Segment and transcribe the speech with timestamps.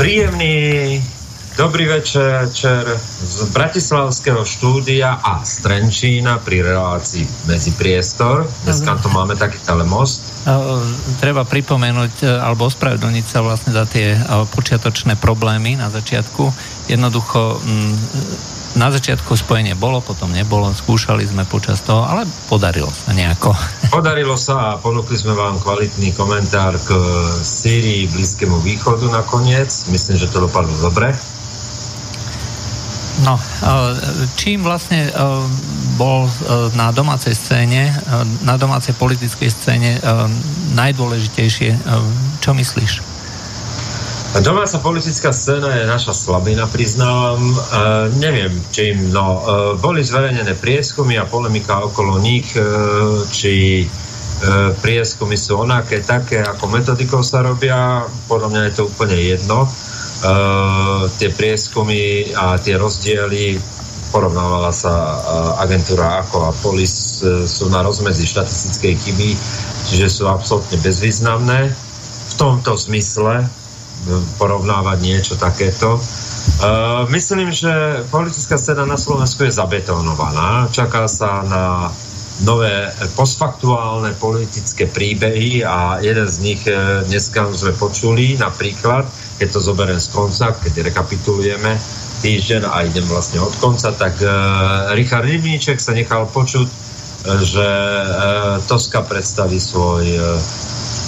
[0.00, 0.96] Príjemný
[1.60, 2.48] dobrý večer,
[3.20, 8.48] z Bratislavského štúdia a z Trenčína pri relácii Medzi priestor.
[8.64, 10.24] Dneska to máme taký telemost.
[11.20, 16.48] Treba pripomenúť e, alebo ospravedlniť sa vlastne za tie e, počiatočné problémy na začiatku.
[16.88, 17.60] Jednoducho
[18.78, 23.50] na začiatku spojenie bolo, potom nebolo, skúšali sme počas toho, ale podarilo sa nejako.
[23.90, 26.94] Podarilo sa a ponúkli sme vám kvalitný komentár k
[27.42, 29.70] Sýrii, Blízkému východu nakoniec.
[29.90, 31.10] Myslím, že to dopadlo dobre.
[33.20, 33.36] No,
[34.40, 35.12] čím vlastne
[36.00, 36.24] bol
[36.72, 37.92] na domácej scéne,
[38.40, 40.00] na domácej politickej scéne
[40.72, 41.76] najdôležitejšie,
[42.40, 43.09] čo myslíš?
[44.30, 47.42] Domáca politická scéna je naša slabina, priznávam.
[47.50, 47.54] E,
[48.22, 49.10] neviem, čím.
[49.10, 52.62] No, e, boli zverejnené prieskumy a polemika okolo nich, e,
[53.26, 53.86] či e,
[54.78, 58.06] prieskumy sú onaké, také, ako metodikou sa robia.
[58.30, 59.66] Podľa mňa je to úplne jedno.
[59.66, 59.68] E,
[61.18, 63.58] tie prieskumy a tie rozdiely
[64.14, 65.16] porovnávala sa e,
[65.58, 69.30] agentúra ako a polis e, sú na rozmedzi štatistickej chyby,
[69.90, 71.74] čiže sú absolútne bezvýznamné.
[72.30, 73.58] V tomto zmysle
[74.40, 76.00] porovnávať niečo takéto.
[76.60, 80.72] Uh, myslím, že politická scéna na Slovensku je zabetonovaná.
[80.72, 81.92] Čaká sa na
[82.44, 86.72] nové postfaktuálne politické príbehy a jeden z nich e,
[87.04, 89.04] dneska sme počuli napríklad,
[89.36, 91.76] keď to zoberiem z konca, keď rekapitulujeme
[92.20, 96.68] týždeň a idem vlastne od konca, tak uh, Richard Rybníček sa nechal počuť,
[97.48, 100.36] že uh, Toska predstaví svoj uh,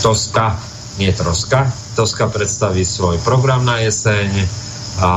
[0.00, 0.56] Toska
[0.96, 1.68] nie troska.
[1.92, 4.48] Toska predstaví svoj program na jeseň
[5.00, 5.12] a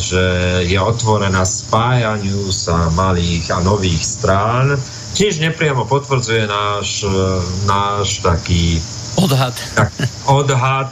[0.00, 0.24] že
[0.64, 4.76] je otvorená spájaniu sa malých a nových strán,
[5.12, 7.04] tiež nepriamo potvrdzuje náš,
[7.68, 8.80] náš taký
[9.20, 9.52] odhad.
[9.76, 9.92] Tak,
[10.24, 10.90] odhad,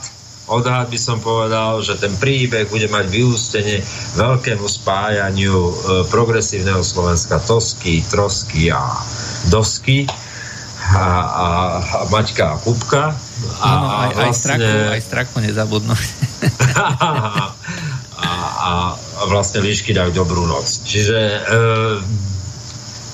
[0.53, 3.81] odhad by som povedal, že ten príbeh bude mať vyústenie
[4.21, 5.73] veľkému spájaniu e,
[6.13, 8.85] progresívneho Slovenska Tosky, Trosky a
[9.49, 10.05] Dosky
[10.93, 11.49] a, a,
[11.81, 13.30] a Maťka a Kupka.
[13.61, 14.25] A, Áno, aj, vlastne...
[14.25, 15.95] aj, straku, aj straku nezabudnú.
[16.81, 16.89] a,
[18.21, 18.31] a,
[18.61, 18.71] a
[19.29, 20.85] vlastne líšky dajú dobrú noc.
[20.85, 21.39] Čiže e,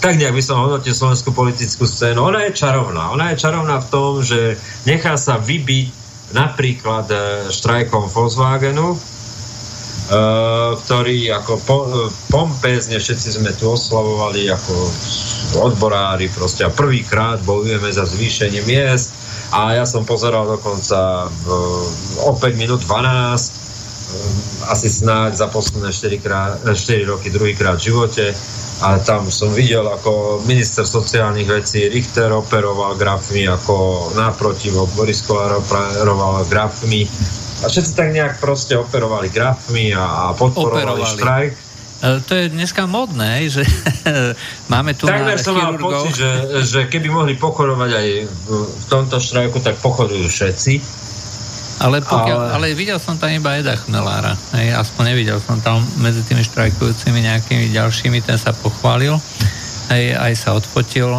[0.03, 2.23] tak nejak by som hodnotil slovenskú politickú scénu.
[2.23, 3.11] Ona je čarovná.
[3.11, 4.55] Ona je čarovná v tom, že
[4.87, 5.89] nechá sa vybiť
[6.35, 7.17] napríklad e,
[7.51, 8.99] štrajkom Volkswagenu,
[10.07, 11.79] Uh, ktorý ako po,
[12.31, 14.75] pompezne všetci sme tu oslavovali ako
[15.67, 19.11] odborári proste a prvýkrát bojujeme za zvýšenie miest
[19.53, 21.47] a ja som pozeral dokonca v,
[22.27, 24.37] o 5 minút 12 um,
[24.71, 28.35] asi snáď za posledné 4, krát, 4 roky druhýkrát v živote
[28.85, 35.65] a tam som videl, ako minister sociálnych vecí Richter operoval grafmi, ako naprotivok Boris Kolár
[35.65, 37.09] operoval grafmi
[37.65, 41.17] a všetci tak nejak proste operovali grafmi a, a podporovali operovali.
[41.17, 41.66] štrajk.
[42.03, 43.65] E, to je dneska modné, že
[44.73, 46.31] máme tu Takmer som mal pocit, že,
[46.65, 48.09] že keby mohli pochorovať aj
[48.49, 51.05] v tomto štrajku, tak pochorujú všetci.
[51.77, 52.73] Ale, pokiaľ, ale...
[52.73, 54.33] ale videl som tam iba Eda Chmelára.
[54.57, 59.21] Hej, aspoň nevidel som tam medzi tými štrajkujúcimi nejakými ďalšími, ten sa pochválil.
[59.93, 61.13] Hej, aj sa odfotil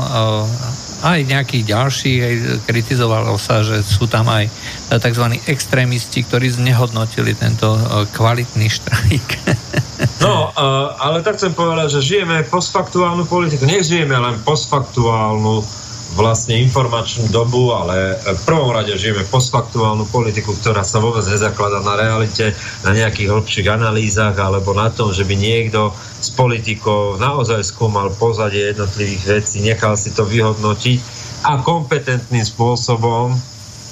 [1.04, 2.36] aj nejakých ďalších, aj
[2.66, 4.50] kritizovalo sa, že sú tam aj
[4.90, 5.38] tzv.
[5.46, 9.30] extrémisti, ktorí znehodnotili tento e, kvalitný štrajk.
[10.22, 10.62] No, e,
[10.98, 13.66] ale tak chcem povedať, že žijeme postfaktuálnu politiku.
[13.66, 15.62] Nech žijeme len postfaktuálnu
[16.16, 22.00] vlastne informačnú dobu, ale v prvom rade žijeme postfaktuálnu politiku, ktorá sa vôbec nezakladá na
[22.00, 22.56] realite,
[22.88, 25.92] na nejakých hĺbších analýzach alebo na tom, že by niekto
[26.22, 31.00] s politikou naozaj skúmal pozadie jednotlivých vecí, nechal si to vyhodnotiť
[31.46, 33.36] a kompetentným spôsobom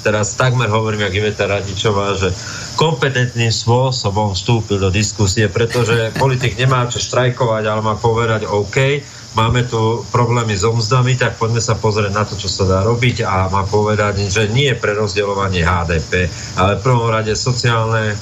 [0.06, 2.30] teraz takmer hovorím, jak Iveta Radičová, že
[2.78, 9.02] kompetentným spôsobom vstúpil do diskusie, pretože politik nemá čo štrajkovať, ale má povedať OK,
[9.35, 13.28] máme tu problémy so mzdami, tak poďme sa pozrieť na to, čo sa dá robiť
[13.28, 18.16] a má povedať, že nie je prerozdeľovanie HDP, ale v prvom rade sociálne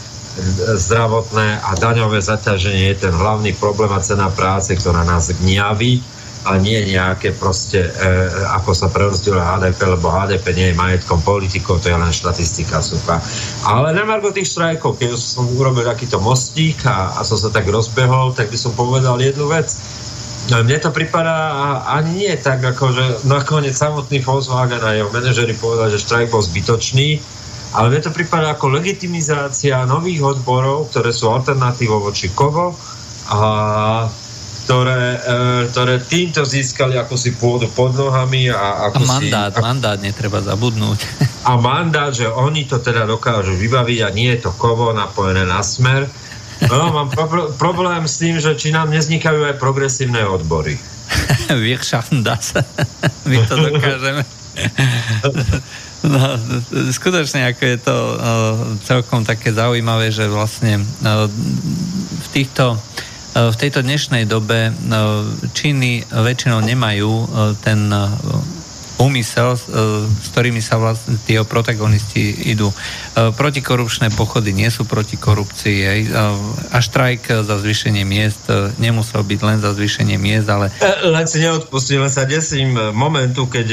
[0.81, 6.01] zdravotné a daňové zaťaženie je ten hlavný problém a cena práce, ktorá nás gniaví
[6.43, 7.91] a nie nejaké proste, e,
[8.51, 13.23] ako sa prerozdieluje HDP, lebo HDP nie je majetkom politikov, to je len štatistika sucha.
[13.63, 17.63] Ale na margo tých štrajkov, keď som urobil takýto mostík a, a som sa tak
[17.69, 19.71] rozbehol, tak by som povedal jednu vec.
[20.61, 25.97] Mne to pripadá ani nie tak, ako že nakoniec samotný Volkswagen a jeho manažeri povedali,
[25.97, 27.17] že štrajk bol zbytočný,
[27.73, 32.77] ale mne to pripadá ako legitimizácia nových odborov, ktoré sú alternatívou voči kovo
[33.33, 33.41] a
[34.63, 35.39] ktoré, e,
[35.73, 40.39] ktoré týmto získali ako si pôdu pod nohami a ako a mandát, si, mandát netreba
[40.39, 40.99] zabudnúť.
[41.43, 45.59] A mandát, že oni to teda dokážu vybaviť a nie je to kovo napojené na
[45.59, 46.07] smer.
[46.69, 50.79] No, mám pro- problém s tým, že či nám neznikajú aj progresívne odbory.
[51.63, 52.57] Wirtschaftendas.
[53.29, 54.21] My to dokážeme.
[56.03, 56.19] No,
[56.91, 58.19] skutočne ako je to uh,
[58.83, 61.31] celkom také zaujímavé, že vlastne uh,
[62.19, 62.75] v týchto
[63.33, 64.71] E, v tejto dnešnej dobe e,
[65.57, 67.25] Číny väčšinou nemajú e,
[67.65, 67.89] ten
[69.03, 72.71] úmysel, s ktorými sa vlastne tie protagonisti idú.
[73.13, 76.07] Protikorupčné pochody nie sú proti korupcii.
[76.71, 78.47] A štrajk za zvýšenie miest
[78.79, 80.71] nemusel byť len za zvýšenie miest, ale...
[81.03, 83.67] Len si neodpustím, len sa desím momentu, keď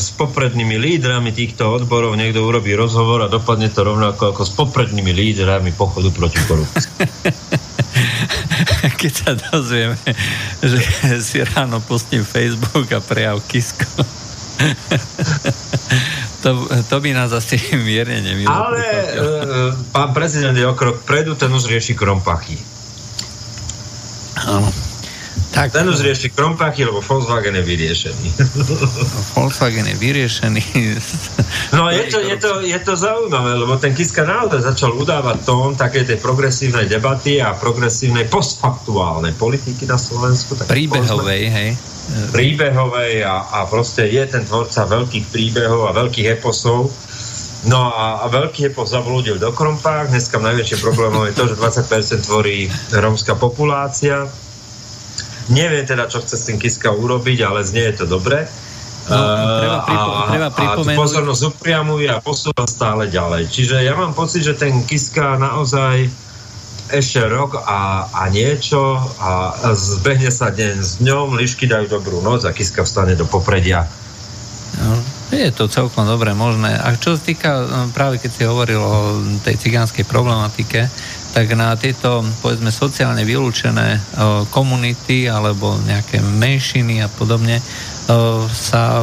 [0.00, 5.12] s poprednými lídrami týchto odborov niekto urobí rozhovor a dopadne to rovnako ako s poprednými
[5.12, 6.88] lídrami pochodu proti korupcii.
[9.00, 9.96] keď sa dozvieme,
[10.64, 10.78] že
[11.20, 14.23] si ráno pustím Facebook a prejav Kisko.
[16.42, 18.52] to, to by nás asi mierne nemilo.
[18.52, 19.04] Ale e,
[19.90, 22.58] pán prezident je o krok predu, ten už rieši krompachy.
[24.46, 24.93] Áno.
[25.54, 28.26] Tak, Ten už rieši krompachy, lebo Volkswagen je vyriešený.
[29.38, 30.62] Volkswagen je vyriešený.
[31.78, 35.78] No je to, je, to, je to zaujímavé, lebo ten Kiska naozaj začal udávať tón
[35.78, 40.58] takej tej progresívnej debaty a progresívnej postfaktuálnej politiky na Slovensku.
[40.58, 41.70] Tak Príbehovej, hej.
[42.34, 46.90] Príbehovej a, a proste je ten tvorca veľkých príbehov a veľkých eposov.
[47.64, 50.12] No a, a veľký epos zablúdil do Krompách.
[50.12, 54.28] Dneska najväčším problémom je to, že 20% tvorí rómska populácia
[55.52, 58.48] Neviem teda, čo chce s tým Kiska urobiť, ale znie je to dobre.
[59.04, 59.20] No,
[59.60, 60.96] treba, pripo- a, treba pripomenúť...
[60.96, 63.52] a pozornosť upriamuje a posúva stále ďalej.
[63.52, 66.08] Čiže ja mám pocit, že ten Kiska naozaj
[66.88, 72.44] ešte rok a, a niečo a zbehne sa deň s dňom, lišky dajú dobrú noc
[72.48, 73.84] a Kiska vstane do popredia.
[74.80, 75.00] No,
[75.32, 76.76] je to celkom dobre možné.
[76.76, 80.88] A čo sa týka, no, práve keď si hovoril o tej cigánskej problematike,
[81.34, 83.98] tak na tieto, povedzme, sociálne vylúčené
[84.54, 87.58] komunity alebo nejaké menšiny a podobne
[88.54, 89.02] sa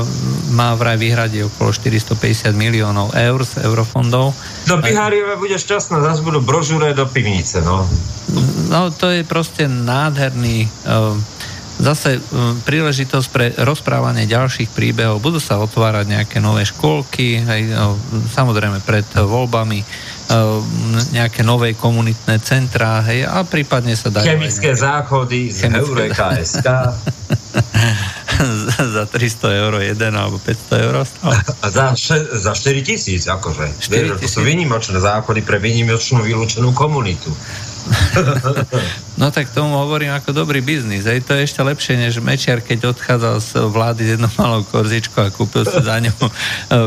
[0.56, 4.32] má vraj vyhradiť okolo 450 miliónov eur z eurofondov.
[4.64, 7.84] Do Biháriova bude šťastná, zase budú brožúre do pivnice, no.
[8.72, 10.72] No, to je proste nádherný
[11.82, 12.22] zase
[12.62, 15.18] príležitosť pre rozprávanie ďalších príbehov.
[15.18, 17.74] Budú sa otvárať nejaké nové školky, hej,
[18.38, 19.82] samozrejme pred voľbami
[21.12, 24.24] nejaké nové komunitné centrá, hej, a prípadne sa dajú...
[24.24, 24.84] Chemické nejaké...
[24.84, 26.68] záchody z Eureka SK.
[28.96, 31.36] za 300 eur jeden alebo 500 eur stále.
[31.62, 33.76] A za, še, za 4 tisíc, akože.
[33.78, 37.30] 4 Vieš, to sú vynimočné záchody pre vynimočnú vylúčenú komunitu.
[39.20, 41.04] No tak tomu hovorím ako dobrý biznis.
[41.04, 45.20] Aj to je ešte lepšie, než Mečiar, keď odchádzal z vlády s jednou malou korzičkou
[45.20, 46.32] a kúpil si za ňu e,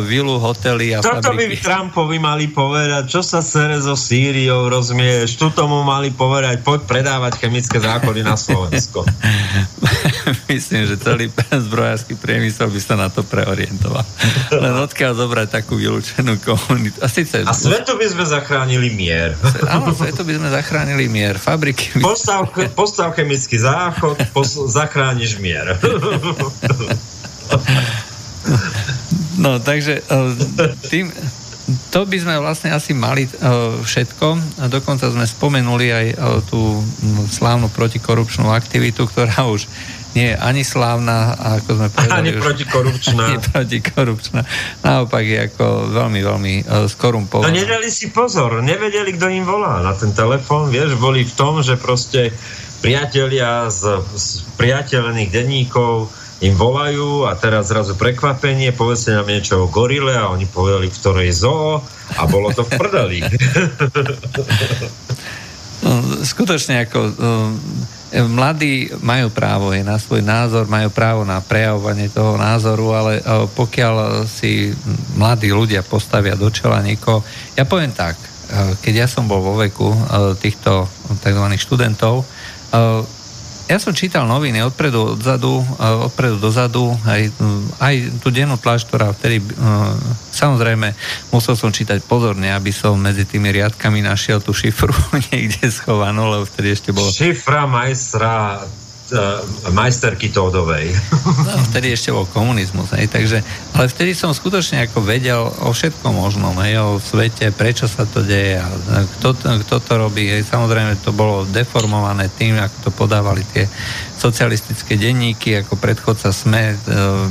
[0.09, 1.61] vilu, hotely a Toto fabriky.
[1.61, 5.37] by Trumpovi mali povedať, čo sa sere so Sýriou, rozumieš?
[5.37, 9.05] Tu tomu mali povedať, poď predávať chemické záchody na Slovensko.
[10.51, 14.01] Myslím, že celý zbrojársky priemysel by sa na to preorientoval.
[14.49, 16.97] Len odkiaľ zobrať takú vylúčenú komunitu.
[17.05, 17.45] A, síce...
[17.45, 19.37] a svetu by sme zachránili mier.
[19.69, 21.37] Áno, svetu by sme zachránili mier.
[21.37, 22.41] Fabriky by postav,
[22.79, 25.75] postav chemický záchod, pos, zachrániš mier.
[29.35, 30.03] No, takže e,
[30.87, 31.11] tým,
[31.91, 33.31] to by sme vlastne asi mali e,
[33.83, 34.27] všetko.
[34.71, 36.17] Dokonca sme spomenuli aj e,
[36.47, 36.79] tú
[37.35, 39.67] slávnu protikorupčnú aktivitu, ktorá už
[40.15, 42.15] nie je ani slávna, ako sme povedali.
[42.15, 43.23] Ani protikorupčná.
[43.27, 44.41] Ani protikorupčná.
[44.87, 47.51] Naopak je ako veľmi, veľmi uh, skorumpovaná.
[47.51, 51.61] No nedali si pozor, nevedeli, kto im volá na ten telefón, vieš, boli v tom,
[51.61, 52.31] že proste
[52.79, 56.09] priatelia z, z priateľných denníkov
[56.45, 60.99] im volajú a teraz zrazu prekvapenie, povedzte nám niečo o gorile a oni povedali, v
[61.01, 61.81] ktorej zoo
[62.19, 63.19] a bolo to v prdeli.
[65.85, 67.13] No, skutočne ako
[68.15, 73.13] mladí majú právo je na svoj názor, majú právo na prejavovanie toho názoru, ale
[73.59, 74.71] pokiaľ si
[75.19, 77.27] mladí ľudia postavia do čela niekoho,
[77.59, 78.15] ja poviem tak,
[78.85, 79.91] keď ja som bol vo veku
[80.39, 80.87] týchto
[81.19, 81.47] tzv.
[81.59, 82.23] študentov,
[83.65, 87.33] ja som čítal noviny odpredu, odzadu, odpredu dozadu, aj,
[87.81, 89.41] aj tú dennú tlač, ktorá vtedy,
[90.33, 90.93] samozrejme,
[91.33, 94.93] musel som čítať pozorne, aby som medzi tými riadkami našiel tú šifru
[95.33, 97.09] niekde schovanú, lebo vtedy ešte bolo...
[97.09, 98.61] Šifra majstra
[99.71, 100.95] majsterky Tódovej.
[101.25, 103.41] No, vtedy ešte bol komunizmus, hej, takže,
[103.77, 108.23] ale vtedy som skutočne ako vedel o všetkom možnom, hej, o svete, prečo sa to
[108.23, 108.67] deje a
[109.19, 109.35] kto,
[109.67, 113.69] kto to robí, hej, samozrejme to bolo deformované tým, ako to podávali tie
[114.19, 116.77] socialistické denníky, ako predchodca SME, e,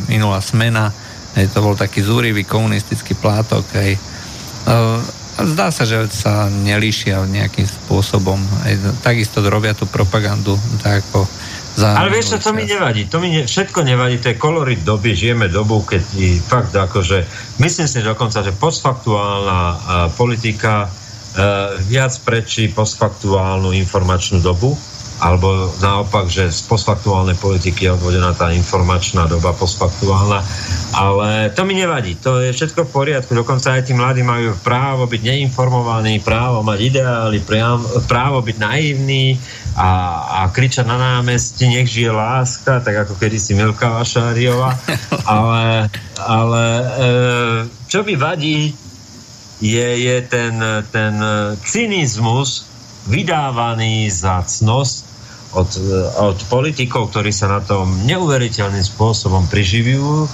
[0.07, 0.91] minulá smena,
[1.35, 3.97] hej, to bol taký zúrivý komunistický plátok, hej,
[4.67, 8.37] e, Zdá sa, že sa nelíšia nejakým spôsobom.
[9.01, 10.53] Takisto robia tú propagandu
[10.85, 11.25] tak ako
[11.73, 13.09] za Ale vieš čo, to mi nevadí.
[13.09, 17.25] To mi ne, všetko nevadí, to je kolorit doby, žijeme dobu, keď i fakt akože,
[17.57, 19.75] myslím si dokonca, že postfaktuálna a,
[20.13, 20.87] politika e,
[21.89, 24.77] viac prečí postfaktuálnu informačnú dobu,
[25.23, 30.43] alebo naopak, že z postfaktuálnej politiky je odvodená tá informačná doba postfaktuálna,
[30.93, 35.07] ale to mi nevadí, to je všetko v poriadku, dokonca aj tí mladí majú právo
[35.07, 37.39] byť neinformovaní, právo mať ideály,
[38.05, 39.39] právo byť naivní
[39.73, 39.89] a,
[40.45, 44.77] a kričať na námestí, nech žije láska, tak ako kedysi Milka Vašáriova,
[45.25, 45.89] ale,
[46.21, 46.85] ale e,
[47.89, 48.73] čo mi vadí,
[49.63, 50.59] je, je ten,
[50.91, 51.15] ten
[51.63, 52.67] cynizmus
[53.07, 54.95] vydávaný za cnosť
[55.53, 55.69] od,
[56.19, 60.29] od politikov, ktorí sa na tom neuveriteľným spôsobom priživujú, e,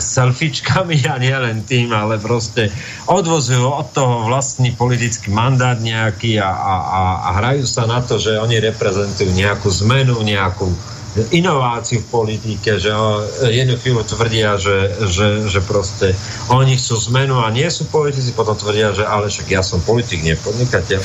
[0.00, 2.72] selfiečkami a nie len tým, ale proste
[3.04, 8.16] odvozujú od toho vlastný politický mandát nejaký a, a, a, a hrajú sa na to,
[8.16, 10.72] že oni reprezentujú nejakú zmenu, nejakú
[11.28, 12.88] inováciu v politike, že
[13.52, 16.16] jednu chvíľu tvrdia, že, že, že proste
[16.48, 20.24] oni chcú zmenu a nie sú politici, potom tvrdia, že ale však ja som politik,
[20.24, 21.00] nie podnikateľ.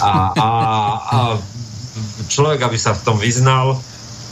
[0.00, 0.48] A, a,
[0.96, 1.18] a
[2.32, 3.76] človek, aby sa v tom vyznal.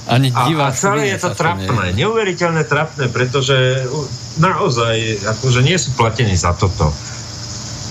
[0.09, 3.85] Ani a, a celé je to trapné, neuveriteľné trapné, pretože
[4.41, 6.89] naozaj akože nie sú platení za toto.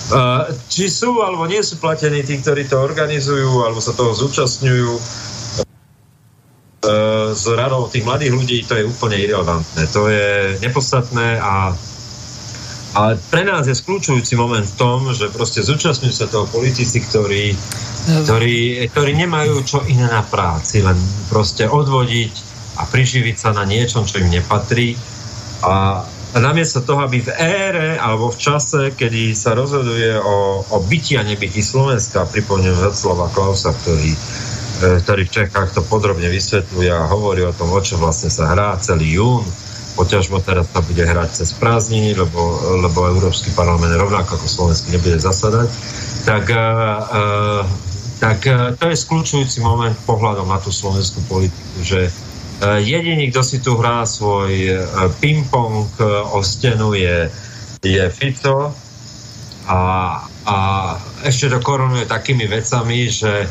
[0.08, 4.90] Uh, či sú alebo nie sú platení tí, ktorí to organizujú alebo sa toho zúčastňujú
[4.96, 5.02] uh,
[7.36, 9.84] s radou tých mladých ľudí, to je úplne irrelevantné.
[9.92, 11.76] To je nepodstatné a
[12.96, 17.52] ale pre nás je skľúčujúci moment v tom, že proste zúčastňujú sa toho politici, ktorí,
[18.24, 20.96] ktorí, ktorí nemajú čo iné na práci, len
[21.28, 22.32] proste odvodiť
[22.80, 24.96] a priživiť sa na niečom, čo im nepatrí.
[25.66, 31.20] A namiesto toho, aby v ére alebo v čase, kedy sa rozhoduje o, o byti
[31.20, 34.18] a nebyti Slovenska, pripomínam slova Klausa, ktorý, e,
[35.04, 38.76] ktorý v Čechách to podrobne vysvetľuje a hovorí o tom, o čo vlastne sa hrá
[38.80, 39.44] celý jún,
[39.98, 42.38] poťažmo teraz sa bude hrať cez prázdniny, lebo,
[42.86, 45.66] lebo Európsky parlament rovnako ako Slovenský nebude zasadať,
[46.22, 47.66] tak, uh,
[48.22, 53.42] tak uh, to je skľúčujúci moment pohľadom na tú slovenskú politiku, že uh, jediný, kto
[53.42, 57.26] si tu hrá svoj uh, ping-pong uh, o stenu je,
[57.82, 58.70] je Fico
[59.66, 59.80] a,
[60.46, 60.56] a
[61.26, 63.50] ešte to korunuje takými vecami, že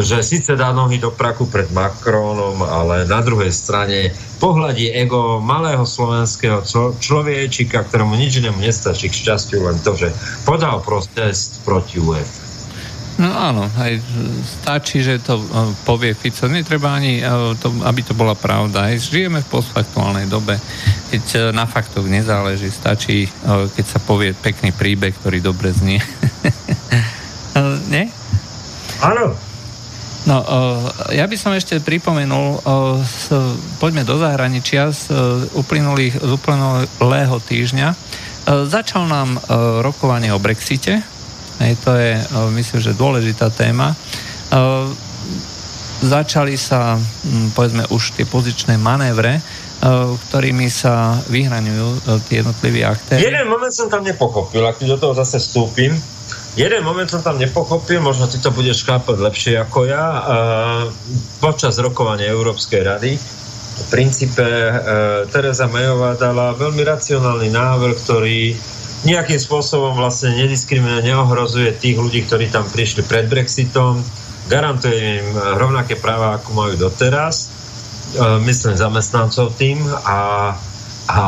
[0.00, 5.84] že síce dá nohy do praku pred Macronom, ale na druhej strane pohľadí ego malého
[5.84, 6.64] slovenského
[6.96, 10.08] človečika, ktorému nič inému nestačí k šťastiu, len to, že
[10.48, 12.42] podal protest proti UEFA.
[13.20, 14.00] No áno, aj
[14.42, 16.48] stačí, že to uh, povie Fico.
[16.48, 18.88] Netreba ani, uh, to, aby to bola pravda.
[18.88, 20.56] Aj žijeme v postfaktuálnej dobe,
[21.12, 22.72] keď uh, na faktoch nezáleží.
[22.72, 23.28] Stačí,
[23.76, 26.00] keď sa povie pekný príbeh, ktorý dobre znie.
[27.92, 28.08] nie?
[29.04, 29.51] Áno.
[30.22, 30.38] No,
[31.10, 32.62] ja by som ešte pripomenul,
[33.82, 35.10] poďme do zahraničia z,
[35.58, 37.88] uplynulých, z uplynulého týždňa.
[38.46, 39.42] Začal nám
[39.82, 41.02] rokovanie o Brexite.
[41.58, 42.22] Hej, to je,
[42.54, 43.98] myslím, že dôležitá téma.
[46.02, 46.98] Začali sa,
[47.54, 49.42] povedzme, už tie pozičné manévre,
[50.30, 53.26] ktorými sa vyhraňujú tie jednotliví aktéry.
[53.26, 55.98] Jeden moment som tam nepochopil, ak do toho zase vstúpim
[56.52, 60.04] Jeden moment som tam nepochopil, možno ty to budeš chápať lepšie ako ja.
[61.40, 63.16] Počas rokovania Európskej rady
[63.72, 64.72] v princípe e,
[65.32, 68.52] Teresa Mayová dala veľmi racionálny návrh, ktorý
[69.02, 73.98] nejakým spôsobom vlastne nediskriminuje, neohrozuje tých ľudí, ktorí tam prišli pred Brexitom,
[74.46, 75.28] garantuje im
[75.58, 77.48] rovnaké práva, ako majú doteraz,
[78.14, 80.52] e, myslím zamestnancov tým a
[81.10, 81.22] a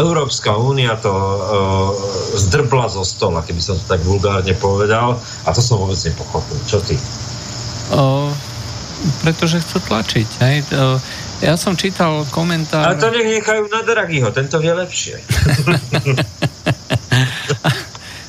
[0.00, 1.92] Európska únia to uh,
[2.40, 5.20] zdrbla zo stola, keby som to tak vulgárne povedal.
[5.44, 6.56] A to som vôbec nepochopil.
[6.64, 6.96] Čo ty?
[7.92, 8.32] Uh,
[9.20, 10.28] pretože chcú tlačiť.
[10.40, 10.56] Hej?
[10.72, 10.96] Uh,
[11.44, 12.88] ja som čítal komentár...
[12.88, 15.20] Ale to nech nechajú na Draghiho, tento vie lepšie.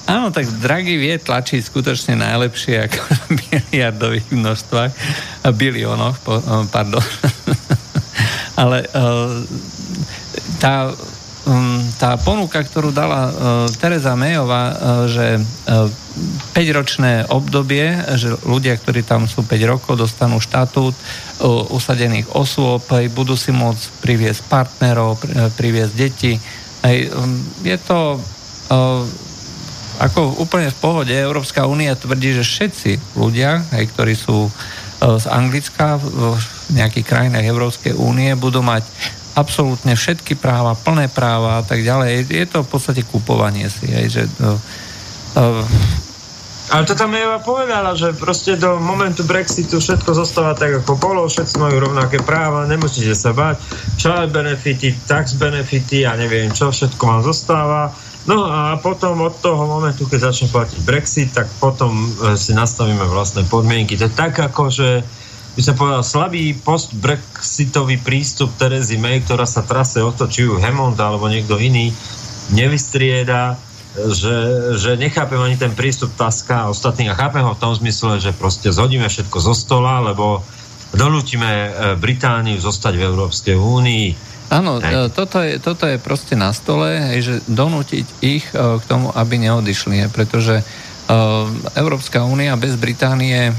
[0.05, 4.91] Áno, tak Draghi vie tlačiť skutočne najlepšie ako v miliardových množstvách,
[5.55, 6.19] biliónoch,
[6.69, 7.01] pardon.
[8.61, 8.85] Ale
[10.65, 10.89] tá,
[11.45, 13.31] um, tá ponuka, ktorú dala uh,
[13.77, 14.73] Teresa Mayová, uh,
[15.05, 15.85] že uh,
[16.57, 17.85] 5-ročné obdobie,
[18.17, 20.95] že ľudia, ktorí tam sú 5 rokov, dostanú štatút
[21.75, 25.19] usadených osôb, budú si môcť priviesť partnerov,
[25.59, 26.39] priviesť deti.
[27.59, 28.15] Je to
[29.99, 31.11] ako úplne v pohode.
[31.11, 34.47] Európska únia tvrdí, že všetci ľudia, ktorí sú
[35.03, 36.39] z Anglicka v
[36.71, 38.87] nejakých krajinách Európskej únie budú mať
[39.35, 42.31] absolútne všetky práva, plné práva a tak ďalej.
[42.31, 43.91] Je to v podstate kupovanie si.
[43.91, 45.67] Aj, že, uh,
[46.65, 51.29] ale to tam Eva povedala, že proste do momentu Brexitu všetko zostáva tak, ako bolo,
[51.29, 53.61] všetci majú rovnaké práva, nemusíte sa báť,
[54.01, 57.93] child benefity, tax benefity a neviem čo, všetko vám zostáva.
[58.25, 63.05] No a potom od toho momentu, keď začne platiť Brexit, tak potom e, si nastavíme
[63.05, 63.93] vlastné podmienky.
[64.01, 65.05] To je tak ako, že
[65.55, 70.59] by som povedal, slabý post-brexitový prístup Terezy May, ktorá sa trase o to, či ju
[70.59, 71.95] Hammond alebo niekto iný
[72.51, 73.55] nevystrieda,
[73.95, 74.37] že,
[74.75, 78.35] že nechápem ani ten prístup Taska a ostatných a chápem ho v tom zmysle, že
[78.35, 80.43] proste zhodíme všetko zo stola, lebo
[80.91, 84.07] donútime e, Britániu zostať v Európskej únii.
[84.51, 89.15] Áno, e, toto je, toto je proste na stole, že donútiť ich e, k tomu,
[89.15, 90.59] aby neodišli, pretože
[91.77, 93.53] Európska únia bez Británie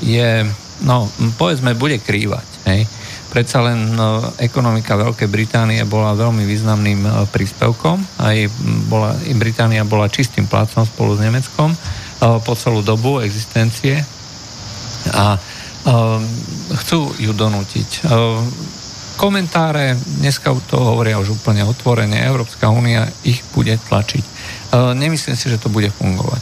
[0.00, 0.48] je
[0.82, 1.08] no,
[1.38, 2.46] povedzme, bude krývať.
[2.68, 2.86] Hej.
[3.32, 8.20] Predsa len no, ekonomika Veľkej Británie bola veľmi významným no, príspevkom.
[8.20, 8.36] Aj
[8.86, 14.04] bola, Británia bola čistým plácom spolu s Nemeckom no, po celú dobu existencie
[15.10, 15.34] a
[16.78, 18.06] chcú ju donútiť.
[19.18, 24.24] Komentáre, dneska to hovoria už úplne otvorene, Európska únia ich bude tlačiť.
[24.72, 26.40] Nemyslím si, že to bude fungovať.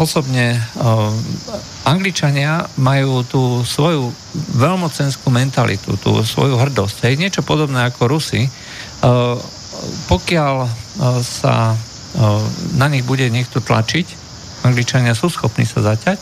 [0.00, 0.56] Osobne
[1.84, 4.08] Angličania majú tú svoju
[4.56, 7.04] veľmocenskú mentalitu, tú svoju hrdosť.
[7.04, 8.48] Hej, niečo podobné ako Rusi.
[10.08, 10.54] Pokiaľ
[11.20, 11.76] sa
[12.80, 14.06] na nich bude niekto tlačiť,
[14.64, 16.20] Angličania sú schopní sa zaťať,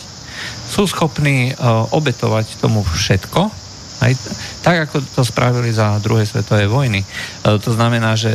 [0.66, 1.54] sú schopní
[1.94, 3.50] obetovať tomu všetko,
[3.98, 4.14] aj
[4.62, 7.02] tak, ako to spravili za druhej svetovej vojny.
[7.42, 8.30] To znamená, že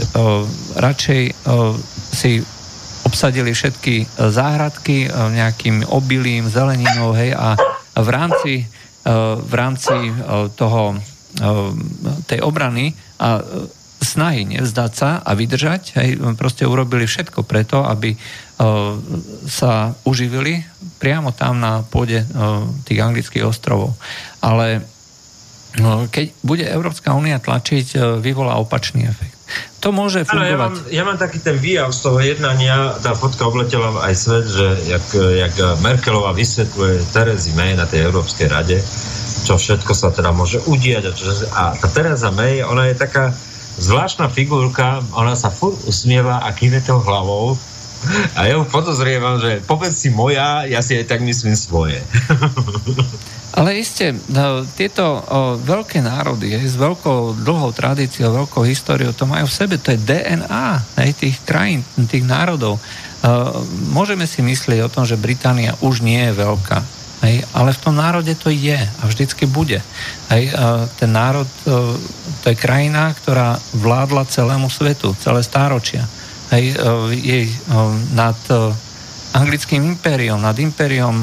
[0.76, 1.22] radšej
[2.12, 2.44] si
[3.04, 7.56] obsadili všetky e, záhradky e, nejakým obilím, zeleninou, hej, a
[8.00, 8.66] v rámci, e,
[9.38, 9.96] v rámci
[10.56, 10.98] toho,
[12.30, 13.42] tej obrany a
[13.98, 18.14] snahy nevzdať sa a vydržať, hej, proste urobili všetko preto, aby
[19.50, 20.62] sa uživili
[21.02, 22.22] priamo tam na pôde
[22.86, 23.98] tých anglických ostrovov.
[24.46, 24.86] Ale
[26.14, 29.33] keď bude Európska únia tlačiť, vyvolá opačný efekt.
[29.84, 30.48] To môže fungovať.
[30.48, 34.14] Ano, ja, mám, ja mám taký ten výjav z toho jednania, tá fotka obletela aj
[34.16, 38.80] svet, že jak, jak Merkelová vysvetľuje Terezy May na tej Európskej rade,
[39.44, 41.04] čo všetko sa teda môže udiať.
[41.04, 43.36] A, čo, a tá Tereza May, ona je taká
[43.76, 47.60] zvláštna figurka, ona sa furt usmieva a kýve tou hlavou
[48.36, 52.04] a ja ju podozrievam, že povedz si moja, ja si aj tak myslím svoje.
[53.54, 55.22] Ale iste, no, tieto
[55.62, 60.98] veľké národy s veľkou dlhou tradíciou, veľkou históriou, to majú v sebe, to je DNA
[60.98, 62.82] hej, tých krajín, tých národov.
[63.94, 66.78] Môžeme si myslieť o tom, že Británia už nie je veľká,
[67.54, 69.86] ale v tom národe to je a vždycky bude.
[70.34, 70.50] Hej,
[70.98, 71.48] ten národ,
[72.42, 76.10] to je krajina, ktorá vládla celému svetu, celé stáročia.
[76.50, 76.74] Hej,
[77.22, 77.48] jej
[78.18, 78.36] nad
[79.32, 81.22] anglickým impériom, nad impériom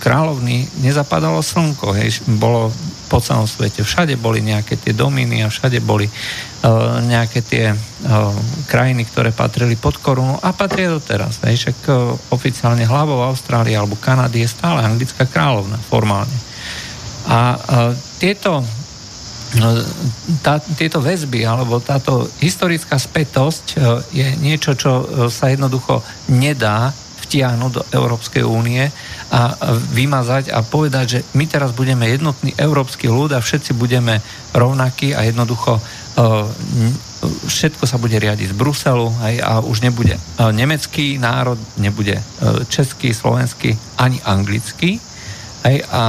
[0.00, 2.72] kráľovny nezapadalo slnko, hej, bolo
[3.12, 7.76] po celom svete, všade boli nejaké tie dominy a všade boli uh, nejaké tie uh,
[8.70, 11.42] krajiny, ktoré patrili pod korunu a patria do teraz.
[11.44, 16.32] Hej, však uh, oficiálne hlavou Austrálie alebo Kanady je stále anglická kráľovna formálne.
[17.28, 18.64] A uh, tieto
[20.46, 23.74] tá, tieto väzby alebo táto historická spätosť
[24.14, 26.94] je niečo, čo sa jednoducho nedá
[27.26, 28.86] vtiahnuť do Európskej únie
[29.30, 29.54] a
[29.94, 34.18] vymazať a povedať, že my teraz budeme jednotný európsky ľud a všetci budeme
[34.50, 35.80] rovnakí a jednoducho e,
[37.46, 42.22] všetko sa bude riadiť z Bruselu aj, a už nebude e, nemecký národ, nebude e,
[42.66, 44.98] český, slovenský ani anglický
[45.62, 46.02] aj, a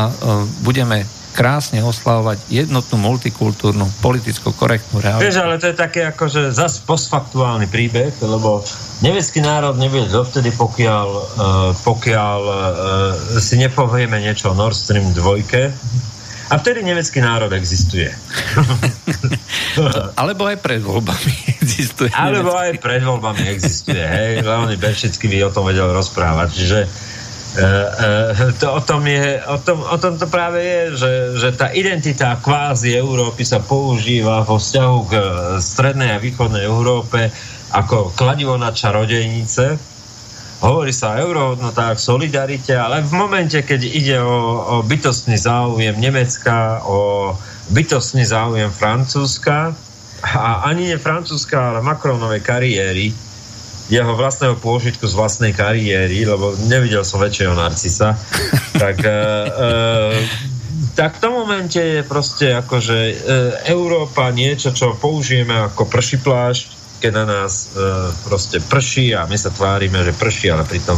[0.64, 5.32] budeme krásne oslavovať jednotnú multikultúrnu, politicko korektnú realitu.
[5.32, 8.64] Vieš, ale to je také akože zas postfaktuálny príbeh, lebo
[9.02, 12.58] nemecký národ nebude dovtedy, pokiaľ, uh, pokiaľ uh,
[13.42, 15.46] si nepovieme niečo o Nord Stream 2,
[16.52, 18.12] a vtedy nemecký národ existuje.
[20.20, 22.12] Alebo aj pred voľbami existuje.
[22.12, 22.68] Alebo nemecký.
[22.68, 24.44] aj pred voľbami existuje, hej.
[24.44, 26.50] Leonid Beršický by o tom vedel rozprávať.
[26.52, 26.80] Čiže
[27.52, 31.68] Uh, to, o, tom je, o, tom, o tom to práve je, že, že tá
[31.76, 35.14] identita kvázi Európy sa používa vo vzťahu k
[35.60, 37.28] strednej a východnej Európe
[37.72, 39.80] ako kladivo na čarodejnice.
[40.62, 46.86] hovorí sa o eurohodnotách, solidarite, ale v momente, keď ide o, o bytostný záujem Nemecka,
[46.86, 47.34] o
[47.74, 49.74] bytostný záujem Francúzska,
[50.22, 53.10] a ani nie Francúzska, ale Macronovej kariéry,
[53.92, 58.16] jeho vlastného pôžitku z vlastnej kariéry, lebo nevidel som väčšieho narcisa,
[58.82, 59.70] tak, e, e,
[60.96, 63.14] tak v tom momente je proste akože e,
[63.74, 67.82] Európa niečo, čo použijeme ako prší plášť, keď na nás e,
[68.24, 70.96] proste prší a my sa tvárime, že prší, ale pritom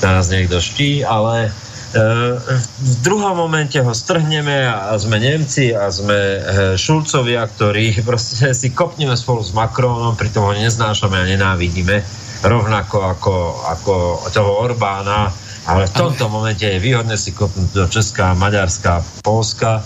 [0.00, 1.50] na nás niekto ští, ale
[1.90, 6.38] v druhom momente ho strhneme a sme Nemci a sme
[6.78, 11.98] Šulcovia, ktorí proste si kopneme spolu s Macronom, pritom ho neznášame a nenávidíme
[12.40, 13.34] rovnako ako,
[13.68, 13.92] ako
[14.32, 15.28] toho Orbána,
[15.68, 19.84] ale v tomto momente je výhodné si kopnúť do Česká, Maďarská, Polska.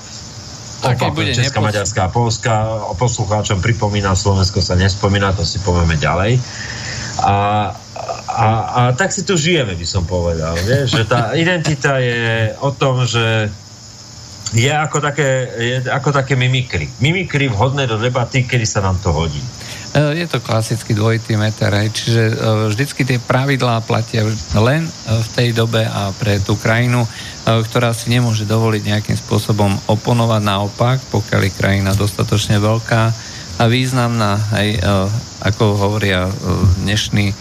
[0.84, 1.68] Opakujem, Česká, nepos...
[1.72, 2.52] Maďarská, Polska.
[2.90, 6.36] O poslucháčom pripomína, Slovensko sa nespomína, to si povieme ďalej.
[7.24, 7.34] A,
[8.28, 10.52] a, a tak si tu žijeme, by som povedal.
[10.68, 10.84] Nie?
[10.84, 13.48] Že tá identita je o tom, že
[14.54, 16.86] je ako také, je ako také mimikry.
[17.02, 19.42] Mimikry vhodné do debaty, kedy sa nám to hodí.
[19.94, 22.34] E, je to klasický dvojitý meter, aj, čiže e,
[22.66, 24.26] vždycky tie pravidlá platia
[24.58, 24.90] len e,
[25.22, 27.06] v tej dobe a pre tú krajinu,
[27.44, 33.02] ktorá si nemôže dovoliť nejakým spôsobom oponovať naopak, pokiaľ je krajina dostatočne veľká
[33.60, 34.68] a významná, aj
[35.44, 36.24] ako hovoria
[36.80, 37.36] dnešní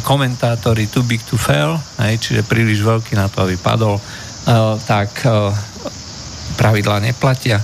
[0.00, 4.00] komentátori too big to fail, aj, čiže príliš veľký na to, aby padol,
[4.88, 5.12] tak
[6.56, 7.60] pravidlá neplatia.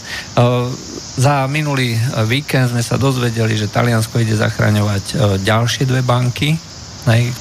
[1.19, 2.01] Za minulý e,
[2.31, 6.55] víkend sme sa dozvedeli, že Taliansko ide zachraňovať e, ďalšie dve banky,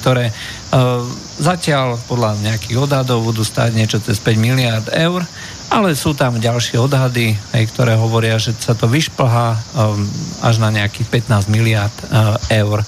[0.02, 0.32] ktoré e,
[1.38, 5.22] zatiaľ podľa nejakých odhadov budú stáť niečo cez 5 miliard eur,
[5.70, 7.38] ale sú tam ďalšie odhady,
[7.70, 9.48] ktoré hovoria, že sa to vyšplhá
[10.40, 11.92] až na nejakých 15 miliard
[12.48, 12.80] eur.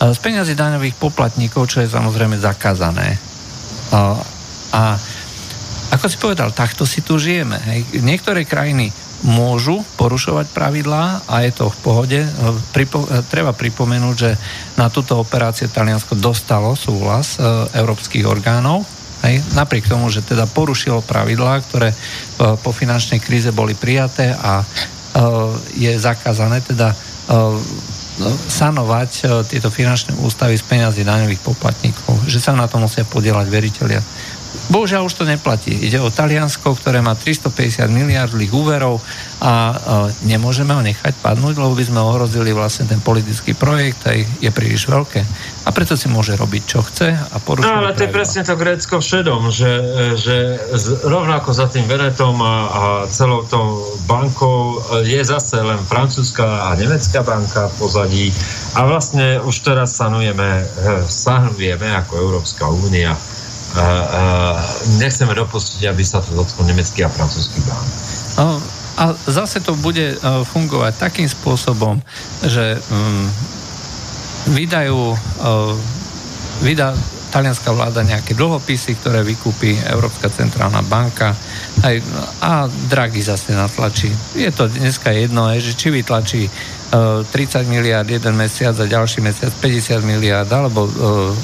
[0.00, 3.20] Z peňazí daňových poplatníkov, čo je samozrejme zakázané.
[4.72, 4.96] A
[5.92, 7.60] ako si povedal, takto si tu žijeme.
[8.00, 8.88] Niektoré krajiny
[9.22, 12.20] môžu porušovať pravidlá a je to v pohode.
[12.74, 14.30] Pripo- treba pripomenúť, že
[14.74, 17.42] na túto operáciu Taliansko dostalo súhlas e,
[17.78, 18.82] európskych orgánov,
[19.22, 21.96] hej, napriek tomu, že teda porušilo pravidlá, ktoré e,
[22.58, 24.66] po finančnej kríze boli prijaté a e,
[25.78, 26.96] je zakázané teda e,
[28.50, 33.46] sanovať e, tieto finančné ústavy z peňazí daňových poplatníkov, že sa na to musia podielať
[33.48, 34.02] veriteľia.
[34.70, 35.74] Bohužiaľ už to neplatí.
[35.74, 39.02] Ide o Taliansko, ktoré má 350 miliardlých úverov
[39.42, 39.74] a
[40.22, 44.86] nemôžeme ho nechať padnúť, lebo by sme ohrozili vlastne ten politický projekt, aj je príliš
[44.86, 45.26] veľké.
[45.66, 47.74] A preto si môže robiť, čo chce a porušovať.
[47.74, 49.72] No ale to je presne to grécko všedom, že,
[50.14, 50.62] že
[51.02, 57.26] rovnako za tým Venetom a, a celou tou bankou je zase len francúzska a nemecká
[57.26, 58.26] banka v pozadí
[58.78, 60.66] a vlastne už teraz sanujeme,
[61.10, 63.18] sanujeme ako Európska únia
[65.00, 67.86] nechceme dopustiť, aby sa to dotklo nemecký a francúzsky bank.
[68.36, 68.60] No,
[69.00, 71.96] a zase to bude uh, fungovať takým spôsobom,
[72.44, 73.24] že um,
[74.52, 75.72] vydajú uh,
[76.60, 76.92] vydá
[77.32, 81.32] talianská vláda nejaké dlhopisy, ktoré vykúpi Európska centrálna banka
[81.80, 81.96] aj,
[82.44, 84.12] a Draghi zase natlačí.
[84.36, 86.44] Je to dneska jedno, že či vytlačí
[86.92, 87.32] 30
[87.72, 90.84] miliard jeden mesiac a ďalší mesiac 50 miliard, alebo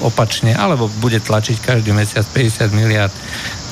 [0.04, 3.14] opačne, alebo bude tlačiť každý mesiac 50 miliard.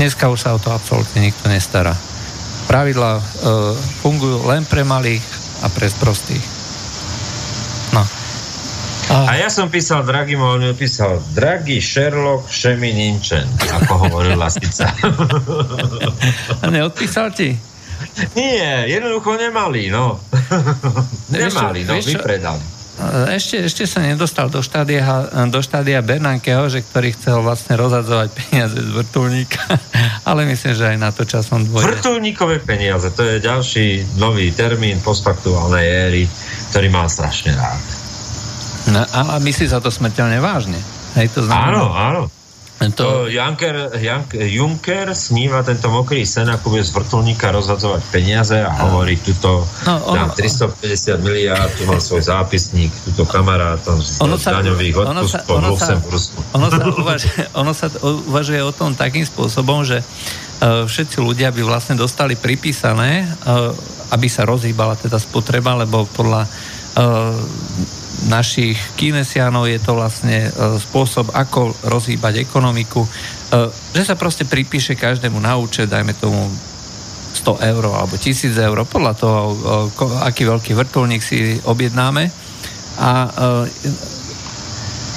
[0.01, 1.93] Dneska už sa o to absolútne nikto nestará.
[2.65, 3.21] Pravidla
[4.01, 5.23] fungujú len pre malých
[5.61, 6.56] a pre sprostých.
[9.07, 14.35] A, a ja som písal Draghi, on mi písal Draghi Sherlock Šemi Ninčen, ako hovoril
[14.35, 14.91] Lasica.
[16.63, 17.55] a neodpísal ti?
[18.35, 20.19] Nie, jednoducho nemali, no.
[21.33, 22.77] nemali, no, vypredali.
[23.37, 25.05] Ešte, ešte sa nedostal do štádia,
[25.53, 29.61] do štádia Bernankeho, že ktorý chcel vlastne rozhadzovať peniaze z vrtulníka,
[30.29, 32.01] ale myslím, že aj na to časom dôjde.
[32.01, 36.25] Vrtulníkové peniaze, to je ďalší nový termín postaktuálnej éry,
[36.73, 38.06] ktorý mám strašne rád.
[38.87, 40.79] No, a myslí sa to smrteľne vážne.
[41.19, 42.23] Hej, to znamená, áno, áno.
[42.77, 43.25] To...
[43.25, 43.89] Juncker,
[44.37, 49.95] Juncker sníva tento mokrý sen, ako bude z vrtulníka rozhadzovať peniaze a hovorí, tuto no,
[50.13, 55.67] ono, 350 miliárd, tu mám svoj zápisník, tuto kamarát z ono sa, daňových odpustkov v
[55.73, 56.39] Luxembursku.
[56.53, 57.87] Ono sa, uvažuje, ono sa
[58.29, 63.73] uvažuje o tom takým spôsobom, že uh, všetci ľudia by vlastne dostali pripísané, uh,
[64.13, 67.33] aby sa rozhýbala teda spotreba, lebo podľa uh,
[68.25, 70.51] našich kinesianov je to vlastne e,
[70.81, 73.09] spôsob, ako rozhýbať ekonomiku, e,
[73.93, 76.49] že sa proste pripíše každému na účet, dajme tomu
[77.37, 79.57] 100 eur alebo 1000 eur, podľa toho, e,
[80.25, 82.33] aký veľký vrtulník si objednáme.
[82.97, 83.29] A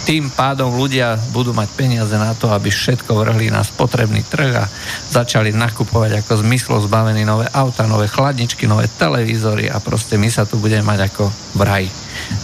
[0.10, 4.66] tým pádom ľudia budú mať peniaze na to, aby všetko vrhli na spotrebný trh a
[5.14, 10.50] začali nakupovať ako zmyslo zbavený nové auta, nové chladničky, nové televízory a proste my sa
[10.50, 11.90] tu budeme mať ako v raji.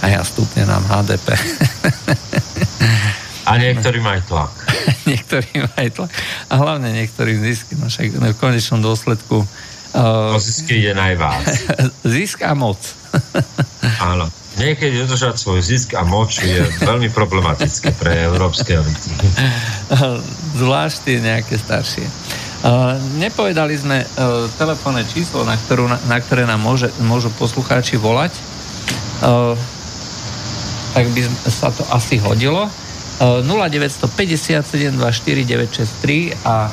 [0.05, 1.33] A ja stúpne nám HDP.
[3.49, 4.53] A niektorí majú tlak.
[5.09, 6.11] niektorí majú tlak.
[6.49, 7.73] A hlavne niektorí zisky.
[7.81, 11.41] No však v konečnom dôsledku uh, zisky ide najvác.
[12.13, 12.77] zisk a moc.
[14.05, 14.44] Áno.
[14.55, 19.11] Niekedy udržať svoj zisk a moč je veľmi problematické pre európske elity.
[20.61, 22.07] Zvlášť tie nejaké staršie.
[22.65, 28.33] Uh, nepovedali sme uh, telefónne číslo, na, ktorú, na, ktoré nám môže, môžu poslucháči volať.
[29.21, 29.53] Uh,
[30.95, 32.71] tak by sa to asi hodilo.
[33.19, 34.63] Uh, 0957
[36.47, 36.71] a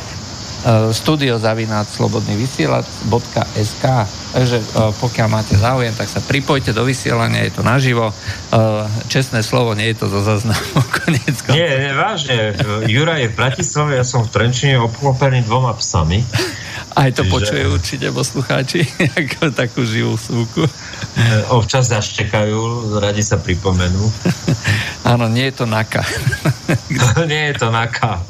[0.92, 3.84] studiozavináčslobodnyvysielac.sk
[4.32, 4.64] Takže e,
[4.96, 8.08] pokiaľ máte záujem, tak sa pripojte do vysielania, je to naživo.
[8.08, 8.14] E,
[9.12, 10.80] čestné slovo, nie je to zo zaznamu.
[11.04, 12.56] Konec Nie, nie, vážne.
[12.88, 16.24] Jura je v Bratislave, ja som v Trenčine obklopený dvoma psami.
[16.96, 17.32] Aj to Čiže...
[17.32, 18.88] počuje určite poslucháči,
[19.20, 20.64] ako takú živú súku.
[21.52, 24.08] Občas zaštekajú, radi sa pripomenú.
[25.12, 26.00] Áno, nie je to naka.
[27.28, 28.24] nie je to naka.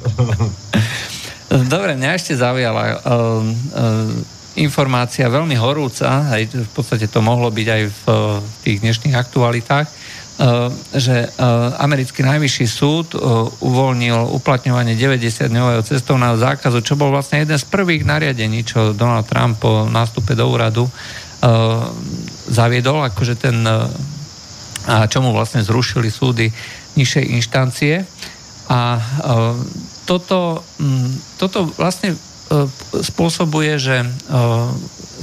[1.52, 4.08] Dobre, mňa ešte zaujala uh, uh,
[4.56, 9.88] informácia veľmi horúca, aj v podstate to mohlo byť aj v uh, tých dnešných aktualitách,
[10.96, 11.28] že
[11.76, 13.14] americký najvyšší súd
[13.62, 19.60] uvoľnil uplatňovanie 90-dňového cestovného zákazu, čo bol vlastne jeden z prvých nariadení, čo Donald Trump
[19.60, 20.88] po nástupe do úradu
[22.48, 23.60] zaviedol, akože ten
[24.88, 26.50] a čomu vlastne zrušili súdy
[26.98, 28.02] nižšej inštancie.
[28.72, 28.98] A
[30.12, 32.18] toto, mm, toto vlastne e,
[33.00, 34.08] spôsobuje, že e,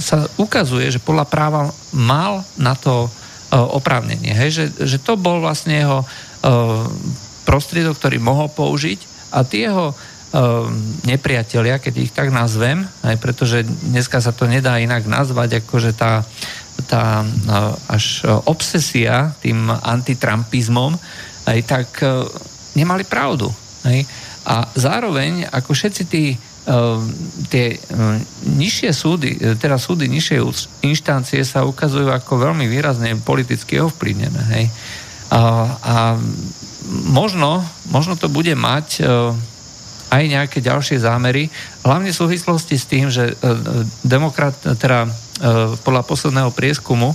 [0.02, 1.62] sa ukazuje, že podľa práva
[1.94, 3.10] mal na to e,
[3.54, 4.34] oprávnenie.
[4.34, 4.50] Hej?
[4.50, 6.00] Že, že to bol vlastne jeho
[7.44, 9.92] prostriedok, ktorý mohol použiť a tie jeho
[11.04, 13.60] nepriatelia, keď ich tak nazvem, aj pretože
[13.92, 16.24] dneska sa to nedá inak nazvať, ako že tá,
[16.88, 17.20] tá
[17.92, 20.96] až obsesia tým antitrampizmom,
[21.44, 21.88] aj tak
[22.72, 23.52] nemali pravdu.
[23.84, 24.08] Hej?
[24.50, 26.98] A zároveň, ako všetci tí uh,
[27.46, 28.18] tie uh,
[28.50, 30.38] nižšie súdy, e, teda súdy nižšej
[30.82, 34.42] inštancie sa ukazujú ako veľmi výrazne politicky ovplyvnené.
[34.58, 34.66] Hej.
[35.30, 35.40] A,
[35.78, 35.96] a
[37.14, 37.62] možno,
[37.94, 39.06] možno to bude mať
[40.10, 41.46] aj nejaké ďalšie zámery,
[41.86, 43.38] hlavne v súvislosti s tým, že
[44.02, 45.06] demokrat, teda
[45.86, 47.14] podľa posledného prieskumu,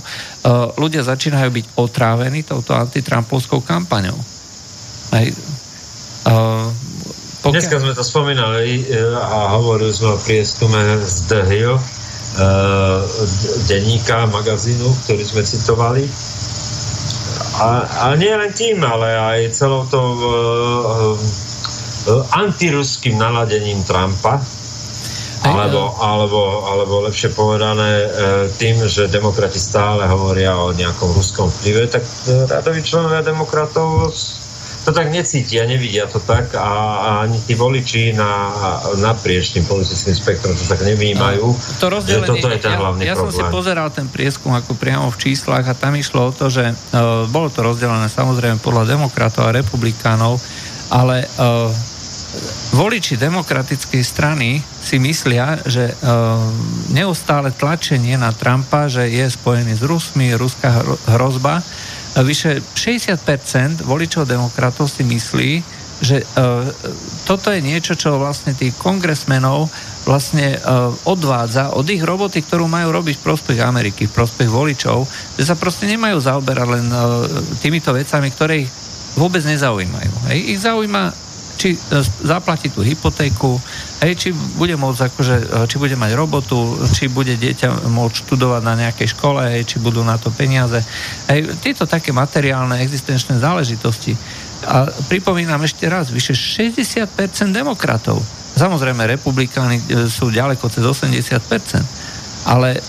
[0.80, 4.16] ľudia začínajú byť otrávení touto antitrampovskou kampaňou.
[6.26, 6.72] Uh,
[7.46, 7.54] pokiaľ...
[7.54, 13.00] Dneska sme to spomínali e, a hovorili sme o prieskume z The Hill, uh,
[13.70, 16.04] denníka, magazínu, ktorý sme citovali.
[17.62, 20.18] A, a nie len tým, ale aj celou to uh,
[21.14, 24.42] uh, antiruským naladením Trumpa,
[25.46, 28.10] alebo, alebo, alebo lepšie povedané
[28.58, 32.02] tým, že demokrati stále hovoria o nejakom ruskom vplyve, tak
[32.50, 34.10] radoví členovia demokratov
[34.86, 38.54] to tak necítia, nevidia to tak a, a ani tí voliči na,
[39.02, 41.42] naprieč tým politickým spektrom to tak nevnímajú.
[41.42, 43.34] No, to rozdelenie, že toto je ten hlavný ja, ja problém.
[43.34, 46.70] som si pozeral ten prieskum ako priamo v číslach a tam išlo o to, že
[46.70, 50.38] uh, bolo to rozdelené samozrejme podľa demokratov a republikánov,
[50.94, 51.66] ale uh,
[52.78, 56.38] voliči demokratickej strany si myslia, že uh,
[56.94, 60.78] neustále tlačenie na Trumpa, že je spojený s Rusmi, ruská
[61.10, 61.58] hrozba,
[62.24, 65.52] vyše 60% voličov demokratov si myslí,
[66.00, 66.68] že uh,
[67.24, 69.72] toto je niečo, čo vlastne tých kongresmenov
[70.04, 75.08] vlastne uh, odvádza od ich roboty, ktorú majú robiť v prospech Ameriky, v prospech voličov,
[75.40, 77.26] že sa proste nemajú zaoberať len uh,
[77.64, 78.70] týmito vecami, ktoré ich
[79.16, 80.12] vôbec nezaujímajú.
[80.28, 80.38] Hej.
[80.52, 81.25] Ich zaujíma
[81.56, 81.78] či e,
[82.22, 83.56] zaplatí tú hypotéku,
[84.04, 84.28] hej, či
[84.60, 89.08] bude môcť akože, e, či bude mať robotu, či bude dieťa môcť študovať na nejakej
[89.16, 90.78] škole, hej, či budú na to peniaze.
[91.26, 94.12] Hej, tieto také materiálne existenčné záležitosti.
[94.68, 97.08] A pripomínam ešte raz, vyše 60%
[97.52, 98.20] demokratov.
[98.56, 102.80] Samozrejme, republikáni e, sú ďaleko cez 80%, ale e,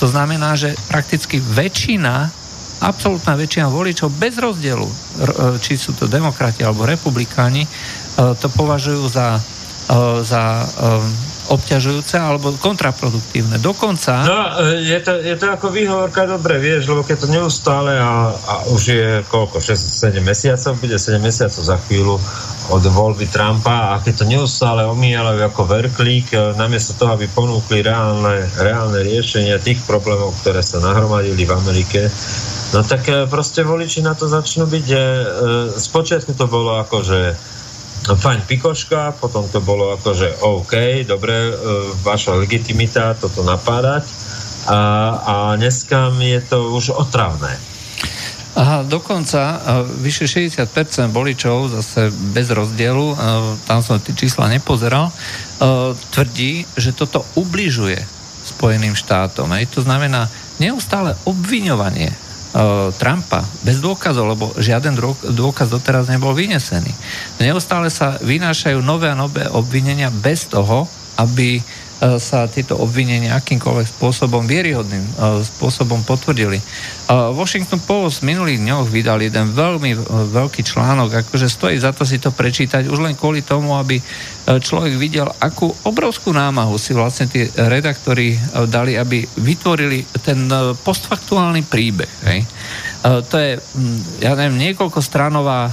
[0.00, 2.39] to znamená, že prakticky väčšina
[2.80, 4.94] absolútna väčšina voličov bez rozdielu, e,
[5.60, 7.68] či sú to demokrati alebo republikáni, e,
[8.40, 10.42] to považujú za, e, za
[11.50, 13.58] obťažujúce alebo kontraproduktívne.
[13.58, 14.22] Dokonca...
[14.22, 14.40] No,
[14.70, 18.82] je to, je to ako výhovorka dobre, vieš, lebo keď to neustále a, a už
[18.86, 22.22] je koľko, 6-7 mesiacov, bude 7 mesiacov za chvíľu
[22.70, 28.46] od voľby Trumpa a keď to neustále omíjalo ako verklík, namiesto toho, aby ponúkli reálne,
[28.62, 32.06] reálne riešenia tých problémov, ktoré sa nahromadili v Amerike,
[32.70, 35.24] No tak e, proste voliči na to začnú byť, že e,
[35.74, 37.34] spočiatku to bolo ako, že
[38.14, 41.52] fajn pikoška, potom to bolo ako, že OK, dobre, e,
[42.06, 44.06] vaša legitimita toto napádať
[44.70, 44.78] a,
[45.18, 47.58] a dneska je to už otravné.
[48.50, 49.62] Aha, dokonca
[50.02, 50.66] vyše 60%
[51.14, 53.14] voličov, zase bez rozdielu,
[53.62, 55.14] tam som tie čísla nepozeral,
[56.10, 58.02] tvrdí, že toto ubližuje
[58.42, 59.54] Spojeným štátom.
[59.54, 59.70] Hej.
[59.78, 60.26] To znamená
[60.58, 62.10] neustále obviňovanie
[62.98, 66.90] Trumpa bez dôkazov, lebo žiaden dôkaz doteraz nebol vynesený.
[67.38, 73.86] Neustále sa vynášajú nové a nové obvinenia bez toho, aby E, sa tieto obvinenia akýmkoľvek
[73.92, 75.12] spôsobom, vieryhodným e,
[75.44, 76.56] spôsobom potvrdili.
[76.56, 76.64] E,
[77.36, 79.92] Washington Post v minulých dňoch vydal jeden veľmi
[80.32, 84.00] veľký článok, akože stojí za to si to prečítať, už len kvôli tomu, aby
[84.48, 88.34] človek videl, akú obrovskú námahu si vlastne tí redaktori
[88.66, 90.48] dali, aby vytvorili ten
[90.80, 92.10] postfaktuálny príbeh.
[92.26, 92.40] Hej.
[93.04, 93.60] To je,
[94.18, 95.70] ja neviem, niekoľko stranová,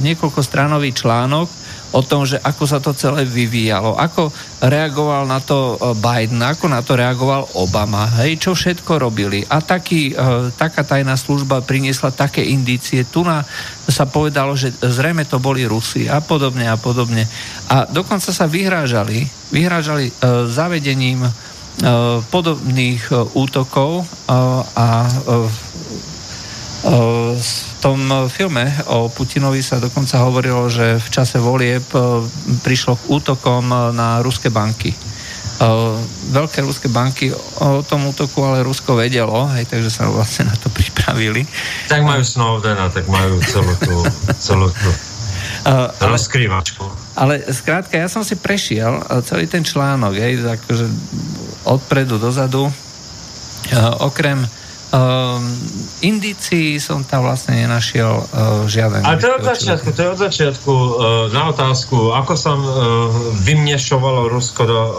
[0.00, 1.63] niekoľko stranový článok,
[1.94, 6.66] o tom, že ako sa to celé vyvíjalo, ako reagoval na to e, Biden, ako
[6.66, 9.46] na to reagoval Obama, hej, čo všetko robili.
[9.46, 10.14] A taký, e,
[10.58, 13.06] taká tajná služba priniesla také indície.
[13.06, 13.46] Tu na,
[13.86, 17.30] sa povedalo, že zrejme to boli Rusi a podobne a podobne.
[17.70, 20.12] A dokonca sa vyhrážali, vyhrážali e,
[20.50, 21.22] zavedením
[22.30, 24.86] podobných útokov a
[26.84, 31.84] v tom filme o Putinovi sa dokonca hovorilo, že v čase volieb
[32.60, 34.92] prišlo k útokom na ruské banky.
[36.28, 40.68] Veľké ruské banky o tom útoku ale Rusko vedelo, hej, takže sa vlastne na to
[40.68, 41.48] pripravili.
[41.88, 43.96] Tak majú Snowdena, tak majú celú tú,
[44.36, 44.90] celú tú
[45.64, 46.84] Uh, ale, rozkrývačku.
[47.16, 50.84] Ale skrátka, ja som si prešiel celý ten článok, hej, akože
[51.64, 52.68] odpredu dozadu.
[52.68, 52.72] Uh,
[54.04, 54.44] okrem
[54.94, 55.42] Um,
[56.06, 59.02] indícií som tam vlastne nenašiel uh, žiaden.
[59.02, 60.86] A to je od začiatku, to je od začiatku uh,
[61.34, 62.62] na otázku, ako sa uh,
[63.42, 64.92] vymnešovalo Rusko do uh,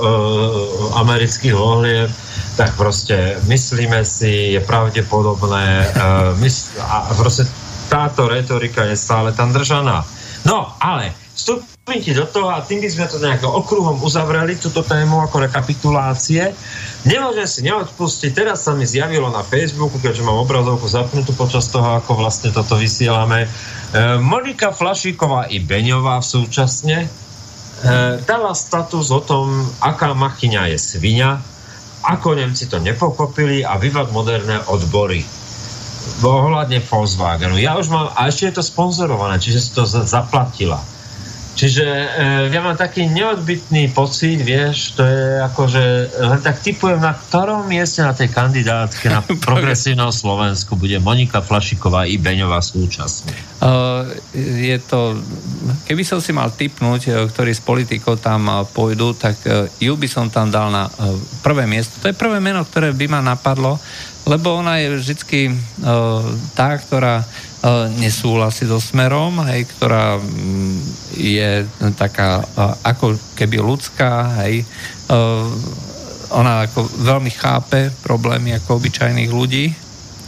[0.99, 2.12] amerických volieb,
[2.60, 7.47] tak proste myslíme si, je pravdepodobné uh, mysl- a proste
[7.88, 10.03] táto retorika je stále tam držaná.
[10.43, 14.82] No, ale vstúpim ti do toho a tým by sme to nejakým okruhom uzavreli, túto
[14.82, 16.56] tému ako rekapitulácie.
[17.04, 22.00] Nemôžem si neodpustiť, teraz sa mi zjavilo na Facebooku, keďže mám obrazovku zapnutú počas toho,
[22.00, 23.45] ako vlastne toto vysielame.
[23.45, 23.48] E,
[24.17, 27.08] Monika Flašíková i Beňová v súčasne e,
[28.24, 29.52] dala status o tom,
[29.84, 31.43] aká machyňa je svinia,
[32.02, 35.21] ako Nemci to nepokopili a vyvad moderné odbory
[36.21, 37.58] ohľadne Volkswagenu.
[37.58, 40.78] Ja už mám, a ešte je to sponzorované, čiže si to zaplatila.
[41.55, 42.07] Čiže e,
[42.51, 45.83] ja mám taký neodbitný pocit, vieš, to je ako, že
[46.19, 52.11] len tak typujem, na ktorom mieste na tej kandidátke na progresívnom Slovensku bude Monika Flašiková
[52.11, 53.31] i Beňová súčasne.
[53.63, 54.03] Uh,
[54.35, 55.15] je to,
[55.87, 60.07] keby som si mal typnúť, e, ktorý z politikov tam pôjdu, tak uh, ju by
[60.11, 61.95] som tam dal na uh, prvé miesto.
[62.03, 63.79] To je prvé meno, ktoré by ma napadlo,
[64.27, 66.19] lebo ona je vždycky uh,
[66.51, 67.23] tá, ktorá
[67.97, 70.75] nesúhlasí so smerom, hej, ktorá mm,
[71.17, 71.65] je
[71.97, 72.45] taká e,
[72.86, 74.65] ako keby ľudská, hej, e,
[76.30, 79.65] ona ako veľmi chápe problémy ako obyčajných ľudí.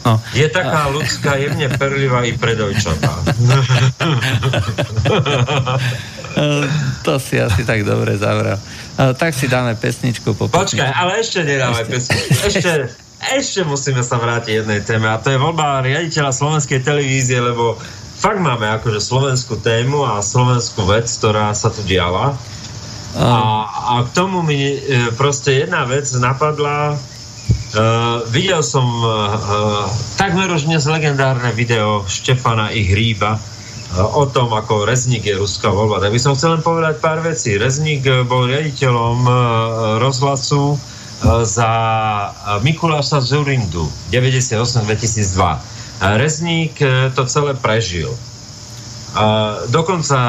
[0.06, 0.23] No.
[0.32, 3.12] Je taká ľudská, jemne perlivá i predojčatá.
[7.06, 8.56] to si asi tak dobre zavral.
[8.95, 12.39] Tak si dáme pesničku po Počkaj, ale ešte nedáme pesničku.
[12.39, 17.73] Ešte, ešte musíme sa vrátiť jednej téme a to je voľba riaditeľa slovenskej televízie, lebo
[18.17, 22.38] fakt máme akože slovenskú tému a slovenskú vec, ktorá sa tu diala.
[23.17, 23.30] A,
[23.65, 26.97] a k tomu mi e, proste jedna vec napadla.
[27.67, 33.39] Uh, videl som uh, takmer už dnes legendárne video Štefana i Hríba uh,
[34.17, 35.99] o tom, ako Rezník je ruská voľba.
[35.99, 37.60] Tak by som chcel len povedať pár vecí.
[37.60, 39.19] Rezník bol riaditeľom
[39.99, 41.71] rozhlasu E, za
[42.62, 45.97] Mikuláša Zurindu 98-2002.
[45.97, 48.13] Rezník e, to celé prežil.
[49.73, 50.19] Dokonca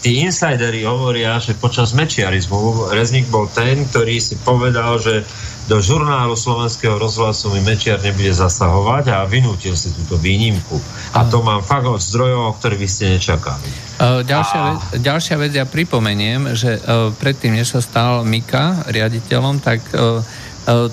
[0.00, 5.28] tí insidery hovoria, že počas mečiarizmu Rezník bol ten, ktorý si povedal, že
[5.66, 10.78] do žurnálu slovenského rozhlasu mi Mečiar nebude zasahovať a vynútil si túto výnimku.
[11.10, 13.85] A to mám fakt od zdrojov, o ktorých by ste nečakali.
[13.96, 19.64] Uh, ďalšia, vec, ďalšia vec, ja pripomeniem, že uh, predtým, než sa stal Mika riaditeľom,
[19.64, 20.20] tak uh,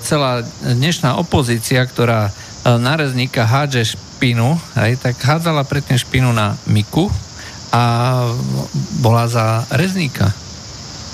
[0.00, 6.56] celá dnešná opozícia, ktorá uh, na rezníka hádže špinu, aj, tak hádzala predtým špinu na
[6.64, 7.12] Miku
[7.74, 7.82] a
[9.04, 10.32] bola za rezníka.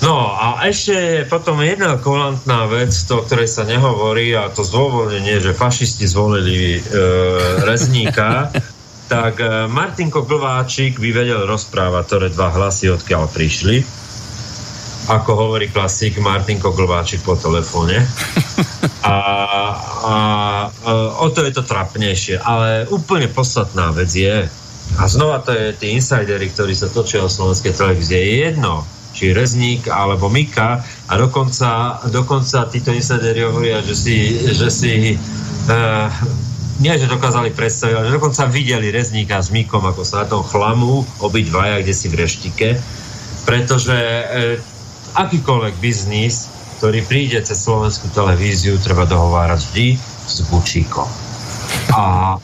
[0.01, 4.65] No a ešte je potom jedna kolantná vec, to, o ktorej sa nehovorí, a to
[4.65, 6.81] zdôvodnenie, že fašisti zvolili e,
[7.69, 8.49] Rezníka,
[9.11, 13.83] tak e, Martinko Glváčik by vedel rozprávať, ktoré dva hlasy odkiaľ prišli.
[15.11, 17.99] Ako hovorí klasik Martinko Glváčik po telefóne.
[19.01, 19.17] A, a,
[20.05, 20.15] a
[21.25, 22.37] o to je to trapnejšie.
[22.37, 24.45] Ale úplne podstatná vec je,
[25.01, 28.85] a znova to je tí insidery, ktorí sa točia o slovenskej televízie, je jedno,
[29.17, 34.17] či Rezník alebo Mika a dokonca, dokonca títo insideri hovoria, že si,
[34.53, 36.07] že si uh,
[36.81, 40.41] nie, že dokázali predstaviť, ale že dokonca videli Rezníka s Mikom, ako sa na tom
[40.41, 42.67] chlamú obidvaja, kde si v reštike,
[43.45, 44.57] pretože uh,
[45.21, 46.49] akýkoľvek biznis,
[46.81, 49.87] ktorý príde cez slovenskú televíziu, treba dohovárať vždy
[50.25, 51.09] s Bučíkom.
[51.93, 52.35] A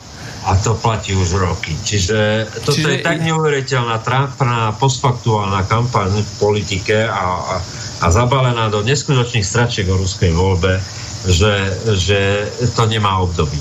[0.48, 1.76] a to platí už roky.
[1.84, 2.88] Čiže toto Čiže...
[2.88, 7.56] je tak neuveriteľná, trápna, postfaktuálna kampaň v politike a, a,
[8.00, 10.80] a zabalená do neskutočných stračiek o ruskej voľbe,
[11.28, 11.52] že,
[12.00, 13.60] že to nemá období.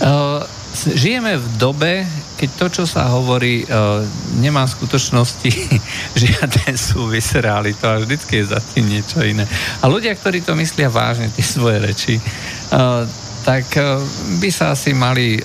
[0.00, 0.40] Uh,
[0.72, 1.92] žijeme v dobe,
[2.40, 4.00] keď to, čo sa hovorí, uh,
[4.40, 5.52] nemá v skutočnosti
[6.24, 9.44] žiaden súvis realitu a vždycky je za tým niečo iné.
[9.84, 13.04] A ľudia, ktorí to myslia vážne, tie svoje reči, uh,
[13.40, 13.72] tak
[14.36, 15.40] by sa asi mali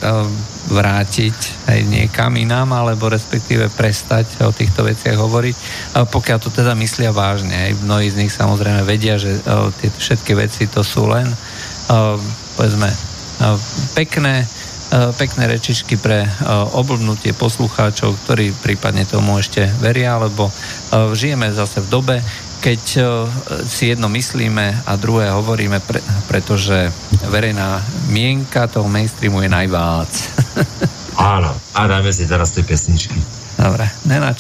[0.68, 5.56] vrátiť aj niekam inám, alebo respektíve prestať o týchto veciach hovoriť,
[6.03, 7.56] pokiaľ to teda myslia vážne.
[7.56, 9.39] Aj mnohí z nich samozrejme vedia, že
[9.80, 11.32] tie všetky veci to sú len
[12.60, 13.14] povedzme
[13.94, 14.48] pekné
[15.18, 16.24] pekné rečičky pre
[16.78, 20.48] oblbnutie poslucháčov, ktorí prípadne tomu ešte veria, lebo
[21.18, 22.16] žijeme zase v dobe,
[22.62, 22.82] keď
[23.66, 26.90] si jedno myslíme a druhé hovoríme, pre, pretože
[27.28, 27.82] verejná
[28.14, 30.12] mienka toho mainstreamu je najvác.
[31.16, 33.18] Áno, a dáme si teraz tie pesničky.
[33.58, 34.32] Dobre, Nena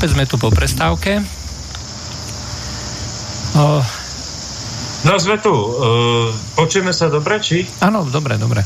[0.00, 1.20] opäť sme tu po prestávke.
[3.52, 3.84] O...
[5.04, 5.52] No sme tu.
[5.52, 7.68] Uh, počujeme sa dobre, či?
[7.84, 8.64] Áno, dobre, dobre.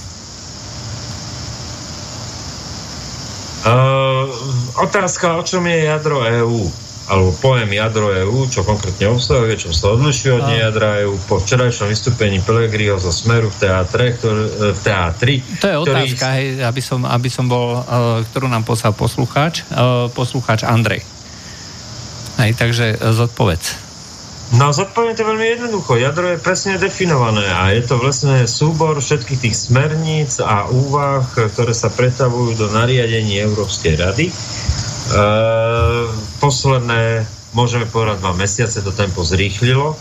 [3.66, 4.30] Uh,
[4.78, 6.70] otázka, o čom je jadro EÚ?
[7.10, 11.90] Alebo pojem jadro EÚ, čo konkrétne obsahuje, čo sa odlišuje od jadra EÚ po včerajšom
[11.90, 15.34] vystúpení Pelegriho zo Smeru v teatre, ktorý, e, v teatri.
[15.58, 15.98] To je ktorý...
[15.98, 21.13] otázka, hej, aby som, aby som bol, uh, ktorú nám poslal poslucháč, uh, poslucháč Andrej.
[22.44, 23.80] Hej, takže zodpovedz.
[24.52, 25.96] No zodpoviem to veľmi jednoducho.
[25.96, 31.72] Jadro je presne definované a je to vlastne súbor všetkých tých smerníc a úvah, ktoré
[31.72, 34.28] sa pretavujú do nariadení Európskej rady.
[34.28, 34.32] E,
[36.36, 37.24] posledné,
[37.56, 39.96] môžeme povedať, dva mesiace to tempo zrýchlilo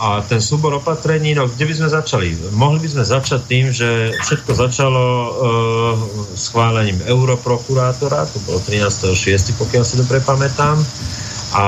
[0.00, 2.28] a, ten súbor opatrení, no kde by sme začali?
[2.56, 5.30] Mohli by sme začať tým, že všetko začalo e,
[6.40, 10.80] schválením europrokurátora, to bolo 13.6., pokiaľ si dobre pamätám,
[11.50, 11.64] a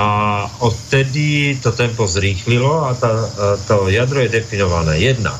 [0.63, 3.13] odtedy to tempo zrýchlilo a tá,
[3.67, 5.03] to jadro je definované.
[5.03, 5.35] Jedna.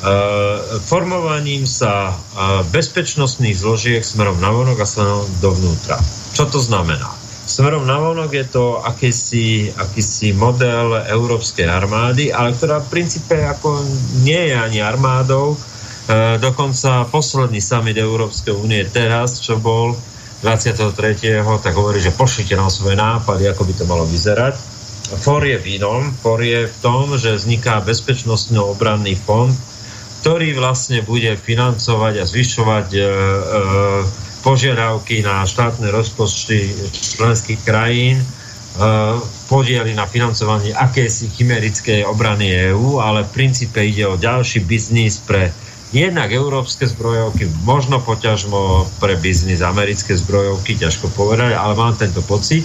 [0.00, 6.00] Uh, formovaním sa uh, bezpečnostných zložiek smerom na vonok a smerom dovnútra.
[6.32, 7.19] Čo to znamená?
[7.50, 13.74] Smerom na vonok je to akýsi, akýsi model európskej armády, ale ktorá v princípe ako
[14.22, 15.58] nie je ani armádou.
[15.58, 19.98] Uh, dokonca posledný summit Európskej únie teraz, čo bol,
[20.46, 21.42] 23.
[21.42, 24.54] tak hovorí, že pošlite nám svoje nápady, ako by to malo vyzerať.
[25.18, 29.50] For je v inom, for je v tom, že vzniká bezpečnostno-obranný fond,
[30.22, 33.08] ktorý vlastne bude financovať a zvyšovať e, e,
[34.40, 38.24] požiadavky na štátne rozpočty členských krajín, e,
[39.48, 45.52] podiely na financovanie akési chimerickej obrany EÚ, ale v princípe ide o ďalší biznis pre
[45.92, 52.64] jednak európske zbrojovky, možno poťažmo pre biznis americké zbrojovky, ťažko povedať, ale mám tento pocit.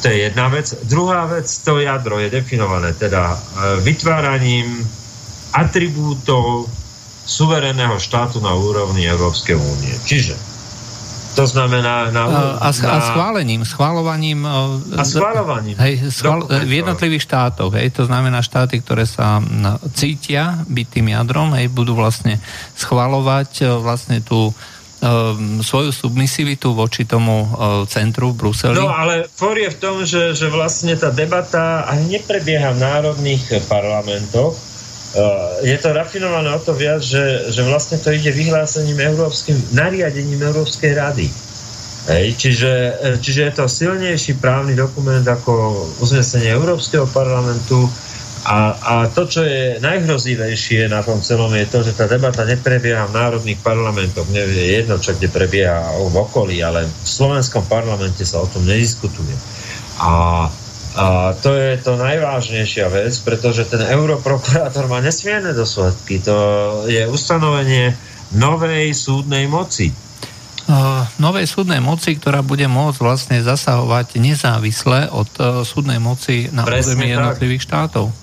[0.00, 0.72] To je jedna vec.
[0.88, 3.38] Druhá vec, to jadro je definované teda e,
[3.84, 4.80] vytváraním
[5.52, 6.70] atribútov
[7.26, 9.94] suverénneho štátu na úrovni Európskej únie.
[10.08, 10.49] Čiže
[11.34, 12.24] to znamená na,
[12.58, 12.90] a, na...
[12.90, 14.42] a schválením, schválovaním
[14.96, 19.38] a schválovaním hej, schvál, v jednotlivých štátoch, hej, to znamená štáty, ktoré sa
[19.94, 22.42] cítia byť tým jadrom, hej, budú vlastne
[22.74, 24.50] schvalovať e, vlastne tú
[25.00, 28.76] um, svoju submisivitu voči tomu uh, centru v Bruseli.
[28.76, 33.64] No ale for je v tom, že, že vlastne tá debata aj neprebieha v národných
[33.66, 34.69] parlamentoch,
[35.66, 40.94] je to rafinované o to viac, že, že vlastne to ide vyhlásením európskym, nariadením Európskej
[40.94, 41.26] rady.
[42.08, 47.90] Hej, čiže, eh, čiže je to silnejší právny dokument ako uznesenie Európskeho parlamentu
[48.40, 53.04] a, a to, čo je najhrozivejšie na tom celom, je to, že tá debata neprebieha
[53.04, 54.24] v národných parlamentoch.
[54.32, 59.36] Nevie jedno, čo kde prebieha v okolí, ale v slovenskom parlamente sa o tom nediskutuje.
[60.00, 60.48] A
[60.90, 66.18] a to je to najvážnejšia vec, pretože ten europrokurátor má nesmierne dosledky.
[66.26, 66.36] To
[66.90, 67.94] je ustanovenie
[68.34, 69.94] novej súdnej moci.
[70.70, 76.62] Uh, novej súdnej moci, ktorá bude môcť vlastne zasahovať nezávisle od uh, súdnej moci na
[76.62, 78.14] území jednotlivých štátov.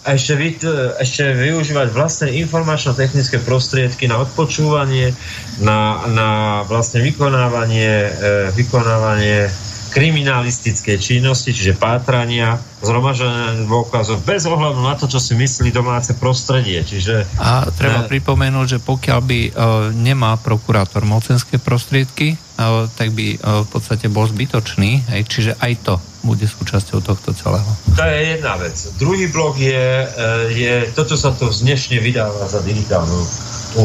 [0.00, 0.56] A ešte, vy,
[0.96, 5.12] ešte využívať vlastné informačno-technické prostriedky na odpočúvanie,
[5.60, 6.28] na, na
[6.64, 8.10] vlastne vykonávanie, e,
[8.56, 9.52] vykonávanie
[9.90, 16.80] kriminalistické činnosti, čiže pátrania, zhromažené dôkazov, bez ohľadu na to, čo si myslí domáce prostredie.
[16.80, 18.08] Čiže, a treba ne...
[18.08, 19.52] pripomenúť, že pokiaľ by uh,
[19.92, 25.72] nemá prokurátor mocenské prostriedky, uh, tak by uh, v podstate bol zbytočný, hej, čiže aj
[25.82, 27.70] to bude súčasťou tohto celého.
[27.96, 28.76] To je jedna vec.
[29.00, 30.04] Druhý blok je,
[30.52, 33.24] je to, čo sa to dnešne vydáva za digitálnu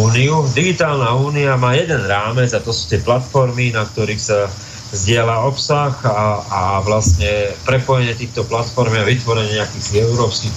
[0.03, 0.43] úniu.
[0.51, 4.51] Digitálna únia má jeden rámec a to sú tie platformy, na ktorých sa
[4.95, 10.55] zdieľa obsah a, a vlastne prepojenie týchto platform a vytvorenie nejakých európskych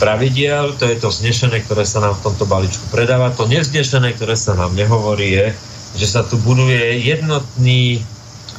[0.00, 3.36] pravidiel, to je to znešené, ktoré sa nám v tomto balíčku predáva.
[3.36, 5.46] To nevznešené, ktoré sa nám nehovorí, je,
[6.00, 8.00] že sa tu buduje jednotný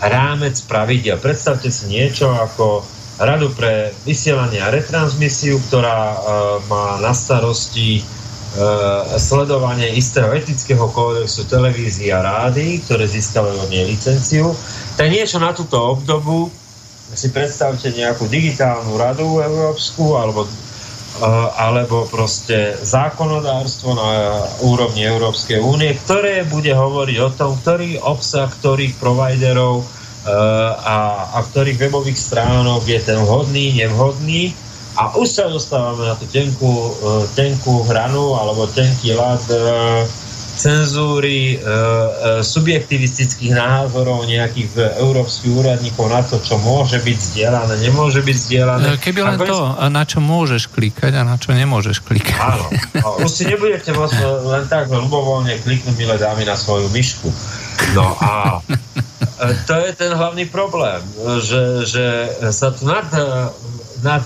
[0.02, 1.18] rámec pravidiel.
[1.18, 2.86] Predstavte si niečo ako
[3.22, 6.18] radu pre vysielanie a retransmisiu, ktorá uh,
[6.66, 13.86] má na starosti uh, sledovanie istého etického kódexu televízií a rády, ktoré získali od nej
[13.90, 14.58] licenciu
[14.96, 16.52] to je niečo na túto obdobu,
[17.12, 24.10] si predstavte nejakú digitálnu radu európsku alebo, uh, alebo proste zákonodárstvo na
[24.64, 29.88] úrovni Európskej únie, ktoré bude hovoriť o tom, ktorý obsah ktorých providerov uh,
[30.80, 30.98] a,
[31.36, 34.56] a ktorých webových stránok je ten vhodný, nevhodný.
[34.96, 40.08] A už sa dostávame na tú tenkú, uh, tenkú hranu alebo tenký uh,
[40.56, 41.70] cenzúry, e, e,
[42.44, 48.86] subjektivistických názorov nejakých európskych úradníkov na to, čo môže byť zdieľané, nemôže byť zdieľané.
[48.96, 52.40] E, keby len to, a na čo môžeš klikať a na čo nemôžeš klikať.
[52.40, 52.68] Áno,
[53.24, 57.32] už si nebudete môcť len tak ľubovoľne kliknúť, milé dámy, na svoju myšku.
[57.96, 58.60] No a
[59.40, 61.00] e, to je ten hlavný problém,
[61.42, 62.06] že, že
[62.52, 63.08] sa tu nad
[64.02, 64.26] nad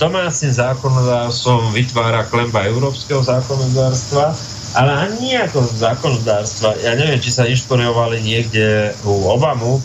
[0.00, 4.32] domácim zákonodárstvom vytvára klemba európskeho zákonodárstva,
[4.74, 6.78] ale ani nie ako zákonodárstva.
[6.78, 9.82] Ja neviem, či sa inšpirovali niekde u Obamu e,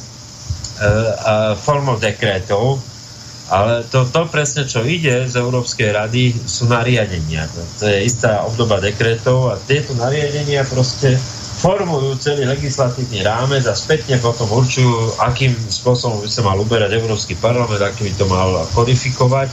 [1.58, 2.78] formou dekrétov,
[3.50, 7.46] ale to, to presne, čo ide z Európskej rady, sú nariadenia.
[7.54, 11.18] To, to je istá obdoba dekrétov a tieto nariadenia proste
[11.56, 17.34] formujú celý legislatívny rámec a spätne potom určujú, akým spôsobom by sa mal uberať Európsky
[17.38, 19.50] parlament, aký by to mal kodifikovať.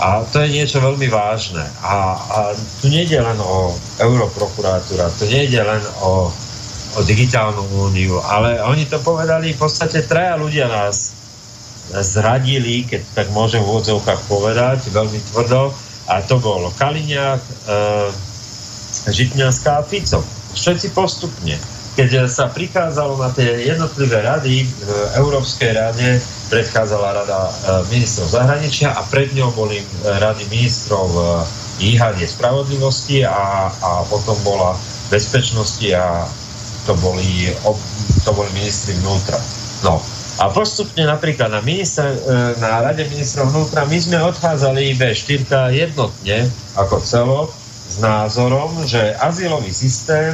[0.00, 1.60] A to je niečo veľmi vážne.
[1.84, 2.38] A, a
[2.80, 6.32] tu nejde len o europrokuratúra, tu nejde len o,
[6.96, 11.12] o digitálnu úniu, ale oni to povedali, v podstate traja ľudia nás
[12.00, 15.74] zradili, keď tak môžem v úvodzovkách povedať, veľmi tvrdo,
[16.08, 17.52] a to bol Kaliňák, e,
[19.10, 20.22] Žitňanská a Fico
[20.54, 21.54] všetci postupne.
[21.94, 24.88] Keď sa prichádzalo na tie jednotlivé rady, v
[25.18, 27.52] Európskej rade predchádzala rada e,
[27.94, 29.86] ministrov zahraničia a pred ňou boli e,
[30.18, 31.06] rady ministrov
[31.78, 34.74] IHD e, spravodlivosti a, a potom bola
[35.08, 36.26] bezpečnosti a
[36.84, 37.54] to boli,
[38.26, 39.38] to boli ministri vnútra.
[39.86, 40.02] No,
[40.42, 42.08] a postupne napríklad na, minister,
[42.56, 46.48] na Rade ministrov vnútra my sme odchádzali V4 jednotne
[46.80, 47.48] ako celok
[47.90, 50.32] s názorom, že azylový systém,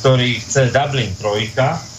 [0.00, 1.91] ktorý chce Dublin 3,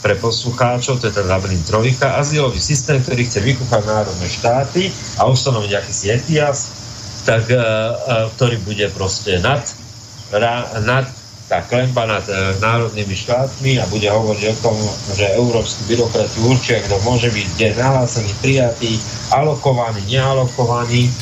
[0.00, 4.82] pre poslucháčov, to je ten Dublin 3, azylový systém, ktorý chce vykúchať národné štáty
[5.20, 6.58] a ustanoviť akýsi ETIAS,
[7.28, 7.64] tak, uh, uh,
[8.36, 9.60] ktorý bude proste nad,
[10.32, 11.04] ra, nad
[11.50, 14.76] tá klemba nad uh, národnými štátmi a bude hovoriť o tom,
[15.12, 18.96] že európsky byrokrati určia, kto môže byť kde nahlásený, prijatý,
[19.34, 21.12] alokovaný, nealokovaný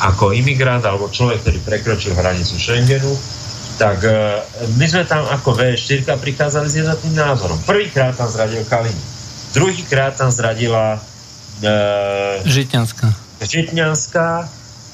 [0.00, 3.12] ako imigrant alebo človek, ktorý prekročil hranicu Schengenu,
[3.80, 4.44] tak uh,
[4.76, 7.56] my sme tam ako V4 prikázali s jednotným názorom.
[7.64, 9.00] Prvýkrát tam zradil Kalini.
[9.56, 13.08] Druhýkrát tam zradila uh, Žitňanská.
[13.40, 14.44] Žitňanská,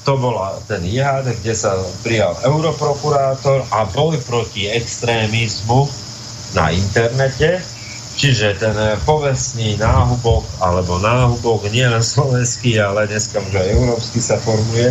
[0.07, 5.83] to bola ten IHD, kde sa prijal europrokurátor a boj proti extrémizmu
[6.55, 7.59] na internete
[8.17, 8.73] Čiže ten
[9.05, 14.89] povestný náhubok, alebo náhubok nie len slovenský, ale dneska už aj európsky sa formuje.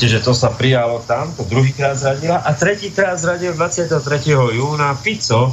[0.00, 2.40] Čiže to sa prijalo tam, to druhýkrát zradila.
[2.40, 4.00] A tretíkrát zradil 23.
[4.32, 5.52] júna Fico,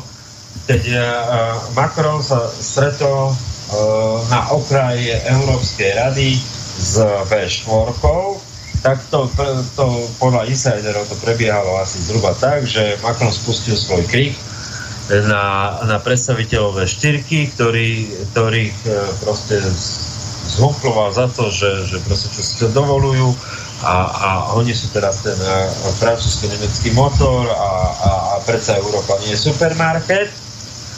[0.64, 1.04] keď uh,
[1.76, 3.36] Macron sa stretol uh,
[4.32, 6.39] na okraji Európskej rady
[6.80, 6.95] s
[7.28, 7.91] V4,
[8.80, 9.28] tak to,
[9.76, 9.86] to
[10.16, 14.32] podľa insiderov to prebiehalo asi zhruba tak, že Macron spustil svoj krik
[15.28, 18.91] na, na predstaviteľové štyrky, ktorý, ktorých e,
[19.24, 19.60] proste
[20.56, 23.32] zhuploval za to, že, že proste čo si to dovolujú
[23.86, 25.53] a, a oni sú teraz ten e,
[26.01, 30.34] francúzsko-nemecký motor a, a, a predsa Európa nie je supermarket.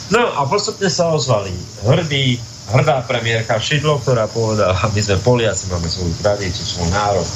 [0.08, 1.52] No a postupne sa ozvali
[1.84, 2.40] hrdí,
[2.72, 7.28] hrdá premiérka Šidlo, ktorá povedala, my sme Poliaci, máme svoju tradíciu, svoj národ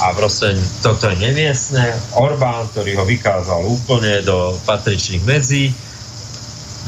[0.00, 1.94] a proste toto je neviesne.
[2.18, 5.70] Orbán, ktorý ho vykázal úplne do patričných medzí.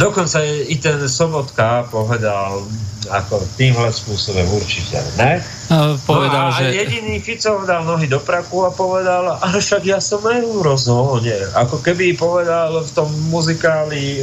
[0.00, 2.64] Dokonca i ten Sobotka povedal
[3.12, 5.42] ako týmhle spôsobom určite ne.
[5.68, 6.72] No, povedal, no a že...
[6.72, 11.34] jediný Fico dal nohy do praku a povedal, ale však ja som eurozóne.
[11.58, 14.22] Ako keby povedal v tom muzikáli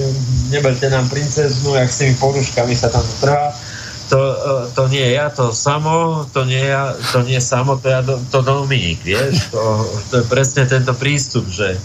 [0.49, 3.53] Neberte nám princeznu, jak s tými poruškami sa tam trvá
[4.09, 4.35] to, e,
[4.73, 8.41] to nie je ja, to samo, to nie ja, to nie samo, to ja, to
[8.41, 9.61] Dominik, vieš, to,
[10.09, 11.77] to je presne tento prístup, že,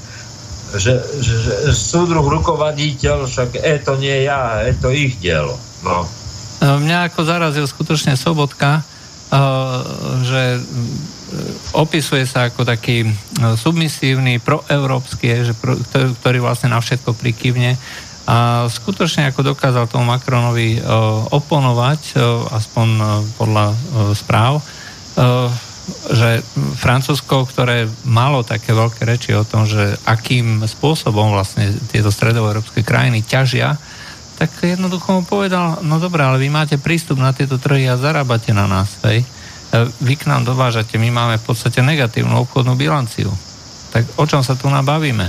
[0.78, 5.54] že, že, že súdruh rukovaditeľ, však e, to nie ja, je to ich dielo,
[5.86, 6.04] no.
[6.04, 8.82] E, mňa ako zarazil skutočne Sobotka, e,
[10.26, 10.42] že
[11.74, 13.10] opisuje sa ako taký
[13.58, 15.52] submisívny, proeurópsky, že
[16.22, 17.74] ktorý vlastne na všetko prikývne
[18.24, 20.78] a skutočne ako dokázal tomu Macronovi
[21.34, 22.14] oponovať,
[22.54, 22.88] aspoň
[23.34, 23.74] podľa
[24.14, 24.62] správ,
[26.12, 26.40] že
[26.80, 33.20] Francúzsko, ktoré malo také veľké reči o tom, že akým spôsobom vlastne tieto stredoeurópske krajiny
[33.20, 33.76] ťažia,
[34.34, 38.50] tak jednoducho mu povedal, no dobré, ale vy máte prístup na tieto trhy a zarábate
[38.50, 39.22] na nás, hej?
[40.02, 43.30] Vy k nám dovážate, my máme v podstate negatívnu obchodnú bilanciu.
[43.94, 45.26] Tak o čom sa tu nabavíme?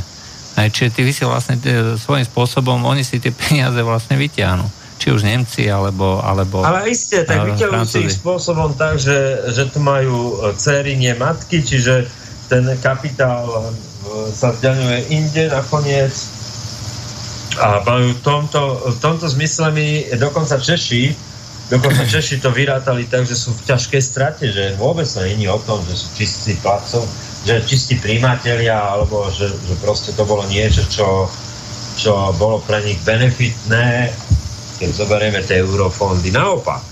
[0.55, 4.84] Aj, čiže ty vy si vlastne tie, svojím spôsobom, oni si tie peniaze vlastne vyťahnú.
[4.95, 6.23] Či už Nemci, alebo...
[6.23, 10.95] alebo Ale isté, tak vyťahujú si ich spôsobom tak, že, že tu majú e, dcery,
[10.95, 12.07] nie matky, čiže
[12.47, 13.95] ten kapitál v
[14.31, 16.13] sa zdaňuje inde nakoniec.
[17.55, 21.15] A v tomto, v tomto zmysle mi dokonca Češi,
[21.71, 25.57] dokonca Češi to vyrátali tak, že sú v ťažkej strate, že vôbec to není o
[25.63, 27.07] tom, že sú čistí placov,
[27.47, 31.31] že čistí príjmatelia, alebo že, že proste to bolo niečo, čo,
[31.95, 34.11] čo bolo pre nich benefitné,
[34.79, 36.31] keď zoberieme tie eurofondy.
[36.31, 36.83] Naopak,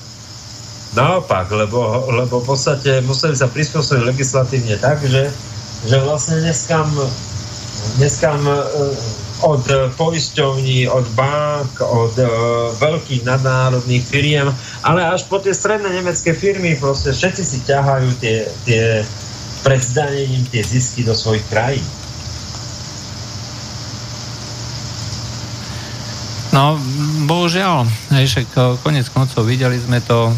[0.95, 5.29] naopak, lebo, lebo v podstate museli sa prispôsobiť legislatívne tak, že,
[5.85, 6.87] že vlastne dneskam,
[7.99, 8.55] dneskam e,
[9.43, 9.67] od
[9.99, 12.29] poisťovní, od bank, od uh,
[12.79, 14.47] veľkých nadnárodných firiem,
[14.87, 19.03] ale až po tie stredné nemecké firmy, proste všetci si ťahajú tie, tie
[19.67, 21.83] pred zdanením tie zisky do svojich krajín.
[26.53, 26.77] No,
[27.25, 30.29] bohužiaľ, však konec koncov videli sme to,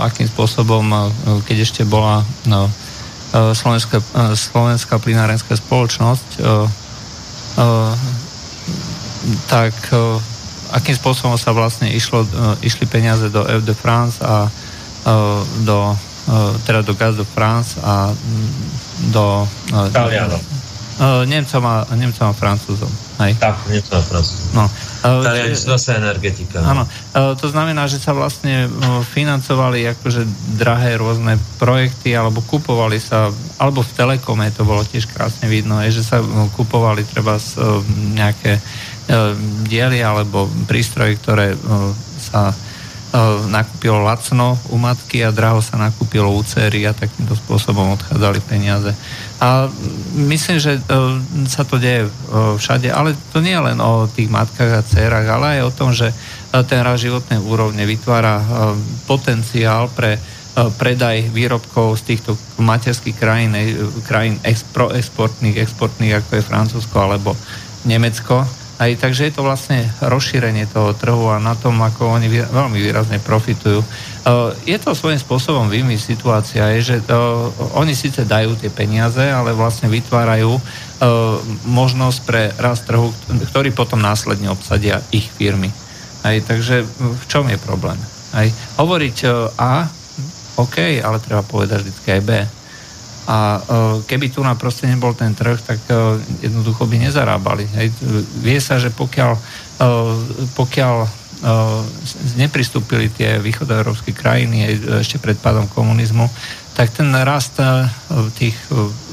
[0.00, 1.12] akým spôsobom,
[1.44, 2.72] keď ešte bola no,
[3.36, 4.00] Slovenská,
[4.32, 6.40] Slovenská plinárenská spoločnosť,
[9.52, 9.76] tak
[10.72, 12.24] akým spôsobom sa vlastne išlo,
[12.64, 14.48] išli peniaze do F de France a
[15.68, 15.92] do
[16.64, 18.12] teda do Gaz de France a
[19.08, 19.48] do...
[19.92, 20.40] Talianov.
[21.00, 22.90] Nemcom a, Nemcom a Francúzom.
[23.22, 23.38] Hej?
[23.38, 24.50] Tak, Nemcom a Francúzom.
[24.54, 24.66] No.
[25.54, 26.58] Sú zase energetika.
[26.58, 26.82] Áno.
[27.14, 28.66] To znamená, že sa vlastne
[29.14, 30.26] financovali akože
[30.58, 33.30] drahé rôzne projekty, alebo kupovali sa,
[33.62, 36.18] alebo v Telekome to bolo tiež krásne vidno, je, že sa
[36.58, 37.38] kupovali treba
[38.18, 38.58] nejaké
[39.70, 41.54] diely alebo prístroje, ktoré
[42.18, 42.50] sa
[43.48, 48.92] nakúpilo lacno u matky a draho sa nakúpilo u céry a takýmto spôsobom odchádzali peniaze.
[49.38, 49.70] A
[50.26, 50.82] myslím, že
[51.46, 52.10] sa to deje
[52.58, 55.94] všade, ale to nie je len o tých matkách a dcerách, ale aj o tom,
[55.94, 56.10] že
[56.66, 58.42] ten rast životnej úrovne vytvára
[59.06, 60.18] potenciál pre
[60.58, 63.54] predaj výrobkov z týchto materských krajín,
[64.10, 67.38] krajín exportných, exportných, ako je Francúzsko alebo
[67.86, 68.42] Nemecko,
[68.78, 73.18] aj, takže je to vlastne rozšírenie toho trhu a na tom, ako oni veľmi výrazne
[73.18, 73.82] profitujú.
[74.68, 76.96] Je to svojím spôsobom výmy situácia, je, že
[77.76, 80.58] oni síce dajú tie peniaze, ale vlastne vytvárajú
[81.64, 83.14] možnosť pre rast trhu,
[83.48, 85.72] ktorý potom následne obsadia ich firmy.
[86.26, 87.96] Aj, takže v čom je problém?
[88.34, 89.16] Aj, hovoriť
[89.56, 89.88] A,
[90.58, 92.30] OK, ale treba povedať vždy aj B.
[93.28, 93.60] A
[94.08, 95.78] keby tu na proste nebol ten trh, tak
[96.40, 97.68] jednoducho by nezarábali.
[97.76, 97.92] Hej.
[98.40, 99.36] Vie sa, že pokiaľ,
[100.56, 100.94] pokiaľ
[102.34, 104.66] nepristúpili tie východoeurópske krajiny
[104.98, 106.26] ešte pred pádom komunizmu,
[106.74, 107.58] tak ten rast
[108.38, 108.54] tých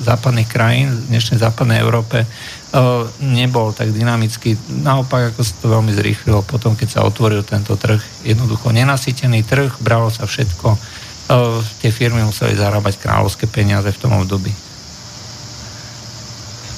[0.05, 2.25] západných krajín v dnešnej západnej Európe
[3.21, 4.53] nebol tak dynamický.
[4.85, 8.01] Naopak, ako sa to veľmi zrýchlilo potom, keď sa otvoril tento trh.
[8.21, 10.77] Jednoducho nenasytený trh, bralo sa všetko,
[11.81, 14.53] tie firmy museli zarábať kráľovské peniaze v tom období.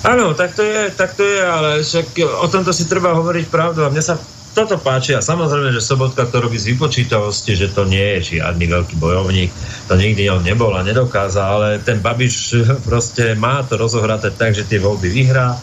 [0.07, 3.83] Áno, tak to je, tak to je, ale však o tomto si treba hovoriť pravdu
[3.83, 4.15] a mne sa
[4.58, 8.66] toto páči a samozrejme, že Sobotka to robí z vypočítavosti, že to nie je žiadny
[8.66, 9.53] veľký bojovník,
[9.86, 12.58] to nikdy on nebol a nedokázal, ale ten Babiš
[12.89, 15.53] proste má to rozohraté tak, že tie voľby vyhrá.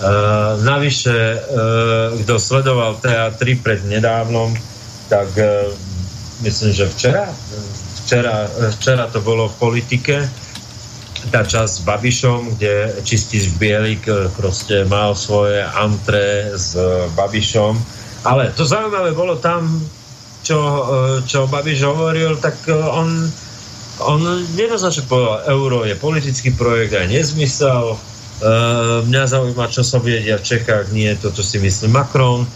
[0.00, 4.56] Uh, navyše, uh, kto sledoval TA3 pred nedávnom,
[5.12, 5.70] tak uh,
[6.42, 7.30] myslím, že včera,
[8.00, 10.26] Včera, včera to bolo v politike,
[11.30, 16.74] tá časť s Babišom, kde Čistíš Bielik proste mal svoje antre s
[17.14, 17.99] Babišom.
[18.24, 19.66] Ale to zaujímavé bolo tam,
[20.44, 20.84] čo, eh,
[21.24, 23.08] čo Babiš hovoril, tak eh, on,
[24.04, 24.20] on
[24.56, 27.96] jednoznačne povedal, euro je politický projekt aj nezmysel.
[29.04, 32.48] Mňa zaujíma, čo sa vedia v Čechách, nie to, čo si myslí Macron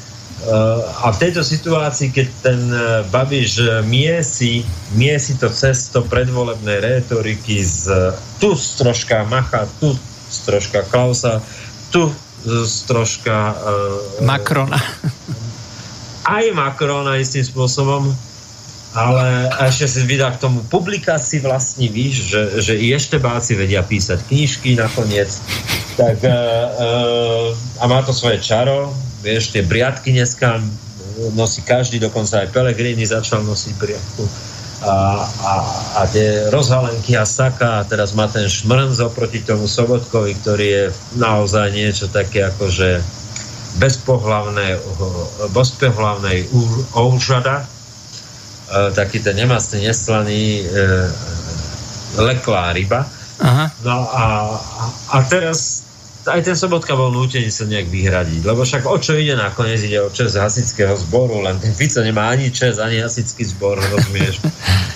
[1.04, 4.60] a v tejto situácii, keď ten e, Babiš e, miesi,
[4.92, 9.96] miesi to cesto predvolebnej rétoriky z tu troška Macha, tu
[10.44, 11.40] troška Klausa,
[11.88, 12.12] tu
[12.44, 13.56] z troška...
[13.56, 14.76] Uh, Macrona.
[16.24, 18.08] Aj Macrona istým spôsobom,
[18.96, 23.82] ale ešte si vydá k tomu publikácii vlastní, víš, že, že i ešte báci vedia
[23.82, 25.28] písať knížky nakoniec.
[25.94, 28.94] Tak, uh, uh, a má to svoje čaro,
[29.24, 30.60] Vieš, tie briadky dneska
[31.32, 34.28] nosí každý, dokonca aj Pelegrini začal nosiť briadku.
[34.84, 35.52] A, a,
[35.96, 40.84] a tie rozhalenky a saka a teraz má ten šmrnz oproti tomu Sobotkovi, ktorý je
[41.16, 43.00] naozaj niečo také ako, že
[43.78, 44.78] bezpohlavnej
[46.94, 47.66] oužada, e,
[48.94, 50.64] taký ten nemastný, neslaný e,
[52.22, 53.06] leklá ryba.
[53.42, 53.66] Aha.
[53.82, 54.24] No a,
[55.10, 55.82] a teraz
[56.24, 60.00] aj ten Sobotka bol nútený sa nejak vyhradiť, lebo však o čo ide nakoniec, ide
[60.00, 64.40] o čes hasického zboru, len ten Fico nemá ani čes, ani hasický zbor, rozumieš?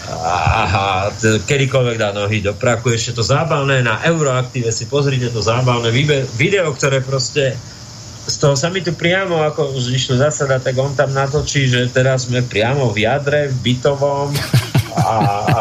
[0.08, 1.12] A,
[1.44, 5.92] kedykoľvek dá nohy do praku, ešte to zábavné na Euroaktive si pozrite to zábavné
[6.34, 7.52] video, ktoré proste
[8.28, 11.88] z toho sa mi tu priamo, ako už išlo zasada, tak on tam natočí, že
[11.88, 14.28] teraz sme priamo v jadre, v bytovom
[15.00, 15.60] a, a,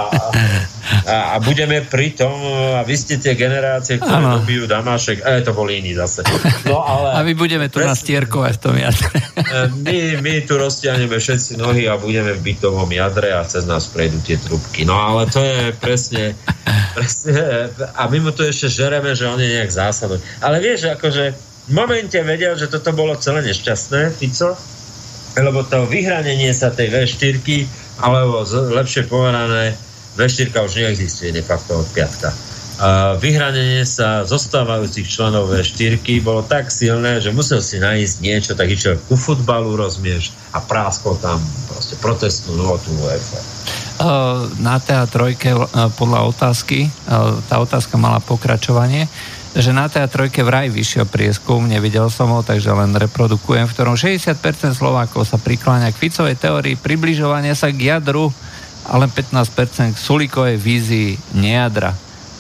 [1.07, 2.35] a, a budeme pri tom,
[2.75, 4.43] a vy ste tie generácie, ktoré ano.
[4.43, 6.27] dobijú Damášek, e, to bol iný zase.
[6.67, 9.15] No, ale, a my budeme tu nastierkovať v tom jadre.
[9.15, 13.87] E, my, my tu roztiahneme všetci nohy a budeme v bytovom jadre a cez nás
[13.87, 14.83] prejdú tie trubky.
[14.83, 16.35] No ale to je presne,
[16.91, 20.19] presne a my mu tu ešte žereme, že on je nejak zásadný.
[20.43, 24.55] Ale vieš, akože v momente vedel, že toto bolo celé nešťastné, Fico,
[25.37, 27.43] lebo to vyhranenie sa tej V4,
[28.01, 29.75] alebo lepšie povedané,
[30.17, 32.33] V4 už neexistuje de facto od piatka.
[32.77, 38.69] A vyhranenie sa zostávajúcich členov V4 bolo tak silné, že musel si nájsť niečo, tak
[38.69, 43.41] išiel ku futbalu, rozumieš, a práskol tam proste protestnú notu UEFA.
[44.61, 45.57] Na teatrojke
[45.97, 46.93] podľa otázky,
[47.49, 49.09] tá otázka mala pokračovanie,
[49.55, 54.75] že na teatrojke vraj vyšiel prieskum, nevidel som ho, takže len reprodukujem, v ktorom 60%
[54.75, 58.33] Slovákov sa prikláňa k Ficovej teórii približovania sa k jadru
[58.87, 61.95] a len 15% k Sulikovej vízii nejadra.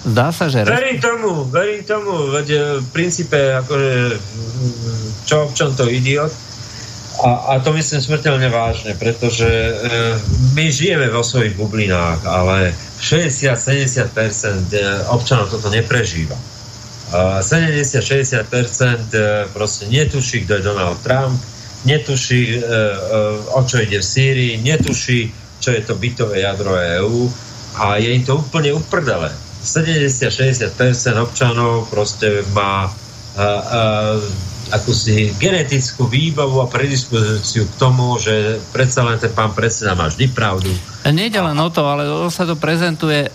[0.07, 0.63] Zdá sa, že...
[0.63, 4.15] Verím tomu, verím tomu, veď e, v princípe akože
[5.27, 6.31] čo občan to idiot
[7.25, 9.73] a, a to myslím smrteľne vážne, pretože e,
[10.53, 16.37] my žijeme vo svojich bublinách, ale 60-70% e, občanov toto neprežíva.
[17.11, 21.39] 70-60% proste netuší, kto je Donald Trump,
[21.85, 22.63] netuší,
[23.55, 27.31] o čo ide v Sýrii, netuší, čo je to bytové jadro EÚ
[27.79, 29.31] a je im to úplne uprdele.
[29.63, 30.67] 70-60%
[31.15, 32.91] občanov proste má
[34.67, 40.27] akúsi genetickú výbavu a predispozíciu k tomu, že predsa len ten pán predseda má vždy
[40.35, 40.67] pravdu.
[41.07, 43.29] Nejde len o to, ale sa to prezentuje, e,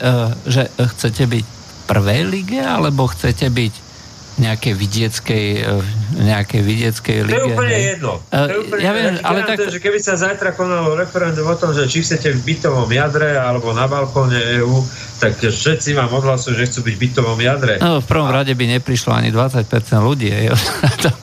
[0.44, 1.61] že chcete byť
[1.92, 3.74] prvej lige, alebo chcete byť
[4.40, 5.62] nejakej vidieckej, e,
[6.12, 7.32] nejakej vidieckej lige.
[7.32, 7.86] To je úplne hej.
[7.96, 8.12] jedno.
[8.28, 9.56] To je úplne, ja viem, ale tak...
[9.56, 13.36] To, že keby sa zajtra konalo referendum o tom, že či chcete v bytovom jadre
[13.40, 14.76] alebo na balkóne EÚ,
[15.22, 17.78] tak všetci vám odhlasujú, že chcú byť v bytovom jadre.
[17.78, 18.42] No, v prvom a...
[18.42, 19.70] rade by neprišlo ani 20%
[20.02, 20.34] ľudí.
[20.34, 20.50] Hej.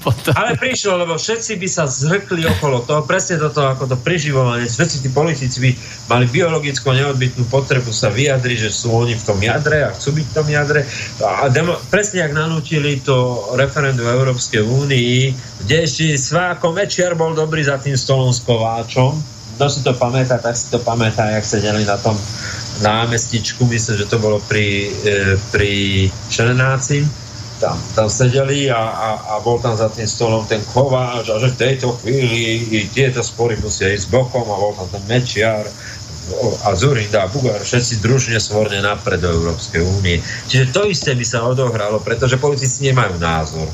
[0.05, 0.31] potom...
[0.39, 4.71] Ale prišlo, lebo všetci by sa zhrkli okolo toho, presne toto ako to priživovanie.
[4.71, 5.69] Všetci tí politici by
[6.15, 10.25] mali biologickú neodbytnú potrebu sa vyjadriť, že sú oni v tom jadre a chcú byť
[10.31, 10.87] v tom jadre.
[11.19, 17.63] A demo, presne ak nanútili to referendum Európskej únii, kde ešte Sváko Mečiar bol dobrý
[17.65, 19.15] za tým stolom s Kováčom.
[19.55, 22.15] Kto si to pamätá, tak si to pamätá, jak sedeli na tom
[22.79, 25.71] námestičku, myslím, že to bolo pri, e, pri
[26.31, 27.03] Čelenáci,
[27.59, 31.51] tam, tam sedeli a, a, a bol tam za tým stolom ten kováč a že
[31.51, 35.67] v tejto chvíli i tieto spory musia ísť bokom a bol tam ten Mečiar
[36.63, 40.21] a Zurinda a Bugár, všetci družne svorne napred do Európskej únie.
[40.47, 43.67] Čiže to isté by sa odohralo, pretože politici nemajú názor.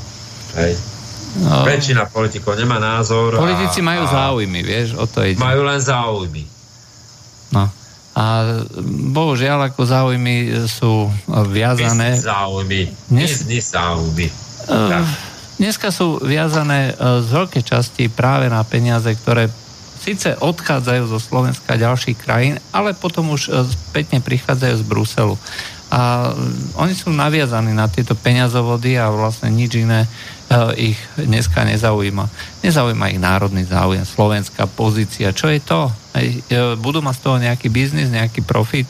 [0.56, 0.95] Hej.
[1.36, 1.68] No.
[1.68, 3.36] Väčšina politikov nemá názor.
[3.36, 5.36] Politici a, majú a záujmy, vieš, o to ide.
[5.36, 6.42] Majú len záujmy.
[7.52, 7.68] No.
[8.16, 8.24] A
[9.12, 11.12] bohužiaľ, ako záujmy sú
[11.52, 12.16] viazané...
[12.16, 12.88] záujmy.
[13.12, 13.44] Dnes...
[13.44, 14.32] záujmy.
[14.66, 15.04] Uh,
[15.60, 19.52] dneska sú viazané uh, z veľkej časti práve na peniaze, ktoré
[20.00, 25.36] síce odchádzajú zo Slovenska a ďalších krajín, ale potom už uh, spätne prichádzajú z Bruselu.
[25.92, 26.32] A
[26.80, 30.08] oni sú naviazaní na tieto peňazovody a vlastne nič iné
[30.78, 32.30] ich dneska nezaujíma.
[32.62, 35.34] Nezaujíma ich národný záujem, slovenská pozícia.
[35.34, 35.90] Čo je to?
[36.14, 38.86] Eh, budú mať z toho nejaký biznis, nejaký profit?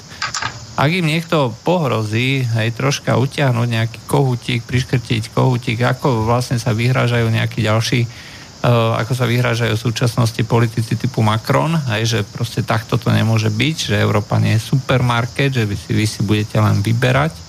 [0.76, 7.32] Ak im niekto pohrozí, hej, troška utiahnuť nejaký kohutík, priškrtiť kohutík, ako vlastne sa vyhrážajú
[7.32, 13.00] nejakí ďalší, uh, ako sa vyhrážajú v súčasnosti politici typu Macron, hej, že proste takto
[13.00, 16.84] to nemôže byť, že Európa nie je supermarket, že vy si, vy si budete len
[16.84, 17.45] vyberať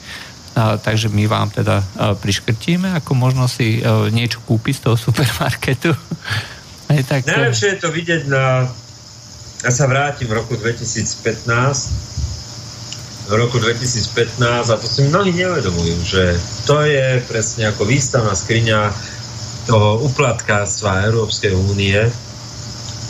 [0.58, 1.86] takže my vám teda
[2.18, 5.94] priškrtíme, ako možno si a, niečo kúpiť z toho supermarketu.
[6.92, 8.66] Aj tak, Najlepšie je to vidieť na...
[9.62, 12.08] Ja sa vrátim v roku 2015
[13.28, 14.40] v roku 2015
[14.72, 16.24] a to si mnohí neuvedomujú, že
[16.64, 18.88] to je presne ako výstavná skriňa
[19.68, 22.00] toho uplatkárstva Európskej únie,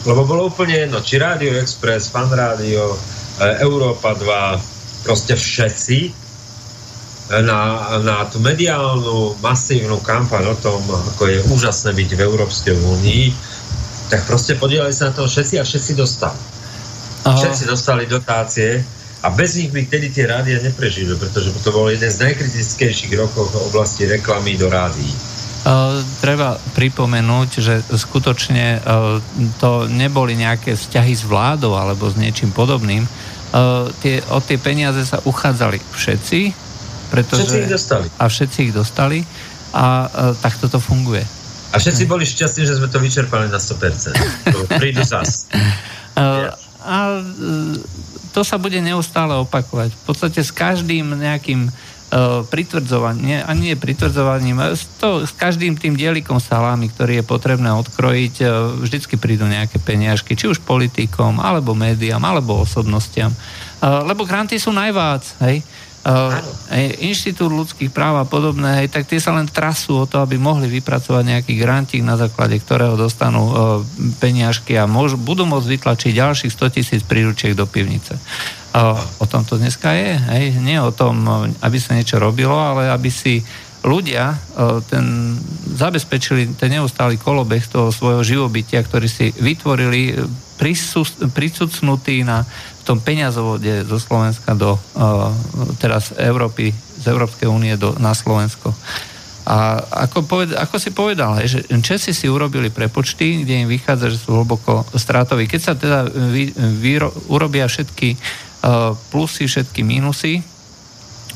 [0.09, 2.97] lebo bolo úplne jedno, či Radio Express, Fan Radio,
[3.37, 6.26] e, Európa 2, proste všetci
[7.27, 7.59] na,
[7.99, 13.25] na tú mediálnu masívnu kampaň o tom, ako je úžasné byť v Európskej únii,
[14.07, 16.39] tak proste podielali sa na tom všetci a všetci dostali.
[17.27, 17.35] Aha.
[17.35, 18.79] Všetci dostali dotácie
[19.19, 23.51] a bez nich by vtedy tie rádia neprežili, pretože to bol jeden z najkritickejších rokov
[23.51, 25.11] v oblasti reklamy do rádií.
[26.23, 28.79] treba pripomenúť, že skutočne
[29.59, 33.03] to neboli nejaké vzťahy s vládou alebo s niečím podobným.
[33.99, 36.66] Tie, o tie peniaze sa uchádzali všetci,
[37.07, 37.47] pretože...
[37.47, 38.07] Všetci ich dostali.
[38.19, 39.19] A všetci ich dostali
[39.75, 40.07] a
[40.39, 41.21] takto to funguje.
[41.75, 44.15] A všetci boli šťastní, že sme to vyčerpali na 100%.
[44.55, 45.45] To prídu zas.
[46.17, 46.49] A,
[46.81, 47.21] a
[48.33, 49.93] to sa bude neustále opakovať.
[49.93, 56.41] V podstate s každým nejakým uh, pritvrdzovaním, a nie pritvrdzovaním, to, s každým tým dielikom
[56.41, 62.25] salámy, ktorý je potrebné odkrojiť, uh, vždycky prídu nejaké peniažky, či už politikom, alebo médiám,
[62.25, 63.29] alebo osobnostiam.
[63.77, 65.61] Uh, lebo granty sú najvác, hej.
[67.03, 70.71] Inštitút ľudských práv a podobné, hej, tak tie sa len trasú o to, aby mohli
[70.71, 73.55] vypracovať nejaký grantík, na základe ktorého dostanú uh,
[74.23, 78.15] peniažky a môž, budú môcť vytlačiť ďalších 100 tisíc príručiek do pivnice.
[78.71, 81.27] Uh, o tom to dneska je, hej, nie o tom,
[81.59, 83.43] aby sa niečo robilo, ale aby si
[83.83, 85.35] ľudia uh, ten,
[85.75, 90.23] zabezpečili ten neustály kolobeh toho svojho živobytia, ktorý si vytvorili
[91.35, 92.47] prisucnutý na
[92.87, 95.35] tom peňazovode zo Slovenska do uh,
[95.75, 98.71] teraz Európy, z Európskej únie do, na Slovensko.
[99.47, 104.19] A ako, poved, ako si povedal, že Česi si urobili prepočty, kde im vychádza, že
[104.19, 105.47] sú hlboko strátoví.
[105.47, 110.39] Keď sa teda vy, vy, urobia všetky uh, plusy, všetky mínusy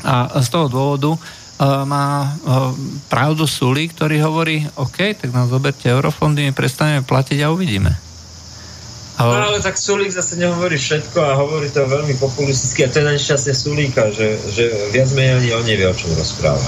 [0.01, 1.19] a z toho dôvodu uh,
[1.87, 2.35] má
[3.11, 8.10] pravdu Suli, ktorý hovorí, OK, tak nám zoberte eurofondy, my prestaneme platiť a uvidíme.
[9.29, 13.11] No ale tak Sulík zase nehovorí všetko a hovorí to veľmi populisticky a to je
[13.13, 16.65] nešťastie Sulíka, že, že viac menej ani on nevie, o čom rozpráva.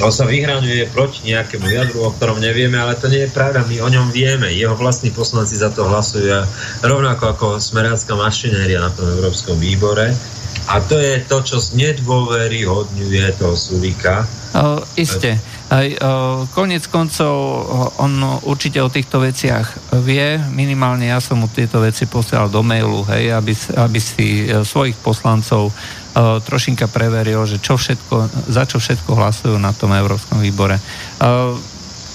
[0.00, 3.84] On sa vyhraňuje proti nejakému jadru, o ktorom nevieme, ale to nie je pravda, my
[3.84, 4.48] o ňom vieme.
[4.48, 6.40] Jeho vlastní poslanci za to hlasujú,
[6.80, 10.16] rovnako ako smerácká mašinéria na tom Európskom výbore.
[10.72, 14.24] A to je to, čo nedôvery hodňuje toho Sulíka.
[14.56, 15.36] O, iste.
[15.70, 17.30] Aj, o, konec koncov
[18.02, 23.06] on určite o týchto veciach vie, minimálne ja som mu tieto veci posielal do mailu,
[23.06, 25.72] hej, aby, aby si e, svojich poslancov o,
[26.42, 30.74] trošinka preveril, že čo všetko, za čo všetko hlasujú na tom Európskom výbore.
[31.22, 31.54] O,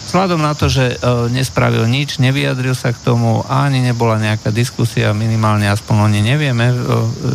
[0.06, 5.12] vzhľadom na to, že uh, nespravil nič, nevyjadril sa k tomu, ani nebola nejaká diskusia,
[5.18, 6.78] minimálne aspoň oni nevieme, uh,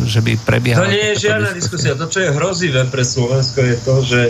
[0.07, 0.87] že by prebiehala.
[0.87, 1.99] To nie je žiadna diskusia.
[1.99, 4.21] To, čo je hrozivé pre Slovensko, je to, že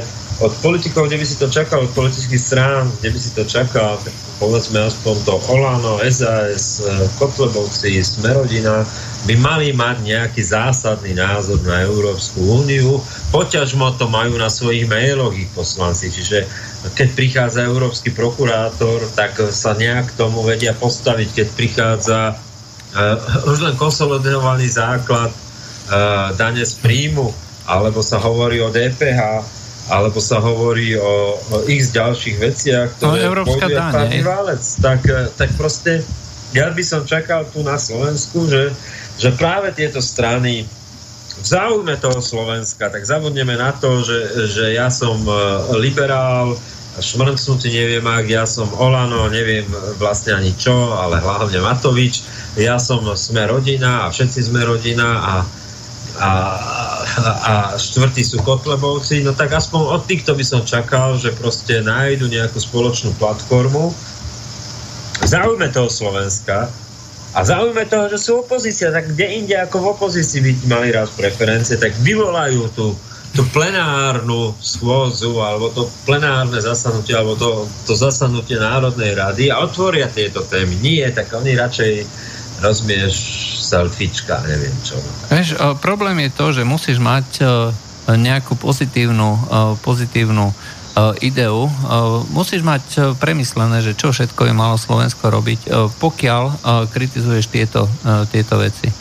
[0.42, 4.02] od politikov, kde by si to čakal, od politických strán, kde by si to čakal,
[4.02, 6.82] tak povedzme aspoň to Olano, SAS,
[7.22, 8.82] Kotlebovci, Smerodina,
[9.30, 12.98] by mali mať nejaký zásadný názor na Európsku úniu.
[13.30, 16.50] Poťažmo to majú na svojich mailoch ich poslanci, čiže
[16.98, 23.78] keď prichádza Európsky prokurátor, tak sa nejak tomu vedia postaviť, keď prichádza uh, už len
[23.78, 27.30] konsolidovaný základ uh, dane z príjmu,
[27.70, 29.61] alebo sa hovorí o DPH,
[29.92, 33.76] alebo sa hovorí o, o x ďalších veciach, ktoré no, pôjde
[34.24, 35.04] válec, tak,
[35.36, 36.00] tak proste
[36.56, 38.72] ja by som čakal tu na Slovensku, že,
[39.20, 40.64] že práve tieto strany
[41.42, 45.34] v záujme toho Slovenska, tak zavodneme na to, že, že ja som e,
[45.80, 46.56] liberál,
[47.00, 49.64] šmrcnutý neviem ak, ja som Olano, neviem
[49.96, 52.24] vlastne ani čo, ale hlavne Matovič,
[52.60, 55.34] ja som sme rodina a všetci sme rodina a
[56.20, 56.32] a,
[57.20, 62.32] a štvrtí sú Kotlebovci, no tak aspoň od týchto by som čakal, že proste nájdu
[62.32, 63.92] nejakú spoločnú platformu.
[65.22, 66.72] Zaujme toho Slovenska
[67.32, 71.12] a zaujme toho, že sú opozícia, tak kde inde ako v opozícii by mali raz
[71.16, 72.92] preferencie, tak vyvolajú tú,
[73.32, 77.52] tú plenárnu schôzu alebo to plenárne zasadnutie alebo to,
[77.88, 80.76] to zasadnutie Národnej rady a otvoria tieto témy.
[80.84, 81.92] Nie, tak oni radšej
[82.62, 83.16] rozumieš
[83.68, 84.96] selfiečka, neviem čo.
[85.34, 87.42] Vieš, problém je to, že musíš mať
[88.06, 89.30] nejakú pozitívnu,
[89.82, 90.54] pozitívnu
[91.24, 91.72] ideu.
[92.36, 96.44] Musíš mať premyslené, že čo všetko je malo Slovensko robiť, pokiaľ
[96.92, 97.88] kritizuješ tieto,
[98.30, 98.92] tieto veci.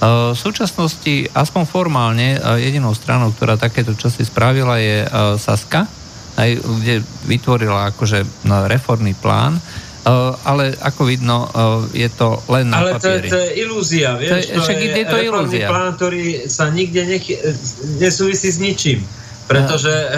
[0.00, 5.04] V súčasnosti, aspoň formálne, jedinou stranou, ktorá takéto čosi spravila, je
[5.40, 5.84] Saska,
[6.36, 9.60] kde vytvorila akože reformný plán,
[10.44, 13.24] ale ako vidno, uh, je to len na ale papieri.
[13.24, 14.30] Ale to, to je ilúzia, vieš?
[14.30, 15.66] To je, to však je, je to ilúzia.
[15.72, 17.24] plán, ktorý sa nikde nech,
[17.96, 19.00] nesúvisí s ničím.
[19.44, 20.08] Pretože uh,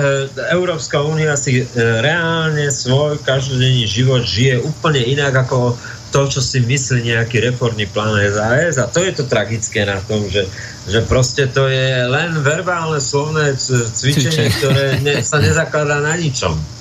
[0.55, 1.67] Európska únia si uh,
[2.03, 5.79] reálne svoj každodenný život žije úplne inak ako
[6.15, 10.23] to, čo si myslí nejaký reformný plán SAS a to je to tragické na tom,
[10.31, 10.47] že,
[10.87, 13.59] že proste to je len verbálne slovné
[13.93, 16.76] cvičenie, ktoré ne, sa nezakladá na ničom.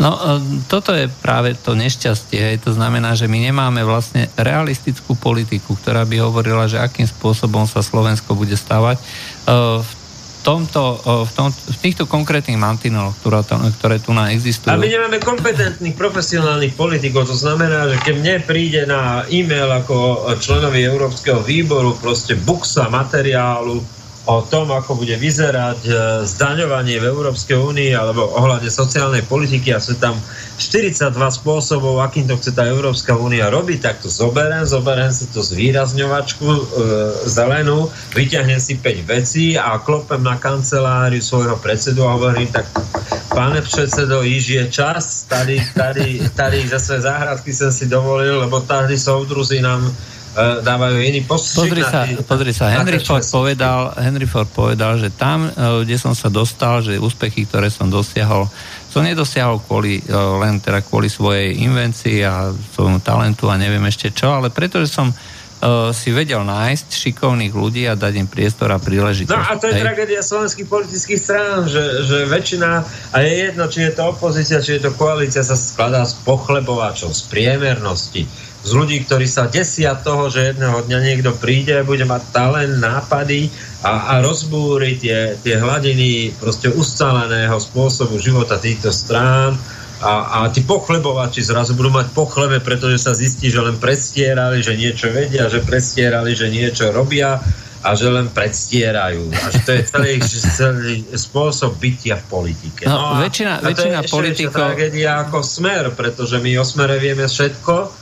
[0.00, 2.40] No, e, toto je práve to nešťastie.
[2.40, 2.56] Hej.
[2.64, 7.84] To znamená, že my nemáme vlastne realistickú politiku, ktorá by hovorila, že akým spôsobom sa
[7.84, 8.96] Slovensko bude stavať.
[8.96, 9.04] E,
[9.84, 9.92] v
[10.40, 10.96] tomto,
[11.28, 13.44] v, tom, v týchto konkrétnych mantineloch, ktoré,
[13.76, 14.72] ktoré tu na existujú.
[14.72, 20.24] A my nemáme kompetentných profesionálnych politikov, to znamená, že keď mne príde na e-mail ako
[20.40, 23.99] členovi Európskeho výboru proste buksa materiálu
[24.30, 29.82] o tom, ako bude vyzerať e, zdaňovanie v Európskej únii alebo ohľadne sociálnej politiky a
[29.82, 30.14] sú tam
[30.54, 35.42] 42 spôsobov, akým to chce tá Európska únia robiť, tak to zoberiem, zoberiem si to
[35.42, 36.62] zvýrazňovačku e,
[37.26, 42.70] zelenú, vyťahnem si 5 vecí a klopem na kanceláriu svojho predsedu a hovorím, tak
[43.34, 48.98] pane predsedo, již je čas, tady, tady, tady svoje záhradky som si dovolil, lebo tady
[48.98, 49.90] soudruzi nám
[50.38, 55.10] dávajú iný postřik pozri sa, tý, pozri sa, Henry Ford, povedal, Henry Ford povedal, že
[55.10, 58.46] tam, e, kde som sa dostal, že úspechy, ktoré som dosiahol,
[58.86, 64.14] som nedosiahol kvôli, e, len teda kvôli svojej invencii a svojmu talentu a neviem ešte
[64.14, 65.10] čo, ale pretože som
[65.92, 69.36] si vedel nájsť šikovných ľudí a dať im priestor a príležitosť.
[69.36, 69.84] No a to je Hej.
[69.84, 72.80] tragédia slovenských politických strán, že, že väčšina,
[73.12, 77.12] a je jedno, či je to opozícia, či je to koalícia, sa skladá z pochlebovačov,
[77.12, 78.24] z priemernosti
[78.60, 83.48] z ľudí, ktorí sa desia toho, že jedného dňa niekto príde, bude mať talent, nápady
[83.80, 89.56] a, a rozbúri tie, tie hladiny proste ustaleného spôsobu života týchto strán
[90.00, 94.76] a, a tí pochlebovači zrazu budú mať pochlebe, pretože sa zistí, že len predstierali, že
[94.76, 97.40] niečo vedia, že predstierali, že niečo robia
[97.80, 99.32] a že len predstierajú.
[99.32, 100.12] A že to je celý,
[100.60, 102.84] celý spôsob bytia v politike.
[102.84, 104.60] No, no väčšina, a, väčšina to je politikov...
[104.72, 107.99] tragédia ako smer, pretože my o smere vieme všetko,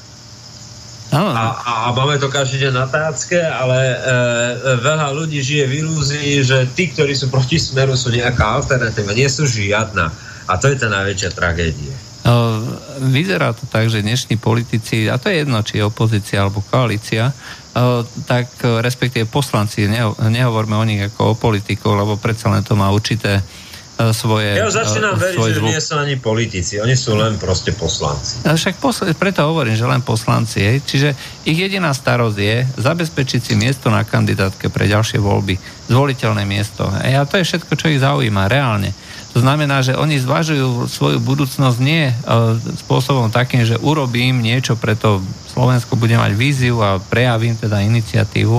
[1.08, 4.16] a, a, a máme to každý deň na tácke, ale e, e,
[4.84, 9.16] veľa ľudí žije v ilúzii, že tí, ktorí sú proti smeru, sú nejaká alternatíva.
[9.16, 10.12] Nie sú žiadna.
[10.44, 11.96] A to je tá najväčšia tragédia.
[12.28, 12.60] No,
[13.08, 17.32] vyzerá to tak, že dnešní politici, a to je jedno, či je opozícia alebo koalícia,
[18.28, 22.92] tak respektíve poslanci, neho, nehovorme o nich ako o politikov, lebo predsa len to má
[22.92, 23.67] určité E,
[24.14, 24.54] svoje...
[24.54, 25.68] Ja začínam veriť, že zvuk.
[25.74, 28.46] nie sú ani politici, oni sú len proste poslanci.
[28.46, 30.62] A však posl- preto hovorím, že len poslanci.
[30.62, 30.78] Hej.
[30.86, 31.08] Čiže
[31.42, 35.58] ich jediná starosť je zabezpečiť si miesto na kandidátke pre ďalšie voľby,
[35.90, 36.86] zvoliteľné miesto.
[37.02, 37.18] Hej.
[37.18, 38.94] A to je všetko, čo ich zaujíma reálne.
[39.36, 42.14] To znamená, že oni zvažujú svoju budúcnosť nie e,
[42.86, 45.20] spôsobom takým, že urobím niečo, preto
[45.52, 48.56] Slovensko bude mať víziu a prejavím teda iniciatívu,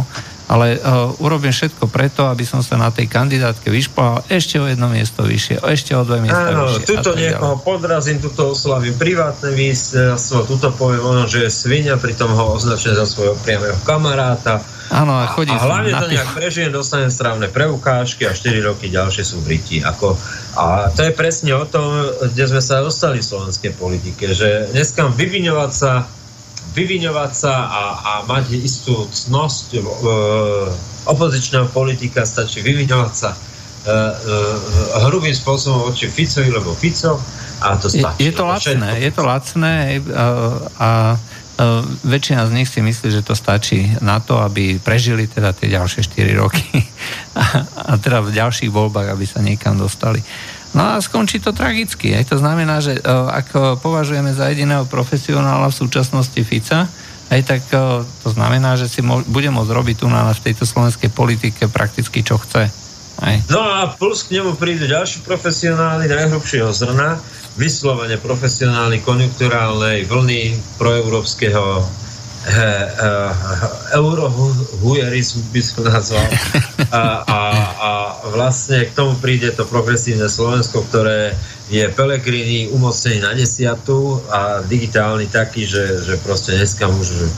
[0.49, 4.89] ale uh, urobím všetko preto, aby som sa na tej kandidátke vyšplal ešte o jedno
[4.89, 6.89] miesto vyššie, ešte o dve miesta Áno, vyššie.
[6.89, 12.57] tuto niekoho podrazím, tuto oslavím privátne víťazstvo, tuto poviem ono, že je svinia, pritom ho
[12.57, 14.57] označujem za svojho priamého kamaráta.
[14.89, 18.89] Áno, a chodí a, a hlavne to nejak prežijem, dostanem strávne preukážky a 4 roky
[18.89, 19.85] ďalšie sú Briti.
[19.85, 20.17] Ako,
[20.57, 25.13] a to je presne o tom, kde sme sa dostali v slovenskej politike, že dneska
[25.13, 26.09] vyviňovať sa
[26.79, 29.79] vyviňovať sa a, a mať istú cnosť e,
[31.11, 37.19] opozičného politika, stačí vyviňovať sa e, e, hrubým spôsobom voči Ficovi, lebo Fico
[37.59, 38.23] a to stačí.
[38.23, 39.73] Je, je to lacné, je to lacné
[40.15, 40.25] a,
[40.79, 40.89] a
[41.59, 45.67] a väčšina z nich si myslí, že to stačí na to, aby prežili teda tie
[45.67, 46.63] ďalšie 4 roky
[47.35, 50.23] a, a teda v ďalších voľbách, aby sa niekam dostali.
[50.69, 52.13] No a skončí to tragicky.
[52.13, 56.85] Aj to znamená, že uh, ak považujeme za jediného profesionála v súčasnosti Fica,
[57.29, 60.69] aj tak uh, to znamená, že si mo- bude môcť robiť tu na v tejto
[60.69, 62.69] slovenskej politike prakticky čo chce.
[63.19, 63.35] Aj.
[63.51, 67.19] No a plus k nemu prídu ďalší profesionáli najhrubšieho zrna,
[67.59, 71.83] vyslovene profesionáli konjunkturálnej vlny proeurópskeho
[73.93, 76.23] eurohujerizmu by som nazval.
[76.89, 77.41] A, a,
[78.33, 81.37] vlastne k tomu príde to progresívne Slovensko, ktoré
[81.69, 87.29] je Pelegrini umocnený na desiatu a digitálny taký, že, že proste dneska už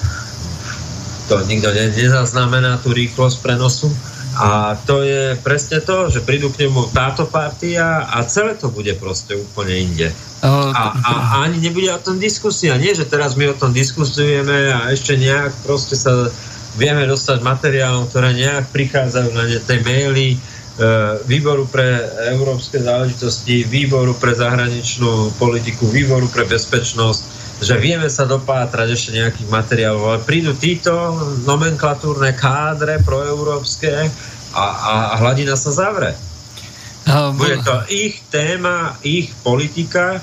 [1.27, 3.91] to nikto ne, nezaznamená tú rýchlosť prenosu.
[4.39, 8.95] A to je presne to, že prídu k nemu táto partia a celé to bude
[8.95, 10.07] proste úplne inde.
[10.39, 11.11] A, a, a
[11.43, 12.79] ani nebude o tom diskusia.
[12.79, 16.31] Nie, že teraz my o tom diskusujeme a ešte nejak proste sa
[16.75, 20.37] vieme dostať materiálom, ktoré nejak prichádzajú na ne, tej maily e,
[21.27, 21.99] výboru pre
[22.31, 27.21] európske záležitosti, výboru pre zahraničnú politiku, výboru pre bezpečnosť,
[27.61, 30.93] že vieme sa dopátrať ešte nejakých materiálov, ale prídu títo
[31.45, 33.91] nomenklatúrne kádre proeurópske
[34.55, 36.15] a, a, a hladina sa zavre.
[37.35, 40.21] Bude to ich téma, ich politika,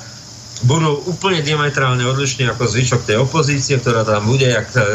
[0.67, 4.87] budú úplne diametrálne odlišní ako zvyšok tej opozície, ktorá tam bude jak e, e,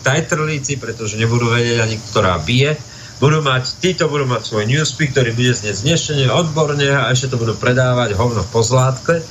[0.00, 2.80] tajtrlíci, pretože nebudú vedieť ani, ktorá bije.
[3.16, 7.40] Budú mať, títo budú mať svoj newspeak, ktorý bude znieť znešenie odborne a ešte to
[7.40, 9.24] budú predávať hovno v pozlátke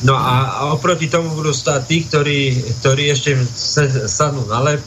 [0.00, 2.40] No a, a oproti tomu budú stáť tí, ktorí,
[2.80, 3.36] ktorí ešte
[4.08, 4.80] sadnú na lep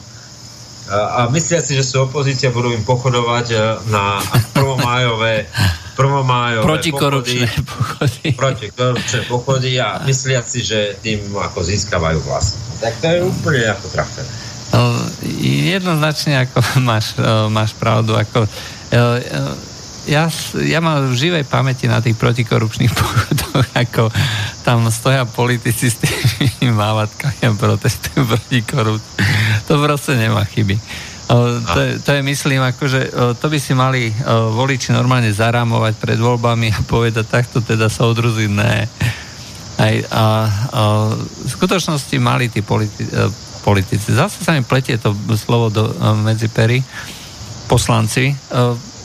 [0.89, 3.57] a myslia si, že sú opozícia, budú im pochodovať e,
[3.87, 4.19] na
[4.51, 5.47] prvomájové
[5.93, 8.25] prvomájové protikorupčné pochody.
[8.33, 12.57] Protikorupčné pochody a myslia si, že tým ako získavajú vlast.
[12.81, 14.31] Tak to je úplne ako trafené.
[15.69, 16.59] Jednoznačne ako
[16.89, 17.13] máš,
[17.53, 18.17] máš pravdu.
[18.17, 18.49] Ako,
[20.09, 20.27] ja,
[20.59, 24.03] ja mám v živej pamäti na tých protikorupčných pochodoch, ako
[24.65, 29.21] tam stoja politici s tými mávatkami a protestujú proti korupcii.
[29.69, 30.75] To proste nemá chyby.
[31.29, 33.01] To, je, to je, myslím, akože
[33.39, 38.51] to by si mali voliči normálne zarámovať pred voľbami a povedať, takto teda sa odruziť,
[38.51, 38.85] ne.
[39.73, 40.25] Aj, a,
[40.69, 40.81] a
[41.17, 43.25] v skutočnosti mali tí politi- e,
[43.65, 44.13] politici.
[44.13, 46.77] Zase sa mi pletie to slovo do, e, medzi pery
[47.65, 48.29] poslanci.
[48.29, 48.35] E,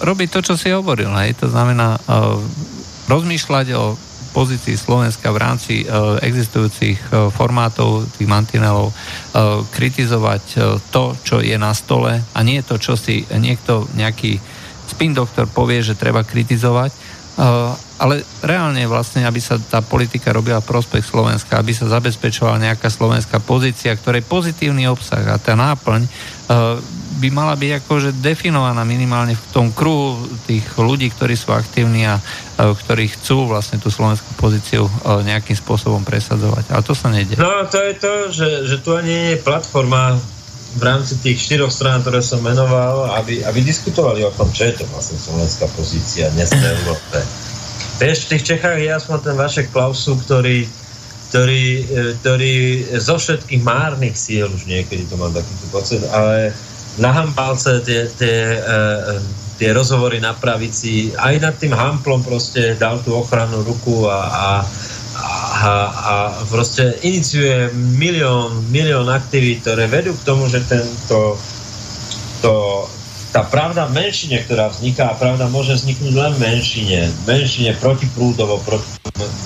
[0.04, 1.08] robiť to, čo si hovoril.
[1.24, 1.40] Hej.
[1.40, 1.98] To znamená
[3.08, 3.98] rozmýšľať o
[4.30, 10.42] pozícii Slovenska v rámci uh, existujúcich uh, formátov, tých mantinelov, uh, kritizovať
[10.92, 14.38] to, čo je na stole a nie to, čo si niekto, nejaký
[14.88, 16.90] spin doktor povie, že treba kritizovať,
[18.02, 23.38] ale reálne vlastne, aby sa tá politika robila prospech Slovenska, aby sa zabezpečovala nejaká slovenská
[23.38, 26.02] pozícia, ktorej pozitívny obsah a tá náplň
[27.18, 32.22] by mala byť akože definovaná minimálne v tom kruhu tých ľudí, ktorí sú aktívni a
[32.58, 36.70] ktorí chcú vlastne tú slovenskú pozíciu uh, nejakým spôsobom presadzovať.
[36.70, 37.38] Ale to sa nejde.
[37.38, 40.18] No to je to, že, že tu ani nie je platforma
[40.78, 44.78] v rámci tých štyroch strán, ktoré som menoval, aby, aby diskutovali o tom, čo je
[44.78, 47.18] to vlastne slovenská pozícia dnes v Európe
[47.98, 50.62] Vieš, v tých Čechách je aspoň ten Vašek Klausu, ktorý,
[51.28, 52.54] ktorý, e, ktorý
[53.02, 56.54] zo všetkých márnych síl už niekedy to mám takýto pocit, ale
[56.98, 59.14] na hampálce tie, tie, e, e,
[59.58, 64.48] tie rozhovory na pravici, aj nad tým hamplom proste dal tú ochrannú ruku a, a,
[65.18, 66.14] a, a
[66.46, 71.38] proste iniciuje milión, milión aktivít, ktoré vedú k tomu, že tento
[72.38, 72.86] to,
[73.34, 78.98] tá pravda v menšine, ktorá vzniká, pravda môže vzniknúť len v menšine, menšine protiprúdovo, proti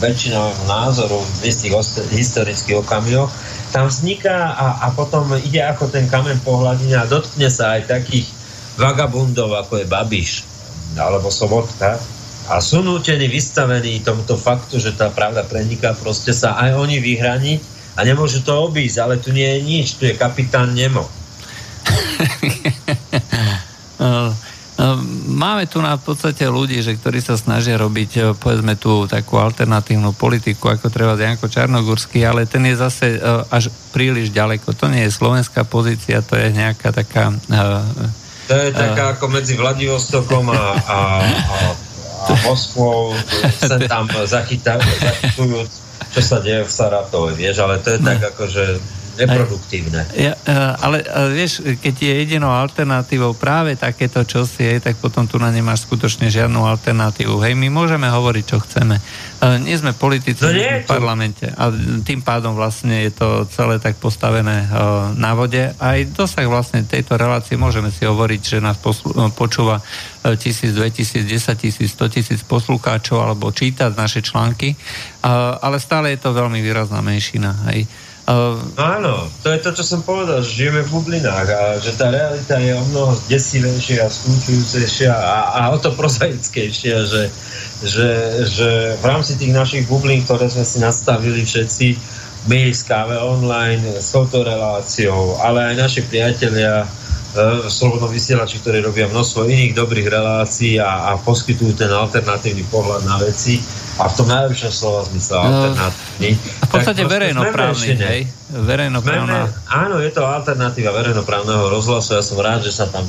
[0.05, 1.73] väčšinovému názoru v istých
[2.13, 3.33] historických okamihoch,
[3.73, 7.89] tam vzniká a, a potom ide ako ten kamen po hladine a dotkne sa aj
[7.89, 8.29] takých
[8.77, 10.31] vagabundov, ako je Babiš
[10.93, 11.97] alebo Sobotka
[12.53, 17.61] a sú nútení vystavení tomuto faktu, že tá pravda preniká, proste sa aj oni vyhraniť
[17.97, 21.09] a nemôžu to obísť, ale tu nie je nič, tu je kapitán Nemo.
[25.31, 30.11] Máme tu na podstate ľudí, že ktorí sa snažia robiť e, povedzme tú takú alternatívnu
[30.17, 33.19] politiku, ako treba Janko Čarnogurský, ale ten je zase e,
[33.53, 34.75] až príliš ďaleko.
[34.75, 37.31] To nie je slovenská pozícia, to je nejaká taká...
[37.31, 38.07] E,
[38.51, 41.59] to je taká ako medzi Vladivostokom a, a, a,
[42.27, 43.15] a Moskvou,
[43.71, 45.63] sem tam zachytujú,
[46.11, 48.83] čo sa deje v Saratove, vieš, ale to je tak ako, že
[49.19, 50.09] neproduktívne.
[50.17, 55.29] Ja, e, ale, ale vieš, keď je jedinou alternatívou práve takéto čosi, je, tak potom
[55.29, 57.41] tu na nemáš skutočne žiadnu alternatívu.
[57.45, 58.97] Hej, my môžeme hovoriť, čo chceme.
[58.97, 59.03] E,
[59.61, 61.69] nie sme politici no nie v parlamente a
[62.03, 64.69] tým pádom vlastne je to celé tak postavené e,
[65.21, 65.61] na vode.
[65.77, 69.85] Aj dosah vlastne tejto relácie môžeme si hovoriť, že nás poslu- počúva
[70.39, 74.79] tisíc, dve tisíc, desať tisíc, sto tisíc poslucháčov alebo čítať naše články,
[75.59, 77.51] ale stále je to veľmi výrazná menšina.
[77.75, 77.91] Hej.
[78.33, 82.09] Uh, áno, to je to, čo som povedal, že žijeme v bublinách a že tá
[82.09, 87.29] realita je o mnoho desivejšia skúčujúcejšia a, a o to prozaickejšia, že,
[87.85, 88.09] že,
[88.49, 91.87] že v rámci tých našich bublín, ktoré sme si nastavili všetci,
[92.49, 96.89] my z káve online, s touto reláciou, ale aj naši priatelia,
[97.33, 103.09] v Slobodnom vysielači, ktorí robia množstvo iných dobrých relácií a, a poskytujú ten alternatívny pohľad
[103.09, 103.57] na veci
[104.03, 106.31] a v tom najlepšom slova zmysle no, alternatívny.
[106.35, 108.21] A v podstate verejnoprávny, hej?
[108.51, 109.47] Verejnoprávna.
[109.71, 113.07] Áno, je to alternatíva verejnoprávneho rozhlasu, ja som rád, že sa tam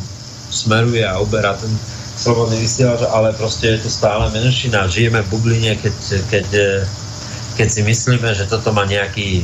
[0.53, 1.73] smeruje a uberá ten
[2.13, 4.85] slobodný vysielač, ale proste je to stále menšina.
[4.85, 5.95] Žijeme v bubline, keď,
[6.29, 6.47] keď,
[7.57, 9.41] keď si myslíme, že toto má nejaký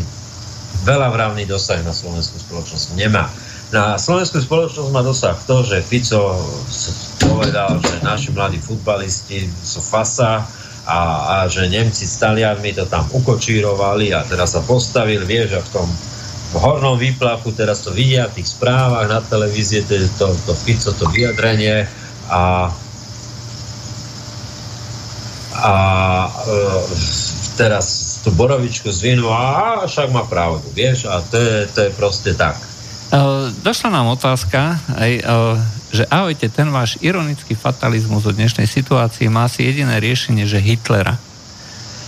[0.86, 1.10] veľa
[1.50, 2.94] dosah na slovenskú spoločnosť.
[2.94, 3.26] Nemá
[3.70, 6.42] na slovenskú spoločnosť má dosah to, že Fico
[7.22, 10.42] povedal, že naši mladí futbalisti sú fasa
[10.90, 15.62] a, a že Nemci s Talianmi to tam ukočírovali a teraz sa postavil, vieš, a
[15.62, 15.90] v tom
[16.50, 20.90] v hornom výplachu, teraz to vidia v tých správach na televízie, to, to, to Fico,
[20.98, 21.86] to vyjadrenie
[22.26, 22.74] a
[25.60, 25.76] a
[26.26, 26.56] e,
[27.60, 32.32] teraz tú borovičku zvinú a však má pravdu, vieš, a to je, to je proste
[32.40, 32.56] tak.
[33.10, 35.58] Uh, došla nám otázka, aj, uh,
[35.90, 41.18] že ahojte, ten váš ironický fatalizmus o dnešnej situácii má si jediné riešenie, že Hitlera.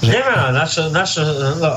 [0.05, 0.17] Že...
[0.17, 1.21] Nemá, naš, naš
[1.57, 1.69] no,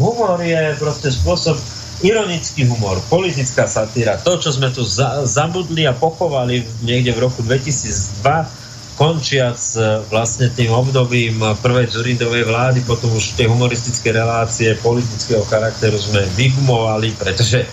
[0.00, 1.56] humor je proste spôsob,
[2.02, 7.46] ironický humor, politická satíra, to, čo sme tu za, zabudli a pochovali niekde v roku
[7.46, 15.46] 2002, končiac e, vlastne tým obdobím prvej Zurindovej vlády, potom už tie humoristické relácie politického
[15.48, 17.64] charakteru sme vygumovali, pretože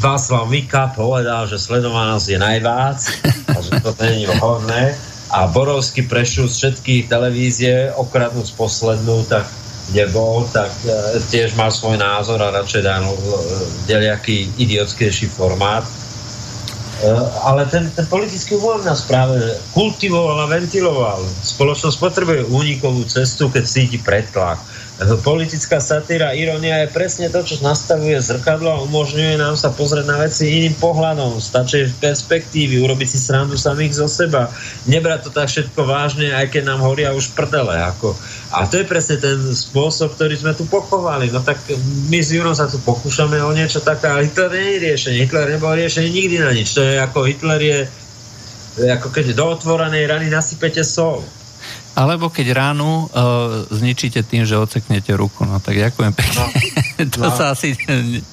[0.00, 3.00] Václav Mika povedal, že sledovanosť je najvác
[3.48, 4.92] a že to není vhodné
[5.32, 9.48] a Borovský prešiel z všetkých televízie okradnúť poslednú, tak
[9.90, 13.12] kde bol, tak e, tiež má svoj názor a radšej dá no,
[13.84, 15.84] deliaký idiotskejší formát.
[15.84, 17.08] E,
[17.44, 19.36] ale ten, ten politický humor nás práve
[19.76, 21.20] kultivoval a ventiloval.
[21.44, 24.56] Spoločnosť potrebuje únikovú cestu, keď cíti pretlak
[25.26, 30.22] politická satíra, ironia je presne to, čo nastavuje zrkadlo a umožňuje nám sa pozrieť na
[30.22, 34.46] veci iným pohľadom, stačí perspektívy, urobiť si srandu samých zo seba,
[34.86, 37.74] nebrať to tak všetko vážne, aj keď nám horia už prdele.
[37.74, 38.14] Ako.
[38.54, 41.26] A to je presne ten spôsob, ktorý sme tu pochovali.
[41.34, 41.58] No tak
[42.06, 45.18] my s Jurom sa tu pokúšame o niečo také, ale Hitler nie je riešenie.
[45.26, 46.70] Hitler nebol riešenie nikdy na nič.
[46.78, 47.78] To je ako Hitler je
[48.74, 51.22] ako keď do otvorenej rany nasypete sol.
[51.94, 55.46] Alebo keď ránu uh, zničíte tým, že oceknete ruku.
[55.46, 56.42] No tak ďakujem pekne.
[56.42, 56.46] No.
[57.14, 57.30] to no.
[57.30, 57.78] sa asi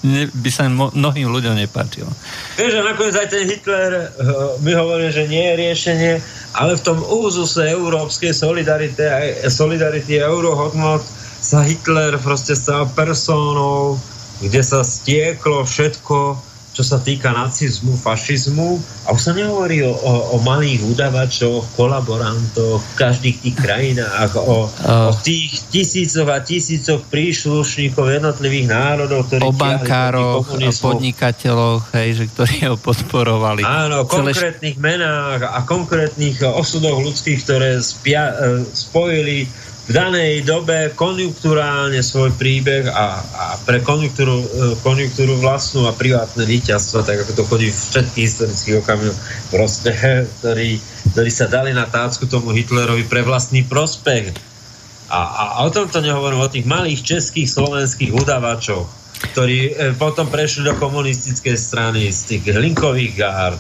[0.01, 2.09] ne, by sa mnohým ľuďom nepáčilo.
[2.57, 6.13] Vieš, že nakoniec aj ten Hitler, uh, my hovoríme, že nie je riešenie,
[6.57, 8.97] ale v tom úzuse európskej solidarity,
[9.45, 11.05] solidarity eurohodnot
[11.41, 14.01] sa Hitler proste stal persónou,
[14.41, 18.80] kde sa stieklo všetko, čo sa týka nacizmu, fašizmu.
[19.03, 24.72] A už sa nehovorí o, o, o malých udavačoch, kolaborantoch v každých tých krajinách, o,
[24.72, 32.23] uh, o tých tisícoch a tisícoch príslušníkov jednotlivých národov, ktorí o bankároch, o podnikateľoch, hej,
[32.23, 33.68] že ktorí ho podporovali.
[33.68, 39.43] Áno, o konkrétnych menách a konkrétnych osudoch ľudských, ktoré spia, e, spojili
[39.91, 44.47] v danej dobe konjunkturálne svoj príbeh a, a pre konjunktúru, e,
[44.80, 49.19] konjunktúru vlastnú a privátne víťazstvo, tak ako to chodí v všetkých historických okamihoch,
[49.51, 49.91] proste,
[50.39, 50.80] ktorí,
[51.11, 54.31] ktorí sa dali na tácku tomu Hitlerovi pre vlastný prospech.
[55.11, 58.88] A, a, a o tomto nehovorím, o tých malých českých, slovenských udávačov,
[59.35, 63.59] ktorí e, potom prešli do komunistickej strany z tých hlinkových gár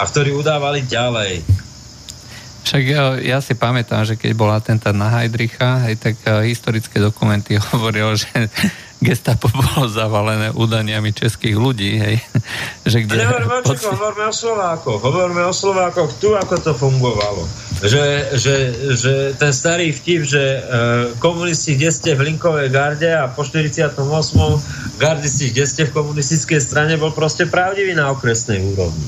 [0.00, 1.65] a ktorí udávali ďalej
[2.66, 6.98] však ja, ja si pamätám, že keď bol atentát na Heidricha, aj tak uh, historické
[6.98, 8.50] dokumenty hovoril, že
[8.98, 12.16] gestapo bolo zavalené údaniami českých ľudí, hej.
[12.90, 13.14] Že kde...
[13.22, 14.98] Nehovorme hovoríme o Slovákoch.
[14.98, 17.42] Hovoríme o Slovákoch tu, ako to fungovalo.
[17.82, 18.04] Že,
[18.40, 18.54] že,
[18.94, 20.62] že ten starý vtip, že uh,
[21.22, 23.94] komunisti, kde ste v Linkovej garde a po 48.
[24.96, 29.06] gardisti, kde ste v komunistickej strane, bol proste pravdivý na okresnej úrovni.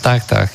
[0.00, 0.48] Tak, tak.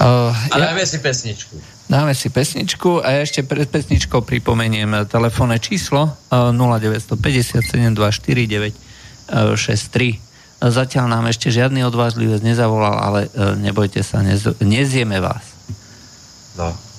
[0.00, 1.60] Uh, a ja, dáme si pesničku.
[1.84, 7.20] Dáme si pesničku a ja ešte pred pesničkou pripomeniem telefónne číslo uh, 0957
[10.60, 13.20] Zatiaľ nám ešte žiadny odvážlivec nezavolal, ale
[13.60, 15.44] nebojte sa, nez, nezieme vás.
[16.56, 16.89] No.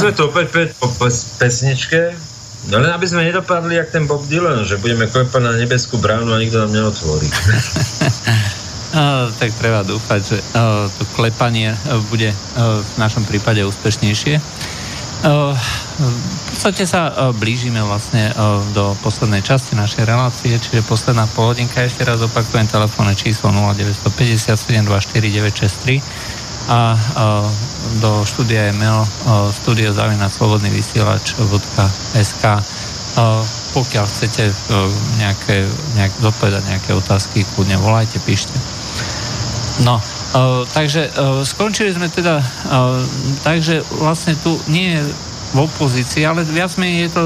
[0.00, 0.88] Sme tu opäť po
[1.38, 2.14] pesničke,
[2.72, 6.32] no len aby sme nedopadli jak ten Bob Dylan, že budeme klepať na nebeskú bránu
[6.34, 7.28] a nikto nám neotvorí.
[8.94, 14.38] No, tak treba dúfať, že uh, to klepanie uh, bude uh, v našom prípade úspešnejšie.
[15.24, 15.56] V
[16.52, 18.28] podstate sa blížime vlastne
[18.76, 21.80] do poslednej časti našej relácie, čiže posledná polhodinka.
[21.80, 26.04] Ešte raz opakujem telefónne číslo 0950 724
[26.68, 26.92] a
[28.00, 29.04] do štúdia je mail
[29.52, 31.36] studio zavina slobodný vysielač
[32.14, 32.44] .sk
[33.74, 34.50] pokiaľ chcete
[35.18, 35.66] nejaké,
[35.98, 38.54] nejak, zodpovedať nejaké otázky, kľudne volajte, píšte.
[39.82, 39.98] No,
[40.70, 41.10] takže
[41.42, 42.38] skončili sme teda,
[43.42, 45.02] takže vlastne tu nie je
[45.54, 47.24] v opozícii, ale viac menej je to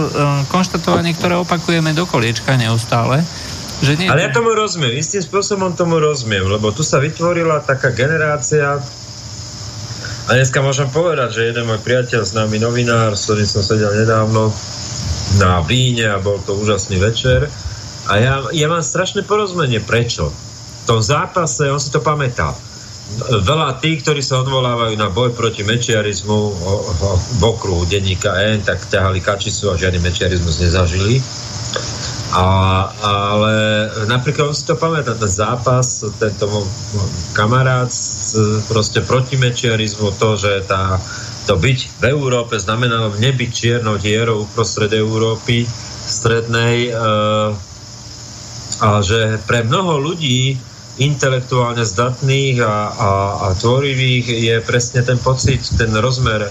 [0.52, 3.24] konštatovanie, ktoré opakujeme do koliečka neustále.
[3.80, 4.08] Že nie...
[4.08, 8.80] Ale ja tomu rozumiem, istým spôsobom tomu rozumiem, lebo tu sa vytvorila taká generácia
[10.28, 14.52] a dneska môžem povedať, že jeden môj priateľ, známy novinár, s ktorým som sedel nedávno
[15.40, 17.48] na víne a bol to úžasný večer.
[18.08, 19.80] A ja, ja mám strašné porozumenie.
[19.80, 20.28] Prečo?
[20.28, 22.52] V tom zápase, on si to pamätá,
[23.40, 26.38] veľa tých, ktorí sa odvolávajú na boj proti mečiarizmu
[27.40, 31.24] v okruhu denníka N, tak ťahali kačicu a žiadny mečiarizmus nezažili.
[32.28, 32.44] A,
[33.00, 33.54] ale
[34.04, 36.44] napríklad on si to pamätá, ten zápas, tento
[37.32, 37.88] kamarát
[38.68, 41.00] proste proti mečiarizmu, to, že tá,
[41.48, 45.64] to byť v Európe znamenalo nebyť čiernou dierou uprostred Európy
[46.08, 47.00] strednej e,
[48.78, 50.60] a že pre mnoho ľudí
[50.98, 53.10] intelektuálne zdatných a, a,
[53.40, 56.50] a tvorivých je presne ten pocit, ten rozmer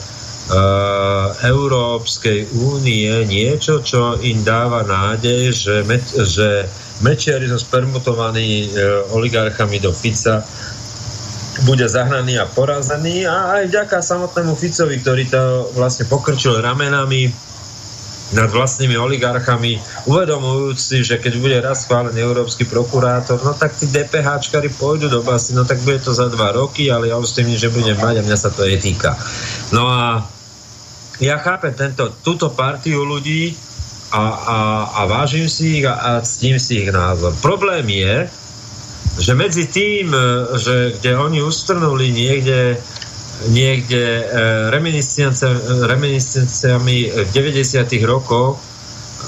[1.43, 6.63] Európskej únie niečo, čo im dáva nádej, že, me, že
[7.03, 10.41] Mečiarizmus permutovaný uh, oligarchami do Fica
[11.65, 15.43] bude zahnaný a porazený a aj vďaka samotnému Ficovi, ktorý to
[15.73, 17.33] vlastne pokrčil ramenami
[18.35, 24.67] nad vlastnými oligarchami, uvedomujúci, že keď bude raz schválený európsky prokurátor, no tak tí DPHčkari
[24.75, 27.47] pôjdu do basy, no tak bude to za dva roky, ale ja už s tým
[27.55, 29.15] že budem mať a mňa sa to týka.
[29.71, 30.27] No a
[31.17, 33.53] ja chápem tento, túto partiu ľudí
[34.13, 34.57] a, a,
[35.03, 37.33] a vážim si ich a, a ctím si ich názor.
[37.41, 38.29] Problém je,
[39.17, 42.77] že medzi tým, e, že kde oni ustrnuli niekde
[43.53, 44.23] niekde e,
[45.85, 48.09] reminiscenciami v 90.
[48.09, 48.57] rokoch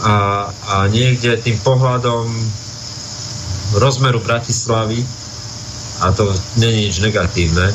[0.02, 2.26] a, a niekde tým pohľadom
[3.78, 5.06] rozmeru Bratislavy
[6.02, 7.70] a to není nič negatívne,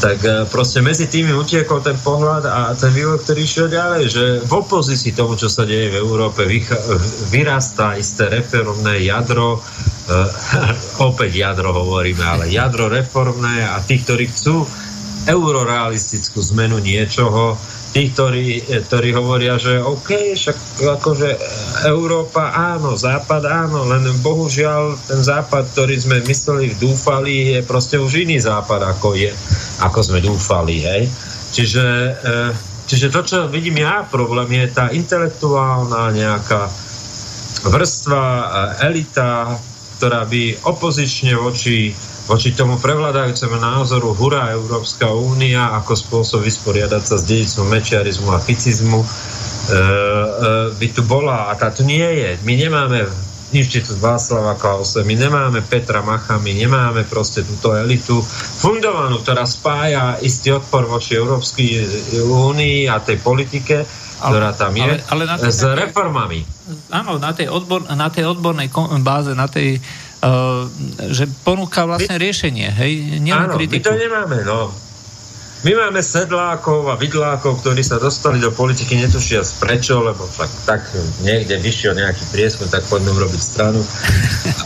[0.00, 4.24] tak e, proste medzi tými utiekol ten pohľad a ten vývoj, ktorý išiel ďalej, že
[4.40, 6.48] v opozícii tomu, čo sa deje v Európe,
[7.28, 10.28] vyrastá isté reformné jadro, uh,
[11.12, 14.64] opäť jadro hovoríme, ale jadro reformné a tí, ktorí chcú
[15.28, 17.56] eurorealistickú zmenu niečoho,
[17.94, 21.30] tí, ktorí, ktorí hovoria, že OK, však akože
[21.86, 28.26] Európa áno, Západ áno, len bohužiaľ ten Západ, ktorý sme mysleli, dúfali, je proste už
[28.26, 29.30] iný Západ, ako je,
[29.78, 31.06] ako sme dúfali, hej.
[31.54, 31.86] Čiže,
[32.18, 32.50] eh,
[32.90, 36.66] čiže to, čo vidím ja, problém je tá intelektuálna nejaká
[37.64, 38.24] vrstva,
[38.84, 39.54] elita,
[39.96, 41.94] ktorá by opozične voči
[42.24, 48.40] voči tomu prevládajúcemu názoru hurá Európska únia ako spôsob vysporiadať sa s dedicou mečiarizmu a
[48.40, 49.10] ficizmu e, e,
[50.72, 52.40] by tu bola a tá tu nie je.
[52.48, 53.04] My nemáme
[53.54, 58.18] Inštitút Václava Klause, my nemáme Petra Macha, my nemáme proste túto elitu
[58.58, 61.86] fundovanú, ktorá spája istý odpor voči Európskej
[62.24, 63.86] únii a tej politike,
[64.18, 66.40] ktorá tam je, ale, ale na tej, s reformami.
[66.90, 68.72] Áno, na tej, odbor, na tej odbornej
[69.04, 69.78] báze, na tej
[71.10, 72.92] že ponúka vlastne my, riešenie, hej?
[73.20, 73.80] Nielen áno, kritiku.
[73.80, 74.72] my to nemáme, no.
[75.64, 80.80] My máme sedlákov a vidlákov, ktorí sa dostali do politiky, netušia prečo, lebo tak, tak
[81.24, 83.80] niekde vyšiel nejaký prieskum, tak poďme robiť stranu.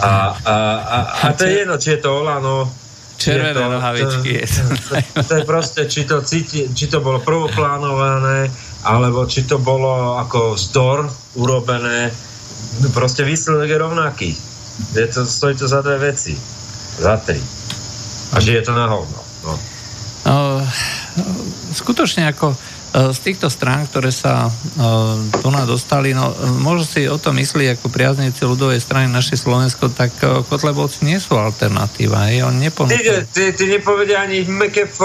[0.03, 2.67] A, a, a, a to je jedno, či je to Olano,
[3.19, 4.47] Červené to, nohavičky.
[4.47, 4.63] To,
[5.19, 8.47] to, to je proste, či to, cíti, či to bolo prvoplánované,
[8.87, 11.07] alebo či to bolo ako vzdor
[11.39, 12.11] urobené.
[12.95, 14.31] Proste výsledok je rovnaký.
[14.95, 16.39] Je to, stojí to za dve veci.
[16.99, 17.41] Za tri.
[18.33, 19.21] A že je to na hovno.
[19.45, 19.55] No.
[20.29, 20.61] Uh,
[21.73, 22.57] skutočne ako uh,
[23.15, 27.79] z týchto strán, ktoré sa uh, tu na dostali, no možno si o to myslí
[27.79, 32.29] ako priaznici ľudovej strany naše Slovensko, tak uh, Kotlebovci nie sú alternatíva.
[32.29, 32.45] Hej?
[32.45, 32.55] On.
[32.91, 34.99] Ty, ty, ty nepovedia ani MKF.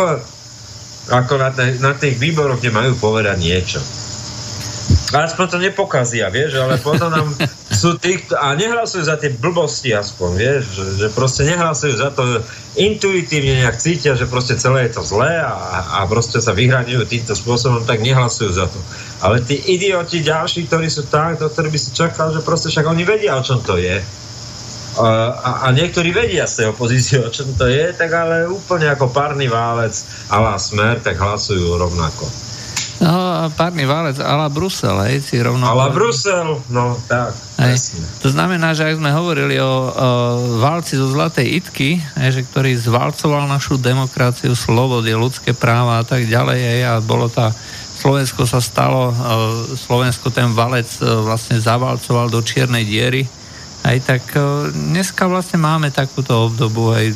[1.04, 1.52] Ako na,
[1.84, 4.03] na tých výboroch, kde majú povedať niečo.
[5.14, 7.30] Aspoň to nepokazia, vieš, ale potom nám
[7.82, 12.42] sú tí, a nehlasujú za tie blbosti aspoň, vieš, že, že proste nehlasujú za to,
[12.74, 15.54] intuitívne nejak cítia, že proste celé je to zlé a,
[16.02, 18.80] a proste sa vyhraňujú týmto spôsobom, tak nehlasujú za to.
[19.22, 22.90] Ale tí idioti ďalší, ktorí sú tam, to, ktorí by si čakal, že proste však
[22.90, 24.02] oni vedia, o čom to je.
[24.94, 28.90] A, a, a niektorí vedia z tej opozície, o čom to je, tak ale úplne
[28.90, 29.94] ako párny válec
[30.30, 32.43] a smer, tak hlasujú rovnako.
[33.02, 35.66] No, párny válec la Brusel, hej, si rovno...
[35.66, 37.76] la Brusel, no tak, hej.
[38.22, 39.72] To znamená, že ak sme hovorili o, o
[40.62, 46.30] válci zo Zlatej Itky, hej, že ktorý zvalcoval našu demokraciu, slobody, ľudské práva a tak
[46.30, 47.50] ďalej, hej, a bolo tá
[47.94, 49.16] Slovensko sa stalo,
[49.80, 53.24] Slovensko ten valec e, vlastne zavalcoval do čiernej diery,
[53.88, 57.16] aj tak e, dneska vlastne máme takúto obdobu, aj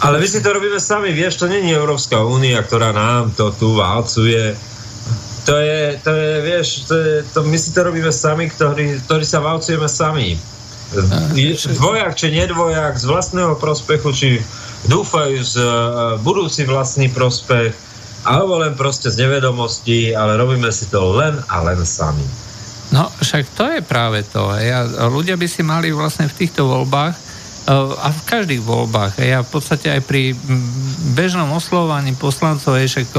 [0.00, 3.76] ale my si to robíme sami, vieš, to není Európska únia, ktorá nám to tu
[3.76, 4.56] válcuje
[5.44, 9.24] to je, to je, vieš, to je, to, my si to robíme sami, ktorí, ktorí
[9.24, 10.36] sa valcujeme sami.
[11.78, 14.28] Dvojak či nedvojak z vlastného prospechu, či
[14.90, 15.70] dúfajú z uh,
[16.18, 17.70] budúci vlastný prospech,
[18.26, 22.26] alebo len proste z nevedomosti, ale robíme si to len a len sami.
[22.90, 24.50] No, však to je práve to.
[24.58, 27.29] Ja, ľudia by si mali vlastne v týchto voľbách
[27.68, 29.20] a v každých voľbách.
[29.20, 30.32] Ja v podstate aj pri
[31.12, 33.14] bežnom oslovovaní poslancov, však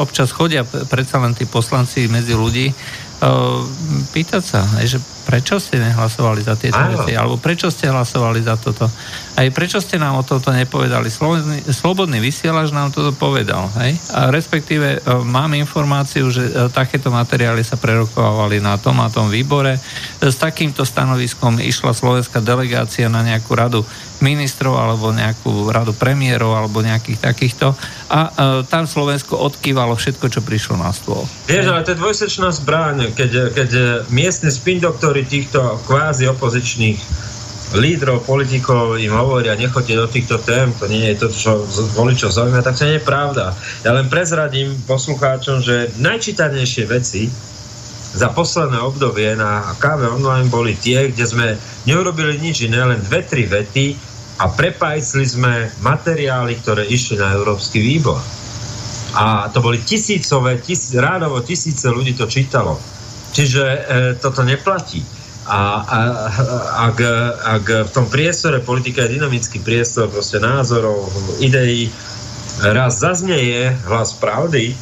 [0.00, 2.72] občas chodia predsa len tí poslanci medzi ľudí,
[4.10, 7.00] pýtať sa, že prečo ste nehlasovali za tieto Áno.
[7.00, 8.86] veci, alebo prečo ste hlasovali za toto.
[9.34, 11.10] Aj prečo ste nám o tomto nepovedali.
[11.10, 13.66] Slobodný, slobodný vysielač nám toto povedal.
[13.82, 13.98] Hej?
[14.14, 19.80] A respektíve mám informáciu, že takéto materiály sa prerokovali na tom a tom výbore.
[20.22, 23.82] S takýmto stanoviskom išla slovenská delegácia na nejakú radu
[24.22, 27.74] ministrov alebo nejakú radu premiérov alebo nejakých takýchto
[28.08, 28.30] a e,
[28.70, 31.26] tam Slovensko odkývalo všetko, čo prišlo na stôl.
[31.50, 33.70] Vieš, ale to je dvojsečná zbraň, keď, keď
[34.14, 34.78] miestni spin
[35.14, 36.98] doktory týchto kvázi opozičných
[37.78, 41.50] lídrov, politikov im hovoria, nechoďte do týchto tém, to nie je to, čo
[41.94, 43.54] voličov zaujíma, tak to nie je pravda.
[43.86, 47.30] Ja len prezradím poslucháčom, že najčítanejšie veci
[48.10, 51.46] za posledné obdobie na káve online boli tie, kde sme
[51.86, 53.94] neurobili nič iné, len dve, tri vety
[54.42, 58.18] a prepajsli sme materiály, ktoré išli na Európsky výbor.
[59.14, 62.93] A to boli tisícové, tis, rádovo tisíce ľudí to čítalo.
[63.34, 63.78] Čiže e,
[64.22, 65.02] toto neplatí.
[65.44, 65.98] A, a
[66.88, 66.98] ak,
[67.44, 71.12] ak v tom priestore politika je dynamický priestor proste názorov,
[71.42, 71.92] ideí,
[72.62, 74.72] raz zaznieje hlas pravdy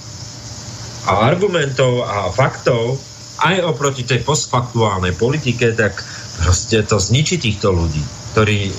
[1.08, 3.00] a argumentov a faktov,
[3.42, 5.98] aj oproti tej postfaktuálnej politike, tak
[6.38, 8.04] proste to zničí týchto ľudí,
[8.36, 8.72] ktorí e,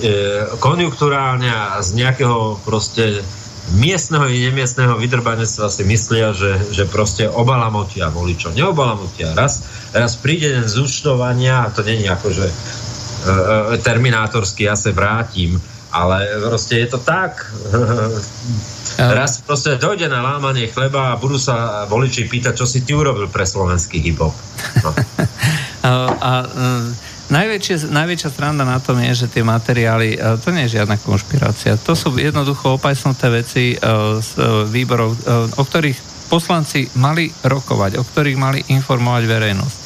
[0.56, 3.20] konjunkturálne a z nejakého proste
[3.72, 8.52] miestneho i nemiestneho vydrbanectva si myslia, že, že proste obalamotia voličov.
[8.52, 9.32] Neobalamotia.
[9.32, 9.64] Raz,
[9.96, 12.54] raz príde den zúčtovania, a to není ako, že e,
[13.72, 15.56] e, terminátorsky ja sa vrátim,
[15.88, 17.48] ale proste je to tak.
[19.00, 23.32] Raz proste dojde na lámanie chleba a budú sa voliči pýtať, čo si ty urobil
[23.32, 24.34] pre slovenský hip-hop.
[24.84, 24.90] No.
[25.88, 26.32] a, a
[27.24, 31.96] Najväčšia, najväčšia stranda na tom je, že tie materiály, to nie je žiadna konšpirácia, to
[31.96, 33.72] sú jednoducho opajsnuté veci
[34.20, 34.30] z
[34.68, 35.16] výborov,
[35.56, 39.76] o ktorých poslanci mali rokovať, o ktorých mali informovať verejnosť.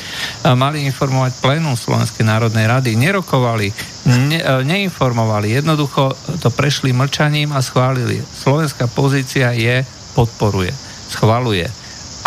[0.54, 2.96] Mali informovať plénum Slovenskej národnej rady.
[2.96, 3.68] Nerokovali,
[4.08, 5.52] ne, e, neinformovali.
[5.52, 8.22] Jednoducho to prešli mlčaním a schválili.
[8.22, 9.82] Slovenská pozícia je,
[10.16, 10.72] podporuje,
[11.10, 11.68] schvaluje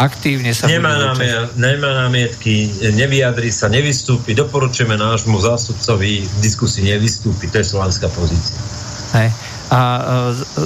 [0.01, 0.65] aktívne sa...
[0.65, 7.65] Nemá, námiet, nemá námietky, nevyjadri sa, nevystúpi, doporučujeme nášmu zástupcovi v diskusii nevystúpi, to je
[7.69, 8.57] slovenská pozícia.
[9.13, 9.29] Hej.
[9.69, 10.65] A e,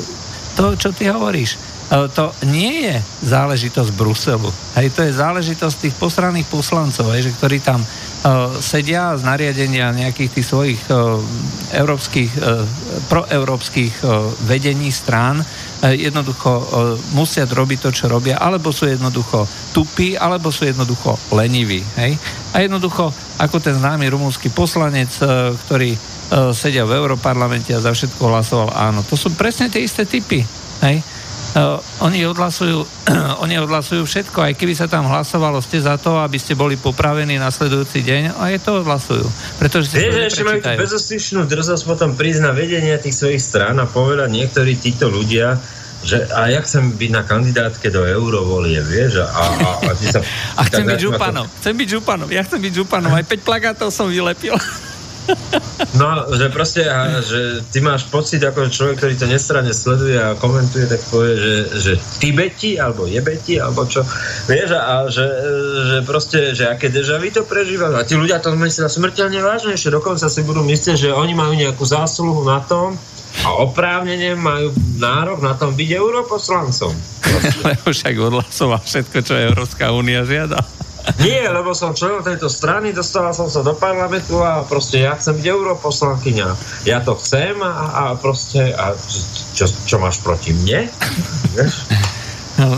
[0.55, 2.95] to, čo ty hovoríš, E, to nie je
[3.29, 4.49] záležitosť Bruselu.
[4.73, 9.93] Hej, to je záležitosť tých posranných poslancov, hej, že ktorí tam uh, sedia z nariadenia
[9.93, 11.21] nejakých tých svojich uh,
[11.77, 12.65] európskych, uh,
[13.05, 16.65] proeurópskych uh, vedení strán uh, jednoducho uh,
[17.13, 21.85] musia robiť to, čo robia, alebo sú jednoducho tupí, alebo sú jednoducho leniví.
[22.01, 22.17] Hej?
[22.57, 27.93] A jednoducho, ako ten známy rumúnsky poslanec, uh, ktorý uh, sedia v Európarlamente a za
[27.93, 29.05] všetko hlasoval áno.
[29.05, 30.41] To sú presne tie isté typy.
[30.81, 31.05] Hej?
[31.55, 32.83] Uh, oni, odhlasujú,
[33.47, 37.39] oni odhlasujú všetko, aj keby sa tam hlasovalo, ste za to, aby ste boli popravení
[37.39, 39.23] nasledujúci deň, a je to odhlasujú.
[39.55, 43.87] Pretože si Vieš, ešte majú bezostyšnú drzosť potom prísť na vedenie tých svojich strán a
[43.87, 45.55] povedať niektorí títo ľudia,
[46.03, 50.19] že a ja chcem byť na kandidátke do eurovolie, vieš, a, a, a, sa,
[50.59, 51.55] a chcem byť županom, to...
[51.63, 54.59] chcem byť županom, ja chcem byť županom, aj 5 plagátov som vylepil.
[55.95, 56.83] No, že proste,
[57.23, 61.53] že ty máš pocit ako človek, ktorý to nestranne sleduje a komentuje, tak povie, že,
[61.79, 64.03] že Tibeti, alebo jebeti, alebo čo.
[64.47, 65.25] Vieš, a že,
[65.87, 67.95] že proste, že aké dežavy to prežívajú.
[67.95, 71.83] A tí ľudia to myslia smrteľne vážnejšie, dokonca si budú myslieť, že oni majú nejakú
[71.87, 72.99] zásluhu na tom,
[73.43, 76.93] a oprávnene majú nárok na tom byť europoslancom.
[77.67, 80.63] Lebo však odhlasoval všetko, čo Európska únia žiada.
[81.21, 85.37] Nie, lebo som členom tejto strany, dostala som sa do parlamentu a proste ja chcem
[85.37, 86.49] byť europoslankyňa.
[86.89, 88.97] Ja to chcem a, a proste, a
[89.53, 90.89] čo, čo máš proti mne?
[92.57, 92.71] No,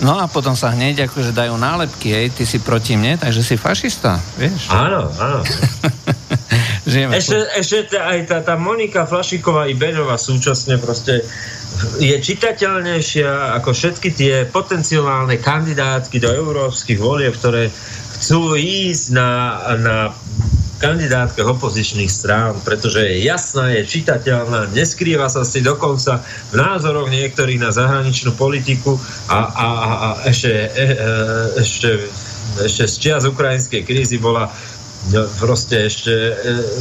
[0.00, 3.54] no a potom sa hneď akože dajú nálepky, hej, ty si proti mne, takže si
[3.60, 4.72] fašista, vieš?
[4.72, 5.40] Áno, áno.
[6.92, 11.24] ešte, ešte tá, aj tá, tá Monika Flašiková i Beňová súčasne proste
[11.98, 17.72] je čitateľnejšia ako všetky tie potenciálne kandidátky do európskych volieb, ktoré
[18.20, 19.30] chcú ísť na,
[19.80, 19.96] na
[20.82, 26.18] kandidátkach opozičných strán, pretože je jasná, je čitateľná, neskrýva sa si dokonca
[26.50, 28.98] v názoroch niektorých na zahraničnú politiku
[29.30, 31.10] a, a, a ešte, e, e,
[31.62, 31.90] ešte,
[32.66, 34.50] ešte z čias ukrajinskej krízy bola
[35.10, 36.32] No, proste ešte e,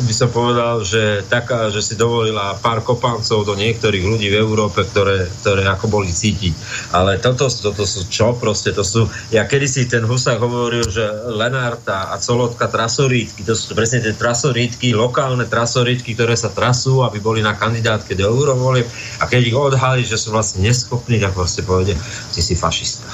[0.05, 4.85] by som povedal, že taká, že si dovolila pár kopancov do niektorých ľudí v Európe,
[4.85, 6.53] ktoré, ktoré ako boli cítiť.
[6.93, 8.77] Ale toto, toto sú čo proste?
[8.77, 11.01] To sú, ja kedysi ten Husák hovoril, že
[11.33, 17.17] Lenárta a Colotka trasorítky, to sú presne tie trasorítky, lokálne trasorítky, ktoré sa trasú, aby
[17.17, 18.85] boli na kandidátke do eurovolieb
[19.17, 21.97] a keď ich odhalí, že sú vlastne neschopní, tak vlastne povede,
[22.37, 23.09] ty si fašista.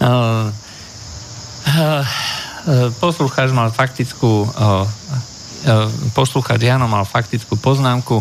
[0.08, 0.48] uh,
[1.68, 2.47] uh
[3.00, 5.74] poslucháč mal faktickú e, e,
[6.12, 8.20] poslucháč Jano mal faktickú poznámku,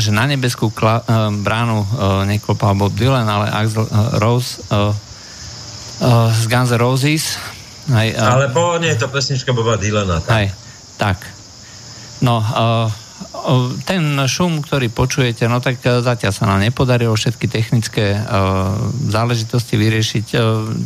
[0.00, 1.04] že na nebeskú kla-
[1.44, 1.84] bránu
[2.24, 3.84] neklopal Bob Dylan, ale Axel
[4.16, 4.56] Rose
[6.32, 7.36] z Guns N' Roses.
[7.92, 10.24] Aj, ale pôvodne je to pesnička Boba Dylana.
[10.24, 10.32] Tak.
[10.32, 10.46] Aj,
[10.96, 11.18] tak.
[12.24, 12.40] No,
[13.84, 18.16] ten šum, ktorý počujete, no tak e, zatiaľ sa nám nepodarilo všetky technické
[19.12, 20.26] záležitosti vyriešiť.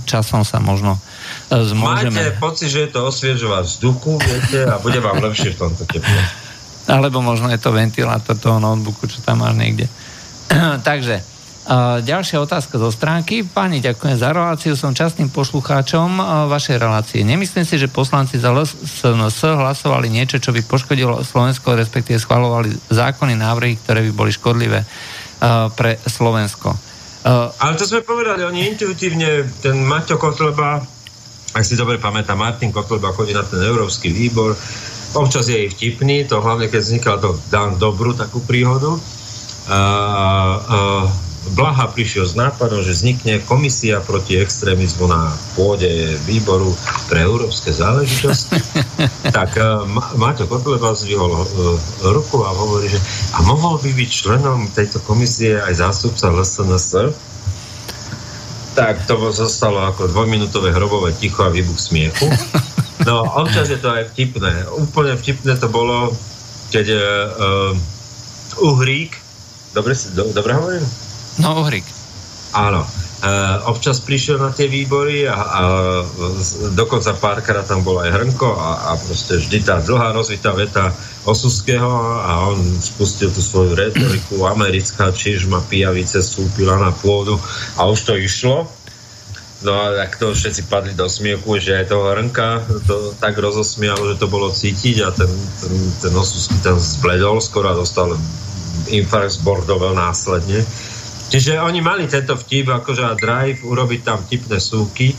[0.03, 1.22] Časom sa možno uh,
[1.61, 2.17] zmôžeme.
[2.17, 6.21] Máte pocit, že je to osviežová vzduchu, viete, a bude vám lepšie v tomto teple.
[6.89, 9.87] Alebo možno je to ventilátor toho notebooku, čo tam máš niekde.
[10.89, 11.23] Takže,
[12.03, 13.47] ďalšia otázka zo stránky.
[13.47, 14.75] Pani, ďakujem za reláciu.
[14.75, 16.19] Som častným poslucháčom
[16.51, 17.23] vašej relácie.
[17.23, 23.39] Nemyslím si, že poslanci za LSNS hlasovali niečo, čo by poškodilo Slovensko, respektíve schvalovali zákony,
[23.39, 24.83] návrhy, ktoré by boli škodlivé
[25.79, 26.75] pre Slovensko.
[27.63, 30.83] Ale to sme povedali, oni intuitívne, ten Maťo Kotleba,
[31.53, 34.57] ak si dobre pamätá, Martin Kotleba chodí na ten Európsky výbor,
[35.13, 38.97] občas je ich vtipný, to hlavne keď vznikal to dám dobrú takú príhodu.
[39.69, 41.07] Uh, uh,
[41.53, 46.71] Blaha prišiel s nápadom, že vznikne komisia proti extrémizmu na pôde výboru
[47.11, 48.63] pre európske záležitosti.
[49.37, 49.83] tak uh,
[50.17, 51.45] Maťo Kotleba zvihol uh,
[52.15, 53.03] ruku a hovorí, že
[53.37, 57.13] a mohol by byť členom tejto komisie aj zástupca LSNS?
[58.73, 62.29] Tak to zostalo ako dvojminútové hrobové ticho a výbuch smiechu.
[63.03, 64.65] No, občas je to aj vtipné.
[64.79, 66.15] Úplne vtipné to bolo,
[66.71, 67.75] keď uh,
[68.63, 69.19] Uhrík,
[69.75, 70.85] dobre, do, dobre hovorím?
[71.43, 71.85] No, Uhrik.
[72.53, 72.85] Áno.
[73.23, 73.31] E,
[73.71, 75.61] občas prišiel na tie výbory a, a
[76.77, 80.93] dokonca párkrát tam bol aj Hrnko a, a proste vždy tá dlhá rozvitá veta
[81.23, 81.87] Osuského
[82.19, 87.39] a on spustil tú svoju retoriku americká čižma pijavice vstúpila na pôdu
[87.79, 88.67] a už to išlo.
[89.63, 94.11] No a tak to všetci padli do smiechu, že aj toho Hrnka to tak rozosmialo,
[94.11, 95.31] že to bolo cítiť a ten,
[95.63, 98.19] ten, ten Osusky tam zbledol skoro a dostal
[98.91, 100.67] infarkt z Bordovel následne.
[101.31, 105.15] Čiže oni mali tento vtip, akože a drive, urobiť tam vtipné súky.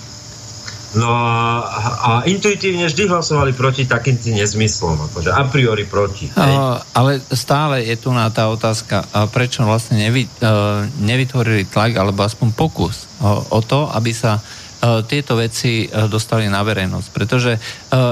[0.94, 1.61] No a,
[1.98, 6.30] a intuitívne vždy hlasovali proti takým tým nezmyslom, akože a priori proti.
[6.38, 11.98] Uh, ale stále je tu na tá otázka, uh, prečo vlastne nevy, uh, nevytvorili tlak,
[11.98, 14.62] alebo aspoň pokus uh, o to, aby sa E,
[15.07, 17.07] tieto veci e, dostali na verejnosť.
[17.15, 17.60] Pretože e,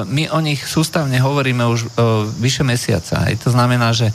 [0.07, 1.93] my o nich sústavne hovoríme už
[2.39, 3.27] vyše mesiaca.
[3.27, 4.14] Aj to znamená, že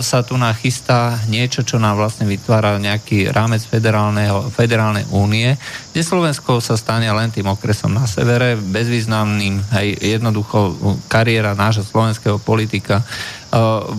[0.00, 5.60] sa tu nachystá niečo, čo nám vlastne vytvára nejaký rámec federálnej únie,
[5.92, 10.72] kde Slovensko sa stane len tým okresom na severe, bezvýznamným, aj jednoducho
[11.12, 13.04] kariéra nášho slovenského politika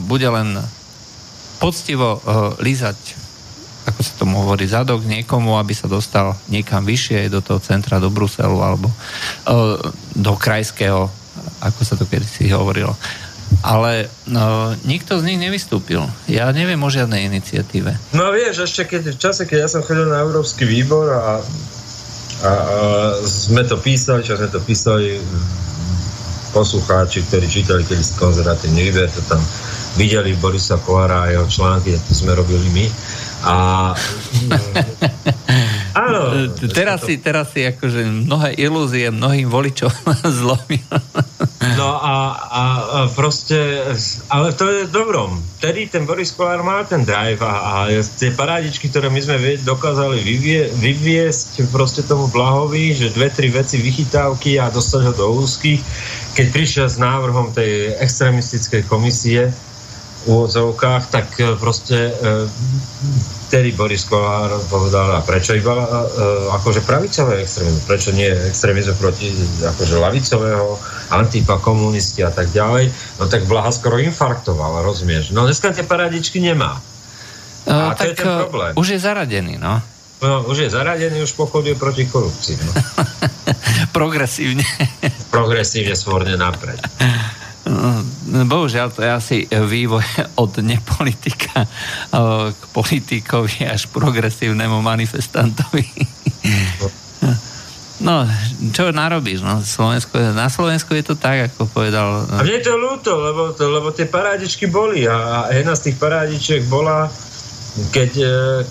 [0.09, 0.57] bude len
[1.61, 2.17] poctivo
[2.57, 3.28] lízať
[3.87, 8.11] ako sa tomu hovorí, zadok niekomu, aby sa dostal niekam vyššie do toho centra, do
[8.11, 9.79] Bruselu alebo uh,
[10.15, 11.07] do krajského,
[11.63, 12.95] ako sa to kedysi hovorilo.
[13.65, 16.05] Ale no, nikto z nich nevystúpil.
[16.29, 17.97] Ja neviem o žiadnej iniciatíve.
[18.13, 21.25] No vieš, ešte keď v čase, keď ja som chodil na Európsky výbor a, a,
[22.45, 22.51] a
[23.25, 25.17] sme to písali, čo sme to písali
[26.53, 29.41] poslucháči, ktorí čítali kedy konzervatívny výber, to tam
[29.97, 32.85] videli Borisa Kolára a jeho články, to sme robili my.
[33.43, 33.95] A
[36.05, 36.21] áno.
[36.75, 39.91] Teraz si, teraz si akože mnohé ilúzie mnohým voličom
[40.39, 40.83] zlomil.
[41.79, 42.63] No a, a, a
[43.15, 43.55] proste,
[44.27, 45.39] ale to je dobrom.
[45.59, 47.73] Tedy ten Boris Kolár má ten drive a, a
[48.19, 53.79] tie parádičky, ktoré my sme dokázali vyvie, vyviesť proste tomu Blahovi, že dve, tri veci
[53.79, 55.79] vychytávky a dostať ho do úzkých,
[56.35, 59.51] keď prišiel s návrhom tej extremistickej komisie,
[60.27, 62.11] úvodzovkách, tak e, proste
[63.49, 69.33] vtedy Boris Kolár povedal, a prečo iba uh, akože pravicové extrémizmus, prečo nie extrémizmus proti
[69.65, 70.77] akože lavicového,
[71.09, 75.33] antipa, komunisti a tak ďalej, no tak Blaha skoro infarktoval, rozumieš?
[75.33, 76.77] No dneska tie paradičky nemá.
[77.65, 78.71] A uh, to tak, je ten problém.
[78.77, 79.81] Už je zaradený, no.
[80.21, 82.53] No, už je zaradený, už pochoduje proti korupcii.
[82.69, 82.71] No.
[83.97, 84.67] Progresívne.
[85.33, 86.77] Progresívne svorne napred.
[87.69, 88.01] No,
[88.49, 90.01] bohužiaľ, to je asi vývoj
[90.43, 91.69] od nepolitika
[92.49, 95.85] k politikovi až progresívnemu manifestantovi.
[97.99, 98.23] No,
[98.71, 99.43] čo narobíš?
[99.43, 102.23] No, Slovensko, na Slovensku je to tak, ako povedal...
[102.31, 105.91] A mne je to ľúto, lebo, to, lebo tie parádičky boli a, a jedna z
[105.91, 107.11] tých parádičiek bola,
[107.91, 108.11] keď,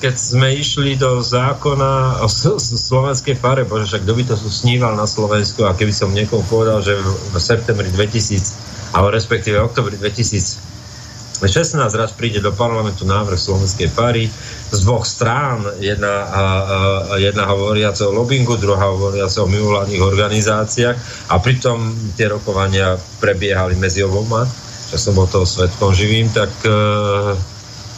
[0.01, 5.05] keď sme išli do zákona o slovenskej fare, bože, však kto by to sníval na
[5.05, 11.45] Slovensku a keby som niekomu povedal, že v septembri 2000 alebo respektíve oktobri 2016
[11.95, 14.27] raz príde do parlamentu návrh slovenskej pary
[14.73, 15.65] z dvoch strán.
[15.79, 16.45] Jedna, a, a,
[17.21, 20.97] jedna hovoriaca o lobbingu, druhá hovoriaca o mimovládnych organizáciách
[21.29, 24.49] a pritom tie rokovania prebiehali medzi oboma,
[24.89, 26.73] že som bol toho svetkom živým, tak e,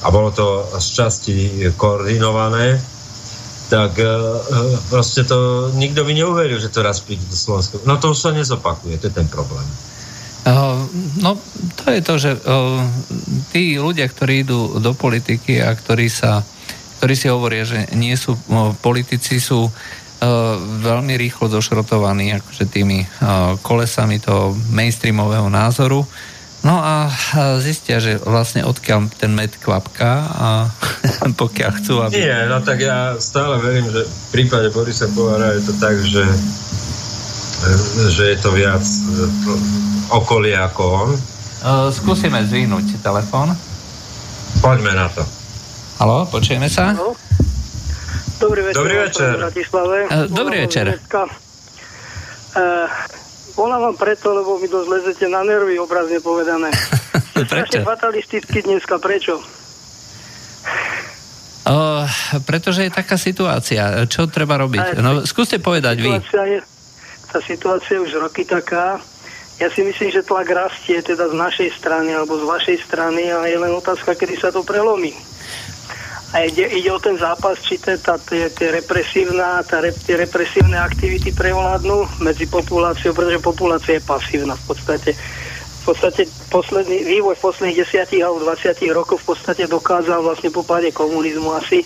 [0.00, 1.36] a bolo to z časti
[1.78, 2.80] koordinované,
[3.70, 4.10] tak e, e,
[4.90, 7.78] proste to nikto by neuveril, že to raz príde do Slovenska.
[7.86, 9.64] No to už sa nezopakuje, to je ten problém.
[11.20, 11.36] No,
[11.76, 12.30] to je to, že
[13.52, 16.40] tí ľudia, ktorí idú do politiky a ktorí sa
[17.00, 18.36] ktorí si hovoria, že nie sú
[18.84, 19.72] politici, sú
[20.84, 23.08] veľmi rýchlo došrotovaní akože tými
[23.64, 26.04] kolesami toho mainstreamového názoru.
[26.60, 27.08] No a
[27.56, 30.48] zistia, že vlastne odkiaľ ten med kvapká a
[31.40, 32.20] pokiaľ chcú, aby...
[32.20, 36.20] Nie, no tak ja stále verím, že v prípade Borisa Kovára je to tak, že
[38.08, 38.80] že je to viac
[40.10, 41.10] okolie ako on.
[41.60, 43.54] Uh, skúsime zvihnúť telefón.
[44.60, 45.22] Poďme na to.
[46.00, 46.96] Halo, počujeme sa?
[46.96, 47.14] Halo.
[48.40, 48.80] Dobrý večer.
[48.80, 49.32] Dobrý večer.
[49.36, 50.86] Uh, dobrý večer.
[52.50, 52.88] Uh,
[53.54, 56.72] volám vám preto, lebo mi dosť lezete na nervy, obrazne povedané.
[57.40, 57.80] Prečo?
[57.84, 59.40] fatalisticky dneska, prečo?
[61.64, 62.04] Uh,
[62.44, 64.04] pretože je taká situácia.
[64.08, 65.00] Čo treba robiť?
[65.00, 66.20] No, skúste povedať vy.
[66.20, 66.60] Je,
[67.30, 68.98] tá situácia je už roky taká,
[69.60, 73.44] ja si myslím, že tlak rastie teda z našej strany alebo z vašej strany a
[73.44, 75.12] je len otázka, kedy sa to prelomí.
[76.32, 80.78] A ide, ide o ten zápas, či tie, tá, tie, tie, represívna, tá, tie represívne
[80.78, 85.10] aktivity prevládnu medzi populáciou, pretože populácia je pasívna v podstate.
[85.80, 90.94] V podstate posledný, vývoj posledných desiatich alebo 20 rokov v podstate dokázal vlastne po páde
[90.94, 91.82] komunizmu asi,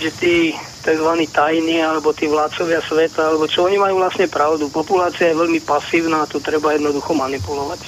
[0.00, 0.34] že tí
[0.88, 1.10] tzv.
[1.28, 4.72] tajní alebo tí vládcovia sveta, alebo čo oni majú vlastne pravdu.
[4.72, 7.80] Populácia je veľmi pasívna a to treba jednoducho manipulovať.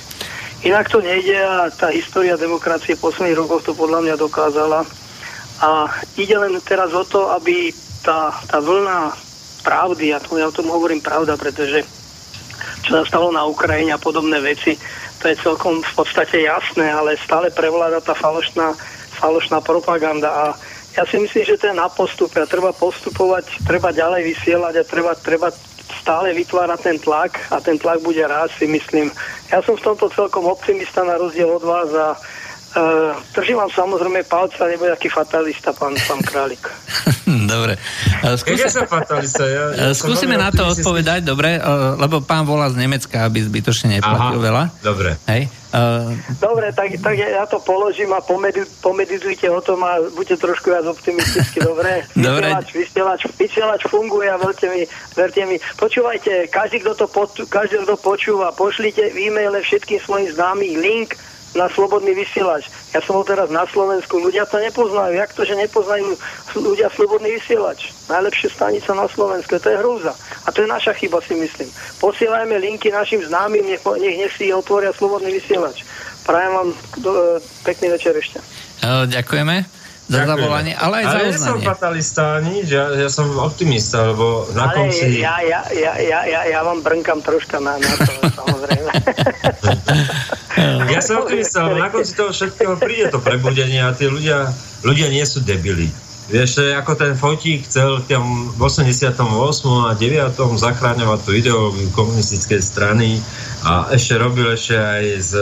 [0.60, 4.84] Inak to nejde a tá história demokracie posledných rokov to podľa mňa dokázala.
[5.64, 5.88] A
[6.20, 7.72] ide len teraz o to, aby
[8.04, 9.16] tá, tá vlna
[9.64, 11.80] pravdy, a to, ja o tom hovorím pravda, pretože
[12.84, 14.76] čo sa stalo na Ukrajine a podobné veci,
[15.20, 18.72] to je celkom v podstate jasné, ale stále prevláda tá falošná,
[19.20, 20.44] falošná propaganda a
[21.00, 24.84] ja si myslím, že to je na postupe a treba postupovať, treba ďalej vysielať a
[24.84, 25.48] treba, treba
[25.96, 29.08] stále vytvárať ten tlak a ten tlak bude rásť, si myslím.
[29.48, 32.08] Ja som v tomto celkom optimista na rozdiel od vás a
[32.70, 36.70] Uh, držím vám samozrejme palce a nebude taký fatalista, pán, pán Králik.
[37.50, 37.74] dobre.
[38.22, 38.62] Uh, skúsi...
[38.62, 39.42] Ja som fatalista.
[39.42, 43.98] Ja, ja Skúsime na to odpovedať, dobre, uh, lebo pán volá z Nemecka, aby zbytočne
[43.98, 44.64] neplatil Aha, veľa.
[44.86, 45.18] Dobre.
[45.26, 45.50] Hej.
[45.70, 46.18] Uh...
[46.42, 50.82] Dobre, tak, tak ja to položím a pomedi, pomeditujte o tom a buďte trošku viac
[50.82, 52.02] optimisticky, dobre?
[52.18, 54.82] Vysielač, vysielač, vysielač funguje a verte mi,
[55.14, 55.62] verte mi.
[55.78, 57.06] Počúvajte, každý, kto to
[57.46, 61.14] každý, kto počúva, pošlite v e-maile všetkým svojim známym link
[61.54, 62.70] na slobodný vysielač.
[62.94, 65.18] Ja som bol teraz na Slovensku, ľudia to nepoznajú.
[65.18, 66.14] Jak to, že nepoznajú
[66.54, 67.90] ľudia slobodný vysielač?
[68.06, 70.14] Najlepšia stanica na Slovensku, to je hrúza.
[70.46, 71.66] A to je naša chyba, si myslím.
[71.98, 75.82] Posielajme linky našim známym, nech, nech, nech si otvoria slobodný vysielač.
[76.22, 76.68] Prajem vám
[77.02, 77.10] do,
[77.66, 78.38] pekný večer ešte.
[78.86, 79.79] Ďakujeme.
[80.10, 81.30] Za zavolanie, ale aj ale za uznanie.
[81.30, 85.22] Ale ja som fatalista nič, ja, ja som optimista, lebo na ale konci...
[85.22, 88.10] ja, ja, ja, ja, ja, ja vám brnkam troška na, na to,
[88.42, 88.92] samozrejme.
[90.90, 94.50] ja som optimista, lebo na konci toho všetkého príde to prebudenie a tí ľudia,
[94.82, 95.86] ľudia nie sú debili.
[96.30, 99.18] Vieš, ako ten fotík chcel v 88.
[99.82, 100.38] a 9.
[100.38, 103.18] zachráňovať tú ideológiu komunistickej strany
[103.60, 105.32] a ešte robil ešte aj s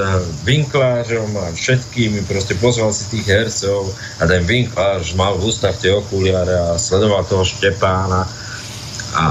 [0.43, 5.95] Vinklážom a všetkými, proste pozval si tých hercov a ten Vinkláž mal v ústach tie
[5.95, 8.27] okuliare a sledoval toho Štepána
[9.15, 9.25] a,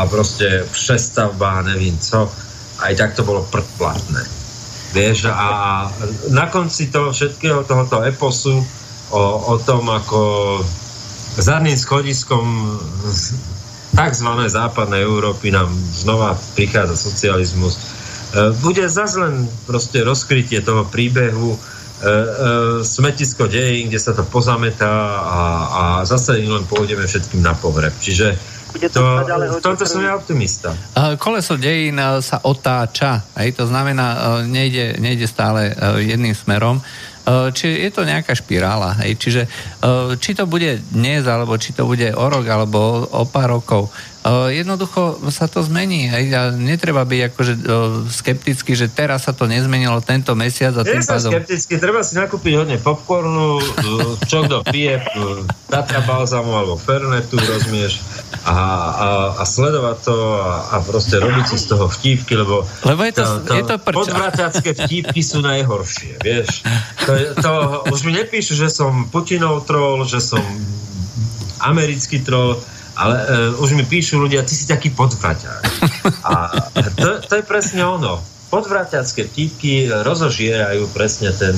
[0.00, 2.26] a, proste všestavba nevím co.
[2.82, 4.24] Aj tak to bolo predplatné.
[4.96, 5.48] Vieš, a
[6.32, 8.64] na konci toho všetkého tohoto eposu
[9.12, 9.22] o,
[9.52, 10.20] o tom, ako
[11.36, 12.44] zadným schodiskom
[13.92, 14.28] tzv.
[14.48, 18.01] západnej Európy nám znova prichádza socializmus.
[18.32, 22.16] E, bude zase len proste rozkrytie toho príbehu, e, e,
[22.80, 24.88] smetisko dejín, kde sa to pozametá
[25.20, 27.92] a, a zase len pôjdeme všetkým na povreb.
[28.00, 28.32] Čiže
[28.72, 30.72] to, v tomto som ja optimista.
[31.20, 36.80] Koleso dejín sa otáča, aj to znamená, nejde, nejde stále jedným smerom.
[37.28, 38.96] Či je to nejaká špirála.
[39.04, 39.20] Hej?
[39.20, 39.42] Čiže
[40.16, 43.92] či to bude dnes, alebo či to bude o rok, alebo o pár rokov,
[44.30, 46.06] jednoducho sa to zmení.
[46.06, 46.24] Hej.
[46.30, 47.66] A netreba byť akože eh,
[48.06, 51.30] skeptický, že teraz sa to nezmenilo tento mesiac a tým pádom...
[51.34, 55.02] skeptický, treba si nakúpiť hodne popcornu, eh, čo kto pije,
[55.66, 57.98] Tatra balzamu alebo Fernetu, rozumieš,
[58.46, 59.08] a, a,
[59.40, 63.24] a sledovať to a, a proste robiť si z toho vtipky, lebo, lebo je to,
[63.42, 66.62] to, je to podvratácké vtipky sú najhoršie, vieš.
[67.06, 67.52] To, to,
[67.90, 70.42] už mi nepíšu, že som Putinov troll, že som
[71.62, 72.58] americký troll,
[73.02, 73.16] ale
[73.56, 75.62] uh, už mi píšu ľudia, ty si taký podvraťák.
[76.22, 76.32] A
[76.94, 78.22] to, to je presne ono.
[78.52, 81.56] Podvraťacké vtipky rozožierajú presne ten,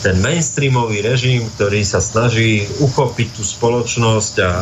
[0.00, 4.52] ten mainstreamový režim, ktorý sa snaží uchopiť tú spoločnosť a,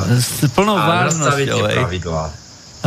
[0.81, 2.25] a nastaviť tie pravidlá.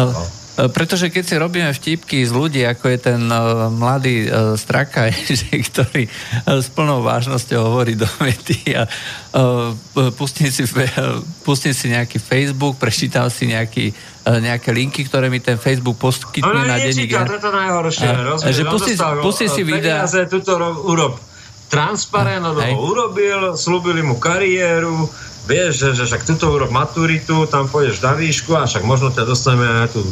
[0.01, 0.40] No.
[0.69, 5.09] Pretože keď si robíme vtipky z ľudí, ako je ten uh, mladý uh, Strakaj,
[5.71, 8.85] ktorý uh, s plnou vážnosťou hovorí do vety a
[10.13, 10.67] pustím, si,
[11.41, 13.95] pustím si nejaký Facebook, prečítam si nejaký,
[14.27, 17.15] nejaké linky, ktoré mi ten Facebook poskytne na denník.
[17.15, 18.07] to je to najhoršie.
[18.11, 18.93] Uh, že pustí,
[19.23, 20.03] pustí si videa.
[20.03, 21.15] Peniaze, tuto urob
[21.71, 25.07] transparent, ho urobil, slúbili mu kariéru,
[25.47, 29.23] vieš, že, že však tuto urob maturitu, tam pôjdeš na výšku a však možno ťa
[29.23, 30.03] dostaneme aj tu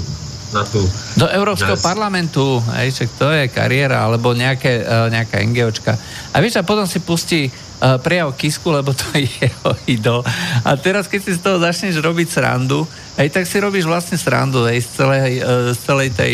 [0.54, 0.82] na tú...
[1.18, 1.86] Do Európskeho nás...
[1.86, 5.94] parlamentu, aj, čak to je kariéra, alebo nejaké, uh, nejaká NGOčka.
[6.34, 10.22] A vieš, a potom si pustí uh, prejav Kisku, lebo to je jeho idol.
[10.66, 12.84] A teraz, keď si z toho začneš robiť srandu,
[13.18, 16.34] aj tak si robíš vlastne srandu aj z celej, uh, z celej tej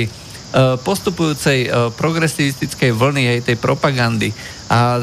[0.80, 4.32] postupujúcej uh, progresivistickej vlny, aj tej propagandy.
[4.66, 4.98] A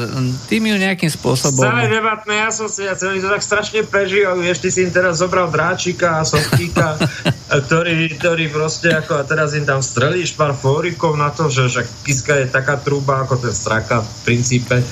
[0.51, 1.63] tým ju nejakým spôsobom...
[1.63, 4.43] Celé debatné asociácie, oni to tak strašne prežívajú.
[4.43, 6.99] Ešte si im teraz zobral Dráčika a Softíka,
[7.69, 11.87] ktorý, ktorý proste ako, a teraz im tam strelíš pár fórikov na to, že však
[12.03, 14.83] Kiska je taká trúba ako ten Straka v princípe.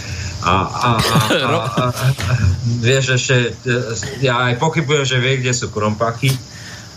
[0.41, 2.33] A, a, a, a, a, a
[2.79, 3.57] vieš, ešte
[4.23, 6.31] ja aj pochybujem, že vie, kde sú krompachy.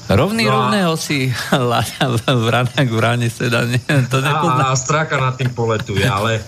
[0.05, 1.33] Rovný no rovného si
[1.73, 3.81] láďa v ranách v ráne teda, nie,
[4.13, 4.71] to nepozná.
[4.71, 6.45] A, a straka nad tým poletuje, ale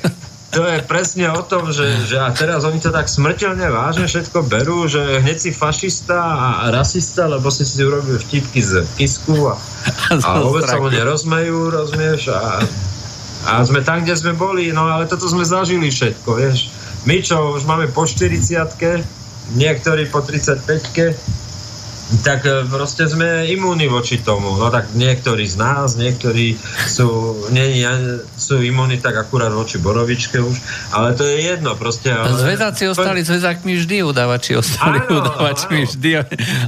[0.56, 4.48] to je presne o tom, že, že a teraz oni to tak smrteľne vážne všetko
[4.48, 9.56] berú, že hneď si fašista a rasista, lebo si si urobil vtipky z Kisku a,
[10.12, 12.32] a vôbec sa mu nerozmejú, rozumieš?
[12.32, 12.64] A,
[13.44, 16.72] a sme tam, kde sme boli, no ale toto sme zažili všetko, vieš.
[17.04, 18.40] My, čo už máme po 40
[19.54, 21.45] niektorí po 35
[22.22, 24.54] tak e, proste sme imúni voči tomu.
[24.54, 26.54] No tak niektorí z nás, niektorí
[26.86, 27.82] sú, nie,
[28.38, 30.56] sú imúni tak akurát voči Borovičke už,
[30.94, 32.14] ale to je jedno proste.
[32.14, 32.30] Ale...
[32.30, 35.88] Zväzáci ostali zväzákmi vždy, udávači ostali áno, udávačmi áno.
[35.90, 36.10] vždy.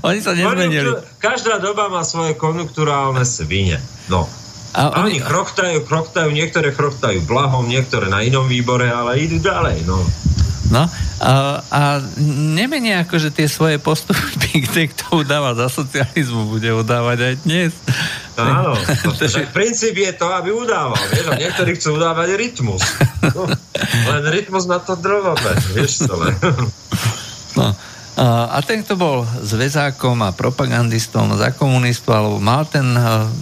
[0.02, 0.90] Oni sa nezmenili.
[1.22, 3.78] Každá doba má svoje konjunkturálne svine.
[4.10, 4.26] No.
[4.74, 5.16] A oni...
[5.16, 10.02] oni chrochtajú, chrochtajú, niektoré chrochtajú blahom, niektoré na inom výbore, ale idú ďalej, no.
[10.68, 10.84] No
[11.24, 11.82] a, a
[12.52, 17.72] nemenie akože tie svoje postupy, kde kto udáva za socializmu, bude udávať aj dnes.
[18.36, 18.76] Áno,
[19.18, 21.00] to, princíp je to, aby udával.
[21.10, 22.84] Vieš, a niektorí chcú udávať rytmus.
[23.34, 23.48] No,
[24.12, 26.36] len rytmus na to drvové, vieš to len.
[27.58, 27.74] No.
[28.18, 32.86] A ten, kto bol zväzákom a propagandistom za komunistu, alebo mal ten,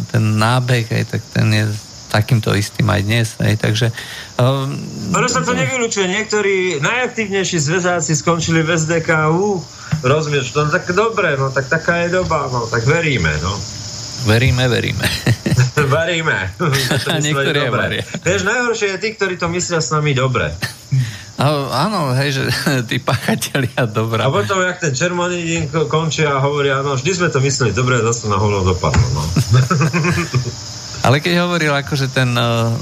[0.09, 1.65] ten nábeh, aj, tak ten je
[2.09, 3.27] takýmto istým aj dnes.
[3.39, 3.93] Aj, takže,
[4.41, 4.73] um,
[5.13, 6.07] Ale sa to nevylučuje.
[6.09, 9.61] Niektorí najaktívnejší zväzáci skončili v SDKU.
[10.03, 13.55] Rozumieš, no tak dobre, no tak taká je doba, no tak veríme, no.
[14.27, 15.07] Veríme, veríme.
[15.77, 16.51] Veríme.
[17.13, 17.69] A niektorí
[18.25, 20.51] Vieš, najhoršie je tí, ktorí to myslia s nami dobre.
[21.37, 22.43] No, áno, hej, že
[22.91, 24.25] tí pachatelia dobrá.
[24.25, 25.63] A potom, jak ten červený deň
[25.93, 29.05] končí a hovoria, no vždy sme to mysleli dobre, zase na hovno dopadlo.
[29.13, 29.23] No.
[31.07, 32.75] Ale keď hovoril akože ten uh,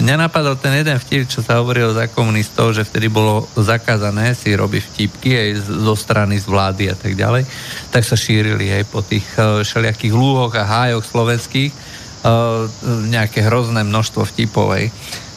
[0.00, 4.82] nenapadol ten jeden vtip, čo sa hovorilo za komunistov, že vtedy bolo zakázané si robiť
[4.88, 5.48] vtipky aj
[5.84, 7.44] zo strany z vlády a tak ďalej,
[7.92, 12.64] tak sa šírili aj po tých uh, všelijakých lúhoch a hájoch slovenských uh,
[13.12, 14.72] nejaké hrozné množstvo vtipov.
[14.72, 14.88] Aj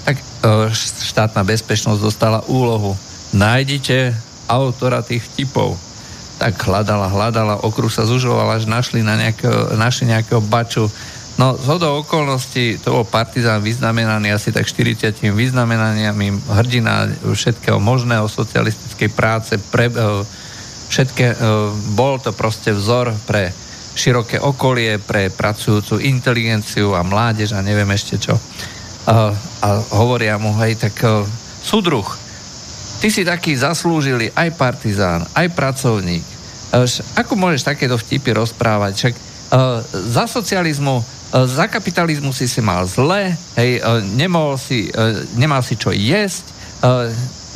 [0.07, 0.23] tak
[1.03, 2.95] štátna bezpečnosť dostala úlohu.
[3.35, 4.15] Nájdite
[4.47, 5.75] autora tých vtipov.
[6.39, 10.87] Tak hľadala, hľadala, okruh sa zužoval, až našli, na nejakého, našli nejakého baču.
[11.37, 18.25] No, z hodou okolností to bol partizán vyznamenaný asi tak 40 vyznamenaniami, hrdina všetkého možného
[18.25, 20.25] socialistickej práce, pre, e,
[20.89, 21.35] všetké, e,
[21.93, 23.53] bol to proste vzor pre
[23.93, 28.33] široké okolie, pre pracujúcu inteligenciu a mládež a neviem ešte čo
[29.07, 29.31] a,
[29.63, 31.23] a hovoria mu, hej, tak uh,
[31.63, 32.03] súdruh,
[32.99, 36.25] ty si taký zaslúžili aj partizán, aj pracovník.
[37.15, 38.91] Ako môžeš takéto vtipy rozprávať?
[38.99, 39.13] Však
[40.11, 40.99] za socializmu,
[41.33, 46.55] za kapitalizmu si si mal zle, hej, uh, nemohol si, uh, nemal si čo jesť,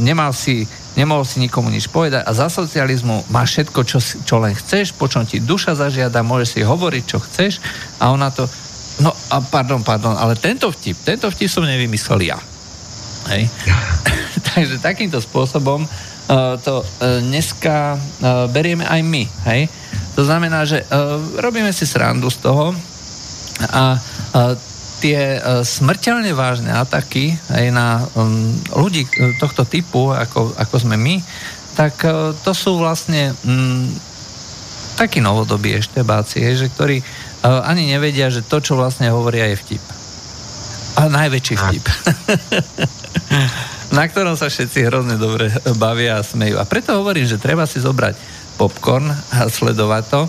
[0.02, 0.66] nemal si,
[0.98, 5.06] nemohol si nikomu nič povedať a za socializmu máš všetko, čo, čo len chceš, po
[5.06, 7.62] čom ti duša zažiada, môžeš si hovoriť, čo chceš
[8.02, 8.50] a ona to,
[9.02, 12.38] No a pardon, pardon, ale tento vtip, tento vtip som nevymyslel ja.
[13.34, 13.50] Hej.
[14.54, 19.24] Takže takýmto spôsobom uh, to uh, dneska uh, berieme aj my.
[19.50, 19.72] Hej.
[20.20, 22.76] To znamená, že uh, robíme si srandu z toho
[23.70, 24.54] a uh,
[25.02, 29.06] tie uh, smrteľne vážne ataky aj na um, ľudí
[29.42, 31.22] tohto typu, ako, ako sme my,
[31.78, 33.86] tak uh, to sú vlastne um,
[34.98, 37.02] takí novodobí eštebáci, že ktorí
[37.42, 39.84] ani nevedia, že to, čo vlastne hovoria, je vtip.
[40.94, 41.86] A najväčší vtip.
[43.98, 46.62] na ktorom sa všetci hrozne dobre bavia a smejú.
[46.62, 48.16] A preto hovorím, že treba si zobrať
[48.56, 50.22] popcorn a sledovať to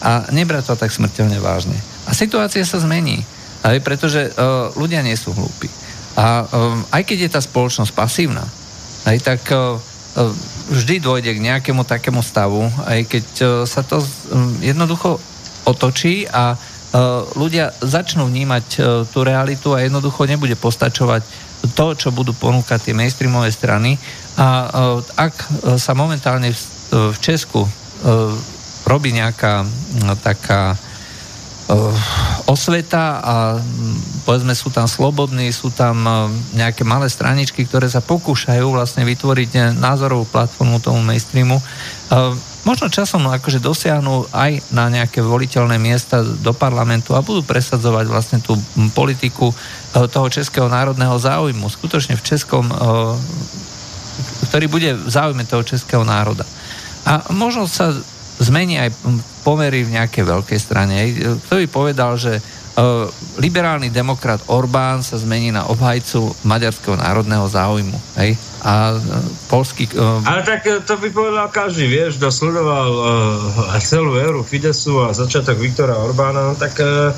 [0.00, 1.76] a nebrať to tak smrteľne vážne.
[2.10, 3.22] A situácia sa zmení,
[3.62, 5.70] aj pretože uh, ľudia nie sú hlúpi.
[6.18, 8.42] A um, aj keď je tá spoločnosť pasívna,
[9.06, 9.78] aj tak uh,
[10.74, 15.22] vždy dôjde k nejakému takému stavu, aj keď uh, sa to um, jednoducho
[15.64, 16.56] otočí a e,
[17.36, 18.78] ľudia začnú vnímať e,
[19.08, 21.22] tú realitu a jednoducho nebude postačovať
[21.76, 24.00] to, čo budú ponúkať tie mainstreamové strany.
[24.40, 24.68] A e,
[25.20, 25.34] ak
[25.76, 26.50] sa momentálne
[26.90, 27.70] v Česku
[28.82, 29.62] robí nejaká
[30.24, 30.74] taká
[32.50, 33.34] osveta a
[34.26, 36.02] povedzme sú tam slobodní, sú tam
[36.50, 41.62] nejaké malé straničky, ktoré sa pokúšajú vlastne vytvoriť názorovú platformu tomu mainstreamu
[42.64, 48.38] možno časom akože dosiahnu aj na nejaké voliteľné miesta do parlamentu a budú presadzovať vlastne
[48.44, 48.56] tú
[48.92, 49.54] politiku e,
[50.08, 51.72] toho českého národného záujmu.
[51.72, 52.68] Skutočne v českom,
[54.50, 56.44] ktorý bude v záujme toho českého národa.
[57.08, 57.96] A možno sa
[58.40, 58.92] zmení aj
[59.42, 60.94] pomery v nejakej veľkej strane.
[61.48, 62.38] Kto by povedal, že
[62.70, 63.10] Uh,
[63.42, 67.98] liberálny demokrat Orbán sa zmení na obhajcu maďarského národného záujmu.
[68.14, 68.38] Hej?
[68.62, 69.02] A uh,
[69.50, 69.90] polský...
[69.90, 70.22] Uh...
[70.22, 75.58] Ale tak to by povedal každý, vieš, kto sledoval uh, celú éru Fidesu a začiatok
[75.58, 77.10] Viktora Orbána, no tak uh,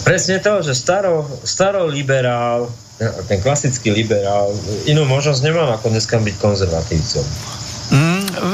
[0.00, 2.64] presne to, že staro, staro liberál,
[3.28, 4.48] ten klasický liberál,
[4.88, 7.24] inú možnosť nemám ako dneska byť konzervatívcom.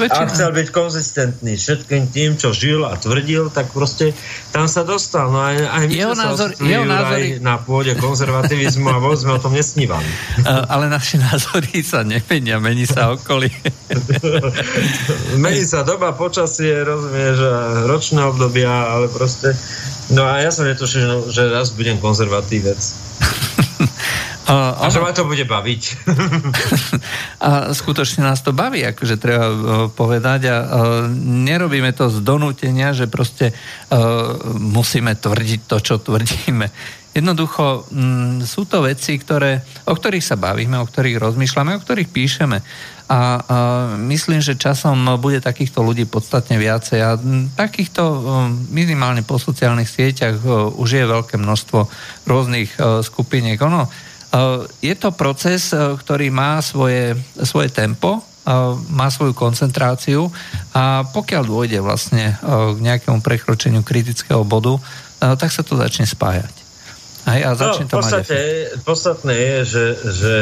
[0.01, 0.25] Väčšina...
[0.25, 4.17] A chcel byť konzistentný všetkým tým, čo žil a tvrdil, tak proste
[4.51, 5.29] tam sa dostal.
[5.29, 7.37] No aj, aj my jeho názor, sa jeho názory...
[7.45, 10.09] na pôde konzervativizmu a vôbec sme o tom nesnívali.
[10.73, 13.53] Ale naše názory sa nemenia, mení sa okolie.
[15.45, 17.39] mení sa doba, počasie, rozumieš,
[17.85, 19.53] ročné obdobia, ale proste...
[20.11, 22.81] No a ja som netušil, že raz budem konzervatívec.
[24.51, 25.83] A, a že ma to bude baviť.
[27.47, 29.57] a skutočne nás to baví, akože treba uh,
[29.95, 30.67] povedať a uh,
[31.23, 36.67] nerobíme to z donútenia, že proste uh, musíme tvrdiť to, čo tvrdíme.
[37.11, 42.11] Jednoducho m, sú to veci, ktoré, o ktorých sa bavíme, o ktorých rozmýšľame, o ktorých
[42.11, 42.59] píšeme.
[43.11, 43.19] A, a
[43.99, 47.19] myslím, že časom bude takýchto ľudí podstatne viacej a
[47.59, 48.03] takýchto
[48.71, 50.39] minimálne po sociálnych sieťach
[50.79, 51.91] už je veľké množstvo
[52.31, 53.59] rôznych skupiniek.
[53.59, 53.91] Ono,
[54.79, 58.53] je to proces, eh, ktorý má svoje, svoje tempo, eh,
[58.91, 60.31] má svoju koncentráciu
[60.71, 64.79] a pokiaľ dôjde vlastne k nejakému prekročeniu kritického bodu,
[65.21, 66.61] tak sa to začne spájať.
[67.29, 70.35] Hej, a začne no, to podstate, mať podstatné je, že, že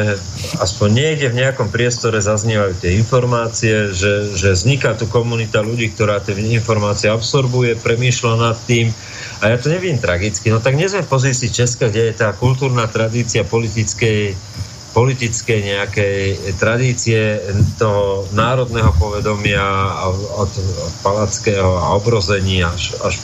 [0.63, 6.23] aspoň niekde v nejakom priestore zaznievajú tie informácie, že, že vzniká tu komunita ľudí, ktorá
[6.23, 8.95] tie informácie absorbuje, premýšľa nad tým,
[9.39, 12.35] a ja to neviem tragicky, no tak nie sme v pozícii Česka, kde je tá
[12.35, 14.35] kultúrna tradícia politickej,
[14.91, 16.19] politickej nejakej
[16.59, 17.39] tradície
[17.79, 19.63] toho národného povedomia
[20.11, 20.51] od, od
[20.99, 23.15] palackého a obrození až, až,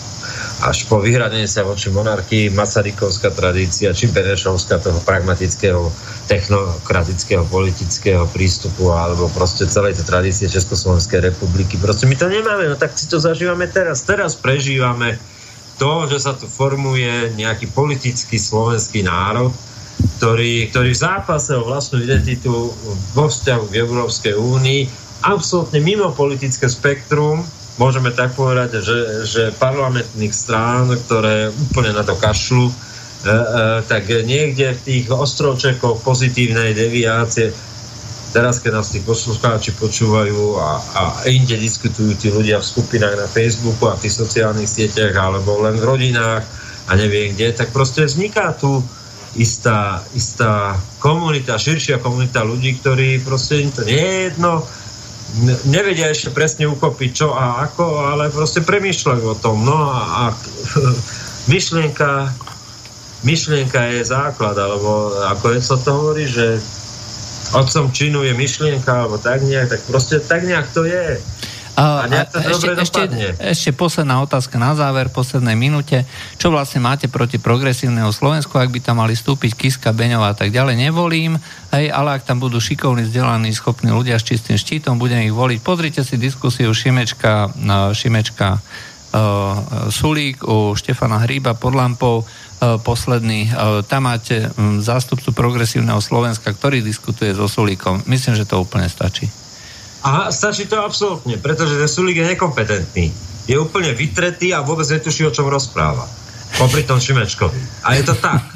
[0.64, 5.92] až po vyhradenie sa voči monarchii, Masarykovská tradícia, či Benešovská toho pragmatického,
[6.32, 11.76] technokratického, politického prístupu, alebo proste celej tej tradície Československej republiky.
[11.76, 14.08] Proste my to nemáme, no tak si to zažívame teraz.
[14.08, 15.20] Teraz prežívame
[15.76, 19.52] to, že sa tu formuje nejaký politický slovenský národ,
[20.19, 22.72] ktorý, ktorý v zápase o vlastnú identitu
[23.15, 24.81] vo vzťahu k Európskej únii
[25.23, 27.41] absolútne mimo politické spektrum,
[27.81, 33.34] môžeme tak povedať, že, že parlamentných strán, ktoré úplne na to kašľú, e, e,
[33.89, 37.52] tak niekde v tých ostrovčekoch pozitívnej deviácie
[38.36, 41.02] teraz, keď nás tí poslucháči počúvajú a, a
[41.32, 45.80] inde diskutujú tí ľudia v skupinách na Facebooku a v tých sociálnych sieťach alebo len
[45.80, 46.44] v rodinách
[46.86, 48.84] a neviem kde, tak proste vzniká tu
[49.40, 54.68] istá, istá komunita, širšia komunita ľudí, ktorí proste im to nie je jedno,
[55.72, 59.64] nevedia ešte presne uchopiť čo a ako, ale proste premýšľajú o tom.
[59.64, 60.24] No a, a
[61.52, 62.36] myšlienka,
[63.24, 66.60] myšlienka je základ, alebo ako je sa to hovorí, že
[67.53, 71.22] otcom činu je myšlienka, alebo tak nejak, tak proste tak nejak to je.
[71.76, 73.01] A, a ešte, ešte,
[73.35, 76.07] ešte posledná otázka na záver, poslednej minúte.
[76.39, 80.55] Čo vlastne máte proti progresívneho Slovensku, ak by tam mali stúpiť Kiska, Beňová a tak
[80.55, 81.35] ďalej, nevolím,
[81.76, 85.59] hej, ale ak tam budú šikovní, vzdelaní, schopní ľudia s čistým štítom, budem ich voliť.
[85.59, 87.51] Pozrite si diskusiu Šimečka,
[87.91, 92.23] Šimečka uh, Sulík u Štefana Hríba pod lampou
[92.80, 93.52] posledný.
[93.52, 98.06] Uh, tam máte um, zástupcu progresívneho Slovenska, ktorý diskutuje so Sulíkom.
[98.10, 99.28] Myslím, že to úplne stačí.
[100.06, 103.10] A stačí to absolútne, pretože ten Sulik je nekompetentný.
[103.50, 106.06] Je úplne vytretý a vôbec netuší, o čom rozpráva.
[106.62, 107.82] Popri tom Šimečkovi.
[107.84, 108.55] A je to tak.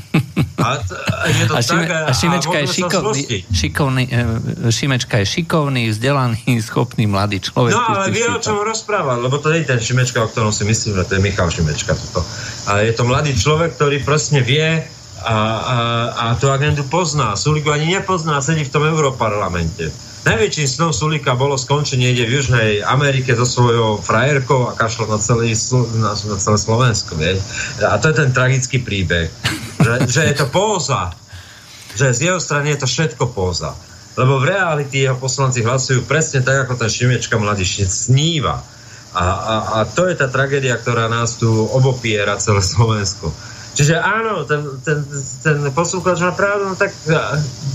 [0.60, 0.96] A, t-
[1.40, 5.88] je to a, šime, tak, a Šimečka a je šikovný, šikovný, e, Šimečka je šikovný,
[5.88, 7.72] vzdelaný, schopný mladý človek.
[7.72, 10.68] No ale vie, o čom rozpráva, lebo to nie je ten Šimečka, o ktorom si
[10.68, 11.96] myslím, že to je Michal Šimečka.
[11.96, 12.28] Toto.
[12.68, 14.84] A je to mladý človek, ktorý presne vie
[15.24, 15.36] a, a,
[16.12, 17.40] a tú agendu pozná.
[17.40, 22.70] Suliku ani nepozná, sedí v tom Európarlamente Najväčším snom Sulika bolo skončiť niekde v Južnej
[22.84, 25.56] Amerike so svojou frajerkou a kašlo na, celý,
[25.96, 27.16] na, na celé Slovensko.
[27.16, 27.40] Vie?
[27.80, 29.32] A to je ten tragický príbeh.
[29.90, 31.10] Že, že je to póza.
[31.98, 33.74] Že z jeho strany je to všetko póza.
[34.14, 38.62] Lebo v realite jeho poslanci hlasujú presne tak, ako ten Šimečka mladične sníva.
[39.10, 43.34] A, a, a to je tá tragédia, ktorá nás tu obopiera celé Slovensko.
[43.80, 45.00] Čiže áno, ten, ten,
[45.40, 46.92] ten poslucháč má pravdu, no tak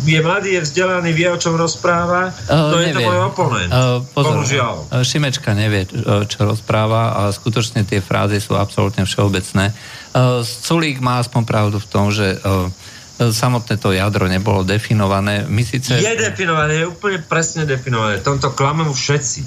[0.05, 2.93] je mladý, je vzdelaný, vie, o čom rozpráva, uh, to nevie.
[2.93, 3.71] je to môj oponent.
[3.73, 4.75] Uh, pozor, Bohužiaľ.
[4.93, 5.89] Uh, Šimečka nevie,
[6.29, 9.73] čo rozpráva, ale skutočne tie frázy sú absolútne všeobecné.
[10.13, 12.69] Uh, Sulík má aspoň pravdu v tom, že uh,
[13.17, 15.49] samotné to jadro nebolo definované.
[15.49, 15.97] My síce...
[15.97, 18.21] Je definované, je úplne presne definované.
[18.21, 19.41] Tomto klamem všetci.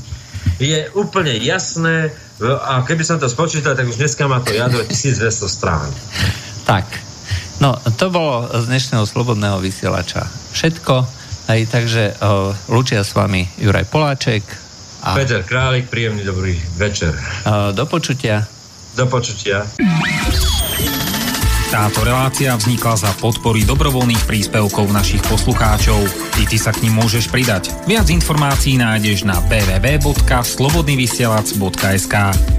[0.58, 2.10] Je úplne jasné,
[2.42, 5.90] a keby som to spočítal, tak už dneska má to jadro 1200 strán.
[6.68, 6.84] Tak,
[7.64, 11.08] no to bolo z dnešného slobodného vysielača všetko.
[11.48, 14.44] Aj takže uh, lučia s vami Juraj Poláček
[15.08, 17.16] a Peter Králik, príjemný dobrý večer.
[17.48, 18.44] Uh, do počutia.
[19.00, 19.64] Do počutia.
[21.72, 26.00] Táto relácia vznikla za podpory dobrovoľných príspevkov našich poslucháčov.
[26.44, 27.72] I ty sa k ním môžeš pridať.
[27.88, 32.16] Viac informácií nájdeš na www.slobodnyvysielac.sk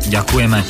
[0.09, 0.64] Ďakujeme.